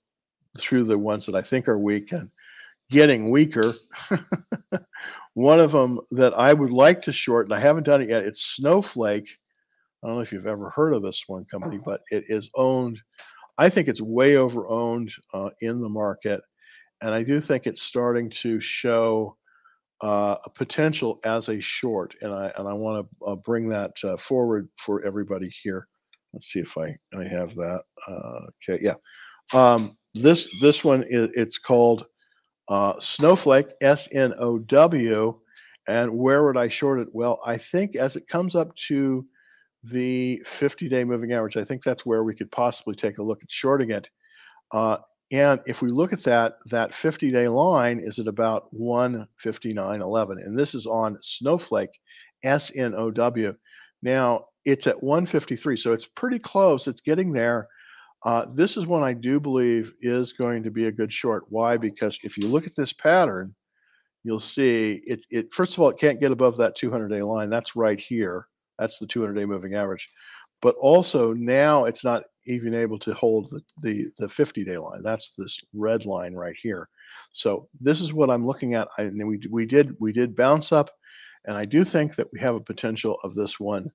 through 0.59 0.85
the 0.85 0.99
ones 0.99 1.27
that 1.27 1.35
I 1.35 1.43
think 1.43 1.69
are 1.69 1.79
weak 1.79 2.13
and 2.13 2.31
getting 2.91 3.31
weaker. 3.31 3.75
one 5.35 5.61
of 5.61 5.73
them 5.73 6.01
that 6.13 6.35
I 6.35 6.53
would 6.53 6.71
like 6.71 7.03
to 7.03 7.13
short, 7.13 7.47
and 7.47 7.55
I 7.55 7.61
haven't 7.61 7.85
done 7.85 8.03
it 8.03 8.09
yet, 8.09 8.25
it's 8.25 8.55
Snowflake. 8.57 9.29
I 10.03 10.07
don't 10.07 10.17
know 10.17 10.23
if 10.23 10.33
you've 10.33 10.47
ever 10.47 10.71
heard 10.71 10.95
of 10.95 11.03
this 11.03 11.25
one 11.27 11.45
company, 11.51 11.79
but 11.85 12.01
it 12.11 12.25
is 12.29 12.49
owned 12.55 13.01
I 13.59 13.69
think 13.69 13.89
it's 13.89 14.01
way 14.01 14.37
over 14.37 14.69
owned 14.69 15.13
uh, 15.35 15.51
in 15.61 15.81
the 15.81 15.89
market, 15.89 16.41
and 17.03 17.13
I 17.13 17.25
do 17.25 17.41
think 17.41 17.67
it's 17.67 17.83
starting 17.83 18.31
to 18.43 18.61
show 18.61 19.37
uh, 20.03 20.37
a 20.45 20.51
potential 20.51 21.19
as 21.25 21.49
a 21.49 21.61
short, 21.61 22.15
and 22.23 22.33
I 22.33 22.53
and 22.57 22.69
I 22.69 22.73
want 22.73 23.05
to 23.05 23.27
uh, 23.27 23.35
bring 23.35 23.69
that 23.71 23.93
uh, 24.05 24.17
forward 24.17 24.69
for 24.79 25.05
everybody 25.05 25.53
here. 25.65 25.89
Let's 26.33 26.53
see 26.53 26.61
if 26.61 26.79
I 26.79 26.97
I 27.19 27.25
have 27.25 27.57
that. 27.57 27.83
Uh, 28.09 28.71
okay, 28.71 28.81
yeah. 28.81 28.95
Um, 29.53 29.99
this 30.15 30.49
this 30.61 30.85
one 30.85 31.05
is 31.09 31.29
it's 31.35 31.59
called 31.59 32.07
uh, 32.69 32.95
Snowflake 33.01 33.69
S 33.81 34.09
N 34.13 34.35
O 34.39 34.59
W, 34.59 35.39
and 35.87 36.13
where 36.19 36.45
would 36.45 36.57
I 36.57 36.69
short 36.69 37.01
it? 37.01 37.09
Well, 37.13 37.41
I 37.45 37.59
think 37.59 37.97
as 37.97 38.17
it 38.17 38.29
comes 38.29 38.55
up 38.55 38.75
to 38.89 39.27
the 39.85 40.43
50 40.47 40.89
day 40.89 41.05
moving 41.05 41.33
average. 41.33 41.57
I 41.57 41.65
think 41.65 41.83
that's 41.83 42.05
where 42.05 42.25
we 42.25 42.35
could 42.35 42.51
possibly 42.51 42.95
take 42.95 43.19
a 43.19 43.23
look 43.23 43.43
at 43.43 43.51
shorting 43.51 43.91
it. 43.91 44.09
Uh, 44.73 44.99
and 45.31 45.61
if 45.67 45.83
we 45.83 45.91
look 45.91 46.13
at 46.13 46.25
that, 46.25 46.59
that 46.67 46.95
50 46.95 47.31
day 47.31 47.49
line 47.49 48.01
is 48.03 48.19
at 48.19 48.27
about 48.27 48.73
159.11. 48.75 50.31
And 50.45 50.59
this 50.59 50.75
is 50.75 50.87
on 50.87 51.19
Snowflake, 51.23 52.01
S 52.43 52.73
N 52.75 52.95
O 52.97 53.11
W. 53.11 53.55
Now 54.03 54.47
it's 54.65 54.87
at 54.87 55.03
153. 55.03 55.77
So 55.77 55.93
it's 55.93 56.07
pretty 56.07 56.39
close. 56.39 56.87
It's 56.87 57.01
getting 57.01 57.33
there. 57.33 57.69
Uh, 58.25 58.47
this 58.55 58.77
is 58.77 58.87
one 58.87 59.03
I 59.03 59.13
do 59.13 59.39
believe 59.39 59.93
is 60.03 60.33
going 60.33 60.63
to 60.65 60.71
be 60.71 60.87
a 60.87 60.93
good 60.93 61.13
short. 61.13 61.45
Why? 61.51 61.77
Because 61.77 62.19
if 62.23 62.37
you 62.37 62.49
look 62.49 62.67
at 62.67 62.75
this 62.77 62.93
pattern, 62.93 63.55
you'll 64.25 64.41
see 64.41 65.01
it, 65.07 65.25
it 65.31 65.55
first 65.55 65.75
of 65.75 65.81
all, 65.81 65.91
it 65.91 65.99
can't 65.99 66.21
get 66.21 66.33
above 66.33 66.57
that 66.57 66.77
200 66.77 67.09
day 67.09 67.23
line. 67.23 67.49
That's 67.49 67.77
right 67.77 67.99
here. 67.99 68.47
That's 68.79 68.99
the 68.99 69.07
200 69.07 69.35
day 69.35 69.45
moving 69.45 69.75
average. 69.75 70.09
But 70.61 70.75
also 70.81 71.33
now 71.33 71.85
it's 71.85 72.03
not 72.03 72.25
even 72.47 72.75
able 72.75 72.99
to 72.99 73.15
hold 73.15 73.51
the, 73.51 73.61
the, 73.83 74.07
the 74.19 74.29
50 74.29 74.65
day 74.65 74.79
line. 74.79 75.03
That's 75.03 75.33
this 75.39 75.61
red 75.73 76.05
line 76.05 76.35
right 76.35 76.57
here. 76.61 76.89
So 77.33 77.69
this 77.81 78.01
is 78.01 78.13
what 78.13 78.31
I'm 78.31 78.47
looking 78.47 78.75
at. 78.75 78.89
I, 78.99 79.03
and 79.03 79.29
we, 79.29 79.41
we 79.51 79.67
did 79.67 79.95
we 80.01 80.13
did 80.13 80.35
bounce 80.35 80.73
up, 80.73 80.91
and 81.45 81.57
I 81.57 81.65
do 81.65 81.85
think 81.85 82.17
that 82.17 82.29
we 82.33 82.41
have 82.41 82.55
a 82.55 82.61
potential 82.61 83.19
of 83.23 83.35
this 83.35 83.61
one 83.61 83.91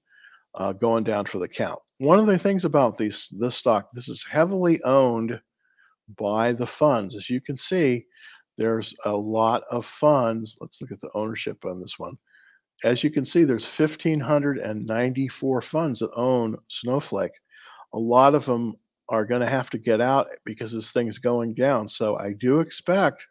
uh, 0.56 0.74
going 0.74 1.04
down 1.04 1.26
for 1.26 1.40
the 1.40 1.48
count. 1.48 1.80
One 2.00 2.20
of 2.20 2.28
the 2.28 2.38
things 2.38 2.66
about 2.66 2.98
these 2.98 3.28
this 3.32 3.56
stock, 3.56 3.90
this 3.94 4.10
is 4.10 4.26
heavily 4.30 4.82
owned 4.84 5.40
by 6.18 6.54
the 6.54 6.68
funds. 6.68 7.16
As 7.16 7.30
you 7.30 7.42
can 7.42 7.58
see, 7.58 8.06
there's 8.58 8.96
a 9.06 9.12
lot 9.12 9.64
of 9.72 9.86
funds. 9.86 10.58
Let's 10.60 10.80
look 10.82 10.92
at 10.92 11.02
the 11.02 11.10
ownership 11.16 11.66
on 11.66 11.82
this 11.82 11.98
one. 11.98 12.18
As 12.84 13.04
you 13.04 13.10
can 13.10 13.26
see, 13.26 13.44
there's 13.46 13.66
1,594 13.66 15.62
funds 15.62 16.00
that 16.00 16.12
own 16.16 16.58
Snowflake. 16.68 17.32
A 17.94 18.00
lot 18.00 18.36
of 18.36 18.46
them 18.46 18.76
are 19.10 19.26
going 19.26 19.42
to 19.42 19.48
have 19.48 19.70
to 19.70 19.78
get 19.78 20.02
out 20.02 20.28
because 20.46 20.74
this 20.74 20.92
thing's 20.92 21.18
going 21.18 21.54
down. 21.54 21.88
So 21.88 22.18
I 22.18 22.34
do 22.34 22.60
expect 22.60 23.26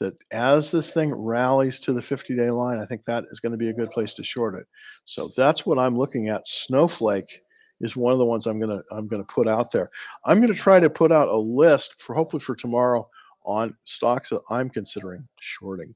that 0.00 0.14
as 0.30 0.70
this 0.70 0.90
thing 0.90 1.14
rallies 1.14 1.80
to 1.80 1.92
the 1.92 2.02
50 2.02 2.36
day 2.36 2.50
line, 2.50 2.78
I 2.78 2.86
think 2.86 3.04
that 3.04 3.24
is 3.30 3.40
going 3.40 3.52
to 3.52 3.58
be 3.58 3.70
a 3.70 3.74
good 3.74 3.90
place 3.90 4.14
to 4.14 4.24
short 4.24 4.54
it. 4.54 4.66
So 5.04 5.30
that's 5.36 5.64
what 5.64 5.78
I'm 5.78 5.96
looking 5.96 6.28
at. 6.28 6.46
Snowflake 6.46 7.40
is 7.80 7.96
one 7.96 8.12
of 8.12 8.18
the 8.18 8.24
ones 8.24 8.46
I'm 8.46 8.58
going 8.58 8.76
to 8.76 8.82
I'm 8.90 9.08
going 9.08 9.22
to 9.22 9.32
put 9.32 9.46
out 9.46 9.70
there. 9.70 9.90
I'm 10.24 10.40
going 10.40 10.52
to 10.52 10.58
try 10.58 10.80
to 10.80 10.90
put 10.90 11.12
out 11.12 11.28
a 11.28 11.36
list 11.36 11.94
for 11.98 12.14
hopefully 12.14 12.40
for 12.40 12.56
tomorrow 12.56 13.08
on 13.44 13.76
stocks 13.84 14.30
that 14.30 14.40
I'm 14.50 14.70
considering 14.70 15.26
shorting 15.40 15.94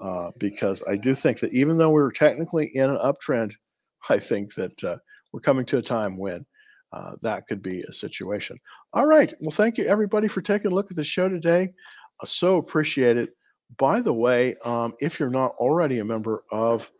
uh, 0.00 0.30
because 0.38 0.82
I 0.88 0.96
do 0.96 1.14
think 1.14 1.40
that 1.40 1.52
even 1.52 1.78
though 1.78 1.90
we're 1.90 2.12
technically 2.12 2.70
in 2.74 2.90
an 2.90 2.98
uptrend, 2.98 3.52
I 4.08 4.18
think 4.18 4.54
that 4.54 4.84
uh, 4.84 4.96
we're 5.32 5.40
coming 5.40 5.64
to 5.66 5.78
a 5.78 5.82
time 5.82 6.16
when 6.16 6.44
uh, 6.92 7.12
that 7.22 7.46
could 7.46 7.62
be 7.62 7.82
a 7.82 7.92
situation. 7.92 8.58
All 8.92 9.06
right. 9.06 9.32
Well, 9.40 9.52
thank 9.52 9.78
you 9.78 9.86
everybody 9.86 10.28
for 10.28 10.42
taking 10.42 10.70
a 10.70 10.74
look 10.74 10.90
at 10.90 10.96
the 10.96 11.04
show 11.04 11.28
today. 11.28 11.70
I 12.20 12.26
so 12.26 12.56
appreciate 12.56 13.16
it. 13.16 13.30
By 13.78 14.00
the 14.00 14.12
way, 14.12 14.56
um, 14.64 14.94
if 15.00 15.18
you're 15.18 15.30
not 15.30 15.52
already 15.58 15.98
a 15.98 16.04
member 16.04 16.44
of, 16.50 16.90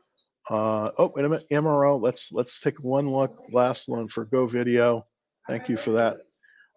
uh, 0.50 0.90
oh 0.98 1.12
wait 1.14 1.24
a 1.24 1.28
minute, 1.28 1.46
MRO. 1.50 2.00
Let's 2.00 2.28
let's 2.32 2.60
take 2.60 2.82
one 2.82 3.10
look. 3.10 3.42
Last 3.52 3.88
one 3.88 4.08
for 4.08 4.24
Go 4.24 4.46
Video. 4.46 5.06
Thank 5.46 5.68
you 5.68 5.76
for 5.76 5.92
that. 5.92 6.16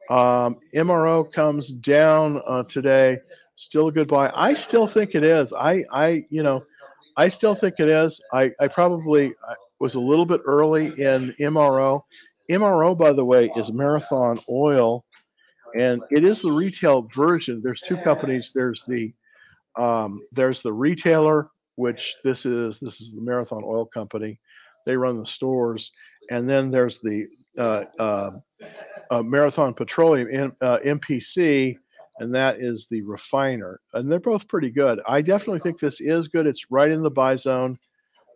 Um, 0.09 0.57
MRO 0.75 1.31
comes 1.31 1.71
down 1.71 2.41
uh, 2.47 2.63
today. 2.63 3.19
Still 3.55 3.87
a 3.87 3.91
good 3.91 4.07
buy. 4.07 4.31
I 4.35 4.53
still 4.53 4.87
think 4.87 5.15
it 5.15 5.23
is. 5.23 5.53
I 5.53 5.83
I 5.91 6.25
you 6.29 6.43
know, 6.43 6.63
I 7.17 7.29
still 7.29 7.55
think 7.55 7.75
it 7.79 7.87
is. 7.87 8.21
I 8.33 8.51
I 8.59 8.67
probably 8.67 9.33
was 9.79 9.95
a 9.95 9.99
little 9.99 10.25
bit 10.25 10.41
early 10.45 10.87
in 10.87 11.33
MRO. 11.39 12.01
MRO, 12.49 12.97
by 12.97 13.11
the 13.13 13.25
way, 13.25 13.51
is 13.55 13.71
Marathon 13.71 14.39
Oil, 14.49 15.05
and 15.75 16.01
it 16.11 16.23
is 16.23 16.41
the 16.41 16.51
retail 16.51 17.09
version. 17.15 17.61
There's 17.63 17.81
two 17.81 17.97
companies. 17.97 18.51
There's 18.53 18.83
the 18.87 19.13
um, 19.77 20.21
there's 20.31 20.61
the 20.61 20.73
retailer, 20.73 21.49
which 21.75 22.15
this 22.23 22.45
is 22.45 22.79
this 22.79 23.01
is 23.01 23.11
the 23.13 23.21
Marathon 23.21 23.63
Oil 23.65 23.85
Company. 23.85 24.39
They 24.85 24.95
run 24.95 25.19
the 25.19 25.25
stores, 25.25 25.91
and 26.29 26.49
then 26.49 26.71
there's 26.71 26.99
the 27.01 27.27
uh, 27.57 27.83
uh, 27.99 28.31
uh, 29.11 29.21
Marathon 29.23 29.73
Petroleum 29.73 30.27
M- 30.31 30.55
MPC, 30.61 31.77
and 32.19 32.33
that 32.33 32.59
is 32.59 32.87
the 32.89 33.01
refiner. 33.01 33.79
And 33.93 34.11
they're 34.11 34.19
both 34.19 34.47
pretty 34.47 34.69
good. 34.69 35.01
I 35.07 35.21
definitely 35.21 35.59
think 35.59 35.79
this 35.79 35.99
is 35.99 36.27
good. 36.27 36.47
It's 36.47 36.71
right 36.71 36.91
in 36.91 37.03
the 37.03 37.11
buy 37.11 37.35
zone. 37.35 37.77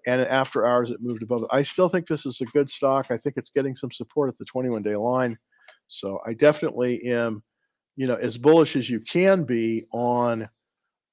And 0.08 0.22
after 0.22 0.66
hours, 0.66 0.92
it 0.92 1.02
moved 1.02 1.24
above. 1.24 1.46
I 1.52 1.62
still 1.62 1.90
think 1.90 2.08
this 2.08 2.26
is 2.26 2.40
a 2.42 2.46
good 2.46 2.72
stock. 2.72 3.08
I 3.12 3.18
think 3.18 3.36
it's 3.38 3.52
getting 3.52 3.76
some 3.76 3.92
support 3.92 4.30
at 4.30 4.38
the 4.38 4.46
21 4.46 4.82
day 4.82 4.96
line. 4.96 5.38
So 5.88 6.20
I 6.26 6.34
definitely 6.34 7.04
am, 7.06 7.44
you 7.96 8.08
know, 8.08 8.16
as 8.16 8.38
bullish 8.38 8.76
as 8.76 8.90
you 8.90 9.02
can 9.02 9.44
be 9.44 9.86
on 9.92 10.48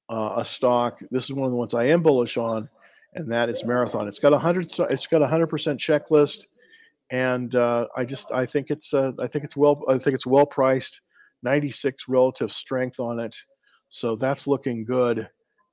uh, 0.08 0.34
a 0.38 0.44
stock. 0.44 1.00
This 1.10 1.24
is 1.24 1.32
one 1.32 1.46
of 1.46 1.50
the 1.50 1.56
ones 1.56 1.74
I 1.74 1.86
am 1.86 2.02
bullish 2.02 2.36
on, 2.36 2.68
and 3.14 3.30
that 3.30 3.48
is 3.48 3.64
Marathon. 3.64 4.08
It's 4.08 4.18
got 4.18 4.32
a 4.32 4.38
hundred. 4.38 4.72
It's 4.90 5.06
got 5.06 5.22
a 5.22 5.26
hundred 5.26 5.48
percent 5.48 5.80
checklist, 5.80 6.44
and 7.10 7.54
uh, 7.54 7.86
I 7.96 8.04
just 8.04 8.30
I 8.32 8.46
think 8.46 8.70
it's 8.70 8.92
uh, 8.94 9.12
I 9.18 9.26
think 9.26 9.44
it's 9.44 9.56
well 9.56 9.82
I 9.88 9.98
think 9.98 10.14
it's 10.14 10.26
well 10.26 10.46
priced. 10.46 11.00
96 11.42 12.04
relative 12.08 12.50
strength 12.50 12.98
on 12.98 13.20
it, 13.20 13.36
so 13.88 14.16
that's 14.16 14.46
looking 14.46 14.84
good 14.84 15.28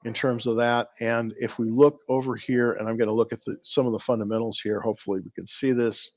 in 0.06 0.14
terms 0.14 0.46
of 0.46 0.58
that. 0.58 0.90
And 1.00 1.34
if 1.40 1.58
we 1.58 1.70
look 1.70 2.00
over 2.10 2.36
here, 2.36 2.74
and 2.74 2.88
I'm 2.88 2.98
going 2.98 3.08
to 3.08 3.14
look 3.14 3.34
at 3.34 3.44
the, 3.46 3.58
some 3.64 3.86
of 3.86 3.94
the 3.94 4.00
fundamentals 4.00 4.60
here. 4.62 4.82
Hopefully, 4.82 5.22
we 5.22 5.32
can 5.32 5.48
see 5.48 5.72
this, 5.72 6.12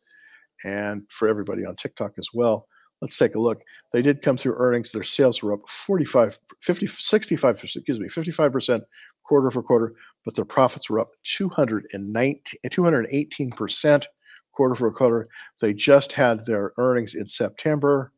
and 0.65 1.03
for 1.11 1.29
everybody 1.29 1.65
on 1.65 1.77
TikTok 1.77 2.13
as 2.19 2.29
well. 2.35 2.67
Let's 3.03 3.19
take 3.19 3.35
a 3.35 3.41
look. 3.41 3.63
They 3.93 4.03
did 4.03 4.23
come 4.23 4.39
through 4.39 4.57
earnings. 4.57 4.91
Their 4.91 5.03
sales 5.03 5.43
were 5.43 5.53
up 5.53 5.69
45, 5.69 6.39
50, 6.63 6.87
65, 6.87 7.61
excuse 7.63 8.01
me, 8.01 8.09
55% 8.09 8.81
quarter 9.25 9.51
for 9.51 9.63
quarter, 9.63 9.95
but 10.25 10.35
their 10.35 10.45
profits 10.45 10.89
were 10.89 11.01
up 11.01 11.11
219, 11.25 12.41
218% 12.67 14.05
quarter 14.53 14.75
for 14.75 14.91
quarter. 14.91 15.27
They 15.61 15.75
just 15.75 16.13
had 16.13 16.47
their 16.47 16.73
earnings 16.79 17.15
in 17.15 17.27
September, 17.27 18.13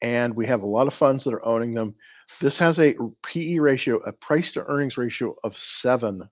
and 0.00 0.34
we 0.34 0.46
have 0.46 0.62
a 0.62 0.66
lot 0.66 0.86
of 0.86 0.94
funds 0.94 1.24
that 1.24 1.34
are 1.34 1.46
owning 1.46 1.72
them. 1.72 1.94
This 2.40 2.56
has 2.58 2.78
a 2.78 2.94
PE 3.26 3.58
ratio, 3.58 3.98
a 3.98 4.12
price 4.12 4.52
to 4.52 4.64
earnings 4.64 4.96
ratio 4.96 5.34
of 5.44 5.56
seven. 5.56 6.28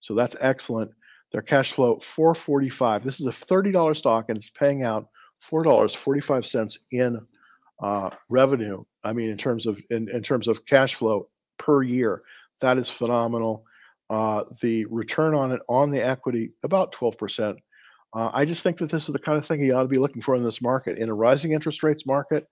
So 0.00 0.14
that's 0.14 0.36
excellent. 0.40 0.90
Their 1.32 1.42
cash 1.42 1.72
flow, 1.72 2.00
445. 2.00 3.04
This 3.04 3.20
is 3.20 3.26
a 3.26 3.30
$30 3.30 3.96
stock 3.96 4.26
and 4.28 4.38
it's 4.38 4.50
paying 4.50 4.82
out 4.82 5.08
four 5.40 5.62
dollars 5.62 5.94
forty 5.94 6.20
five 6.20 6.44
cents 6.46 6.78
in 6.90 7.26
uh, 7.82 8.10
revenue. 8.28 8.84
I 9.04 9.12
mean, 9.12 9.30
in 9.30 9.38
terms 9.38 9.66
of 9.66 9.80
in, 9.90 10.08
in 10.10 10.22
terms 10.22 10.48
of 10.48 10.64
cash 10.66 10.94
flow 10.94 11.28
per 11.58 11.82
year, 11.82 12.22
that 12.60 12.78
is 12.78 12.88
phenomenal. 12.90 13.64
Uh, 14.10 14.44
the 14.62 14.84
return 14.86 15.34
on 15.34 15.52
it 15.52 15.60
on 15.68 15.90
the 15.90 16.04
equity 16.04 16.52
about 16.62 16.92
twelve 16.92 17.16
percent. 17.18 17.58
Uh, 18.14 18.30
I 18.32 18.46
just 18.46 18.62
think 18.62 18.78
that 18.78 18.90
this 18.90 19.06
is 19.06 19.12
the 19.12 19.18
kind 19.18 19.36
of 19.36 19.46
thing 19.46 19.60
you 19.60 19.74
ought 19.74 19.82
to 19.82 19.88
be 19.88 19.98
looking 19.98 20.22
for 20.22 20.34
in 20.34 20.42
this 20.42 20.62
market. 20.62 20.96
In 20.96 21.10
a 21.10 21.14
rising 21.14 21.52
interest 21.52 21.82
rates 21.82 22.06
market, 22.06 22.48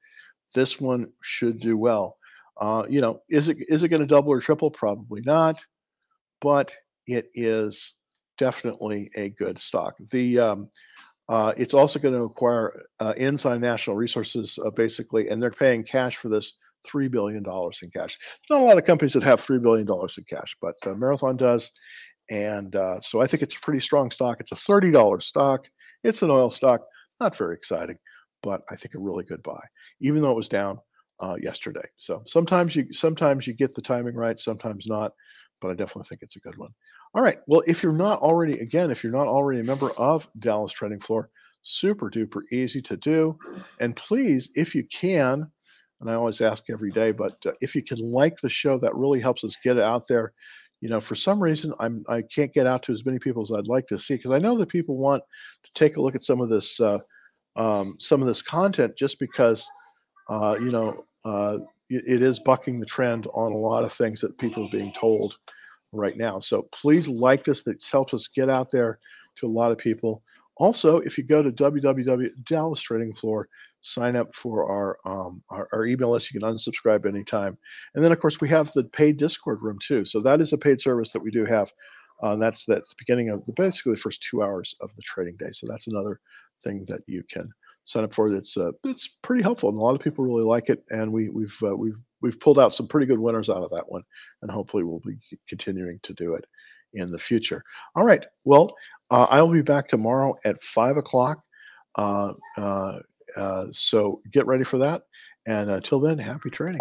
this 0.54 0.78
one 0.78 1.10
should 1.22 1.60
do 1.60 1.78
well. 1.78 2.18
Uh, 2.60 2.84
you 2.88 3.00
know, 3.00 3.20
is 3.28 3.48
it 3.48 3.56
is 3.68 3.82
it 3.82 3.88
going 3.88 4.02
to 4.02 4.06
double 4.06 4.32
or 4.32 4.40
triple? 4.40 4.70
Probably 4.70 5.22
not, 5.22 5.56
but 6.40 6.70
it 7.06 7.30
is 7.34 7.94
definitely 8.38 9.10
a 9.16 9.30
good 9.30 9.58
stock. 9.58 9.94
The 10.10 10.38
um, 10.38 10.70
uh, 11.28 11.52
it's 11.56 11.74
also 11.74 11.98
going 11.98 12.14
to 12.14 12.22
acquire 12.22 12.82
uh, 13.00 13.12
Ensign 13.16 13.60
Natural 13.60 13.96
Resources, 13.96 14.58
uh, 14.64 14.70
basically, 14.70 15.28
and 15.28 15.42
they're 15.42 15.50
paying 15.50 15.84
cash 15.84 16.16
for 16.16 16.28
this 16.28 16.52
$3 16.92 17.10
billion 17.10 17.38
in 17.44 17.90
cash. 17.90 18.16
There's 18.16 18.50
not 18.50 18.60
a 18.60 18.64
lot 18.64 18.78
of 18.78 18.84
companies 18.84 19.12
that 19.14 19.24
have 19.24 19.44
$3 19.44 19.60
billion 19.60 19.88
in 19.88 20.24
cash, 20.28 20.56
but 20.60 20.74
uh, 20.86 20.94
Marathon 20.94 21.36
does. 21.36 21.70
And 22.30 22.74
uh, 22.76 23.00
so 23.00 23.20
I 23.20 23.26
think 23.26 23.42
it's 23.42 23.56
a 23.56 23.60
pretty 23.60 23.80
strong 23.80 24.10
stock. 24.10 24.38
It's 24.40 24.52
a 24.52 24.56
$30 24.56 25.22
stock. 25.22 25.64
It's 26.04 26.22
an 26.22 26.30
oil 26.30 26.50
stock. 26.50 26.82
Not 27.20 27.36
very 27.36 27.54
exciting, 27.54 27.98
but 28.42 28.62
I 28.70 28.76
think 28.76 28.94
a 28.94 28.98
really 28.98 29.24
good 29.24 29.42
buy, 29.42 29.60
even 30.00 30.22
though 30.22 30.32
it 30.32 30.36
was 30.36 30.48
down 30.48 30.78
uh, 31.20 31.36
yesterday. 31.40 31.88
So 31.96 32.22
sometimes 32.26 32.76
you 32.76 32.92
sometimes 32.92 33.46
you 33.46 33.54
get 33.54 33.74
the 33.74 33.82
timing 33.82 34.14
right, 34.14 34.38
sometimes 34.38 34.86
not, 34.86 35.12
but 35.60 35.70
I 35.70 35.74
definitely 35.74 36.04
think 36.08 36.22
it's 36.22 36.36
a 36.36 36.40
good 36.40 36.58
one. 36.58 36.70
All 37.16 37.22
right. 37.22 37.38
Well, 37.46 37.62
if 37.66 37.82
you're 37.82 37.92
not 37.92 38.20
already, 38.20 38.58
again, 38.58 38.90
if 38.90 39.02
you're 39.02 39.10
not 39.10 39.26
already 39.26 39.60
a 39.60 39.64
member 39.64 39.90
of 39.92 40.28
Dallas 40.38 40.70
Trading 40.70 41.00
Floor, 41.00 41.30
super 41.62 42.10
duper 42.10 42.42
easy 42.52 42.82
to 42.82 42.96
do. 42.98 43.38
And 43.80 43.96
please, 43.96 44.50
if 44.54 44.74
you 44.74 44.84
can, 44.92 45.50
and 46.02 46.10
I 46.10 46.12
always 46.12 46.42
ask 46.42 46.64
every 46.68 46.92
day, 46.92 47.12
but 47.12 47.38
uh, 47.46 47.52
if 47.62 47.74
you 47.74 47.82
can 47.82 47.98
like 48.12 48.38
the 48.42 48.50
show, 48.50 48.78
that 48.80 48.94
really 48.94 49.18
helps 49.18 49.44
us 49.44 49.56
get 49.64 49.78
it 49.78 49.82
out 49.82 50.06
there. 50.06 50.34
You 50.82 50.90
know, 50.90 51.00
for 51.00 51.14
some 51.14 51.42
reason, 51.42 51.72
I'm 51.80 52.04
I 52.06 52.20
can't 52.20 52.52
get 52.52 52.66
out 52.66 52.82
to 52.82 52.92
as 52.92 53.06
many 53.06 53.18
people 53.18 53.42
as 53.42 53.50
I'd 53.50 53.66
like 53.66 53.86
to 53.86 53.98
see 53.98 54.16
because 54.16 54.32
I 54.32 54.38
know 54.38 54.58
that 54.58 54.68
people 54.68 54.98
want 54.98 55.22
to 55.64 55.70
take 55.74 55.96
a 55.96 56.02
look 56.02 56.14
at 56.14 56.22
some 56.22 56.42
of 56.42 56.50
this 56.50 56.78
uh, 56.78 56.98
um, 57.56 57.96
some 57.98 58.20
of 58.20 58.28
this 58.28 58.42
content 58.42 58.92
just 58.94 59.18
because 59.18 59.66
uh, 60.28 60.56
you 60.60 60.68
know 60.68 61.06
uh, 61.24 61.56
it, 61.88 62.04
it 62.06 62.22
is 62.22 62.40
bucking 62.40 62.78
the 62.78 62.84
trend 62.84 63.26
on 63.32 63.52
a 63.52 63.56
lot 63.56 63.84
of 63.84 63.92
things 63.94 64.20
that 64.20 64.36
people 64.36 64.66
are 64.66 64.70
being 64.70 64.92
told 65.00 65.34
right 65.96 66.16
now. 66.16 66.40
So 66.40 66.68
please 66.72 67.08
like 67.08 67.44
this. 67.44 67.62
That 67.62 67.82
helps 67.90 68.14
us 68.14 68.28
get 68.28 68.48
out 68.48 68.70
there 68.70 68.98
to 69.36 69.46
a 69.46 69.48
lot 69.48 69.72
of 69.72 69.78
people. 69.78 70.22
Also, 70.56 70.98
if 70.98 71.18
you 71.18 71.24
go 71.24 71.42
to 71.42 71.50
www 71.50 72.44
Dallas 72.44 72.80
Trading 72.80 73.14
Floor, 73.14 73.48
sign 73.82 74.16
up 74.16 74.34
for 74.34 74.70
our, 74.70 74.98
um, 75.04 75.42
our, 75.50 75.68
our 75.72 75.86
email 75.86 76.10
list. 76.10 76.32
You 76.32 76.40
can 76.40 76.48
unsubscribe 76.48 77.06
anytime. 77.06 77.56
And 77.94 78.04
then, 78.04 78.10
of 78.10 78.20
course, 78.20 78.40
we 78.40 78.48
have 78.48 78.72
the 78.72 78.84
paid 78.84 79.16
Discord 79.16 79.62
room 79.62 79.78
too. 79.86 80.04
So 80.04 80.20
that 80.20 80.40
is 80.40 80.52
a 80.52 80.58
paid 80.58 80.80
service 80.80 81.12
that 81.12 81.22
we 81.22 81.30
do 81.30 81.44
have. 81.44 81.70
Uh, 82.22 82.32
and 82.32 82.42
that's 82.42 82.64
that's 82.66 82.88
the 82.90 82.96
beginning 82.98 83.28
of 83.28 83.44
the 83.46 83.52
basically 83.52 83.92
the 83.92 83.98
first 83.98 84.22
two 84.22 84.42
hours 84.42 84.74
of 84.80 84.90
the 84.96 85.02
trading 85.02 85.36
day. 85.36 85.50
So 85.52 85.66
that's 85.68 85.86
another 85.86 86.20
thing 86.64 86.84
that 86.88 87.00
you 87.06 87.22
can 87.30 87.50
sign 87.84 88.04
up 88.04 88.14
for. 88.14 88.34
It's 88.34 88.56
uh, 88.56 88.72
it's 88.84 89.08
pretty 89.22 89.42
helpful, 89.42 89.68
and 89.68 89.78
a 89.78 89.80
lot 89.82 89.94
of 89.94 90.00
people 90.00 90.24
really 90.24 90.44
like 90.44 90.70
it. 90.70 90.82
And 90.90 91.12
we 91.12 91.28
we've 91.28 91.56
uh, 91.62 91.76
we've 91.76 91.98
we've 92.22 92.40
pulled 92.40 92.58
out 92.58 92.74
some 92.74 92.88
pretty 92.88 93.06
good 93.06 93.18
winners 93.18 93.48
out 93.48 93.62
of 93.62 93.70
that 93.70 93.90
one, 93.90 94.02
and 94.42 94.50
hopefully 94.50 94.84
we'll 94.84 95.00
be 95.00 95.16
continuing 95.48 95.98
to 96.02 96.12
do 96.14 96.34
it 96.34 96.44
in 96.94 97.10
the 97.10 97.18
future. 97.18 97.62
All 97.94 98.04
right. 98.04 98.24
Well, 98.44 98.74
uh, 99.10 99.24
I 99.24 99.40
will 99.42 99.52
be 99.52 99.62
back 99.62 99.88
tomorrow 99.88 100.34
at 100.44 100.62
five 100.62 100.96
o'clock. 100.96 101.38
Uh, 101.96 102.32
uh, 102.56 102.98
uh, 103.36 103.66
so 103.70 104.20
get 104.32 104.46
ready 104.46 104.64
for 104.64 104.78
that. 104.78 105.02
And 105.46 105.70
until 105.70 106.00
then, 106.00 106.18
happy 106.18 106.50
trading. 106.50 106.80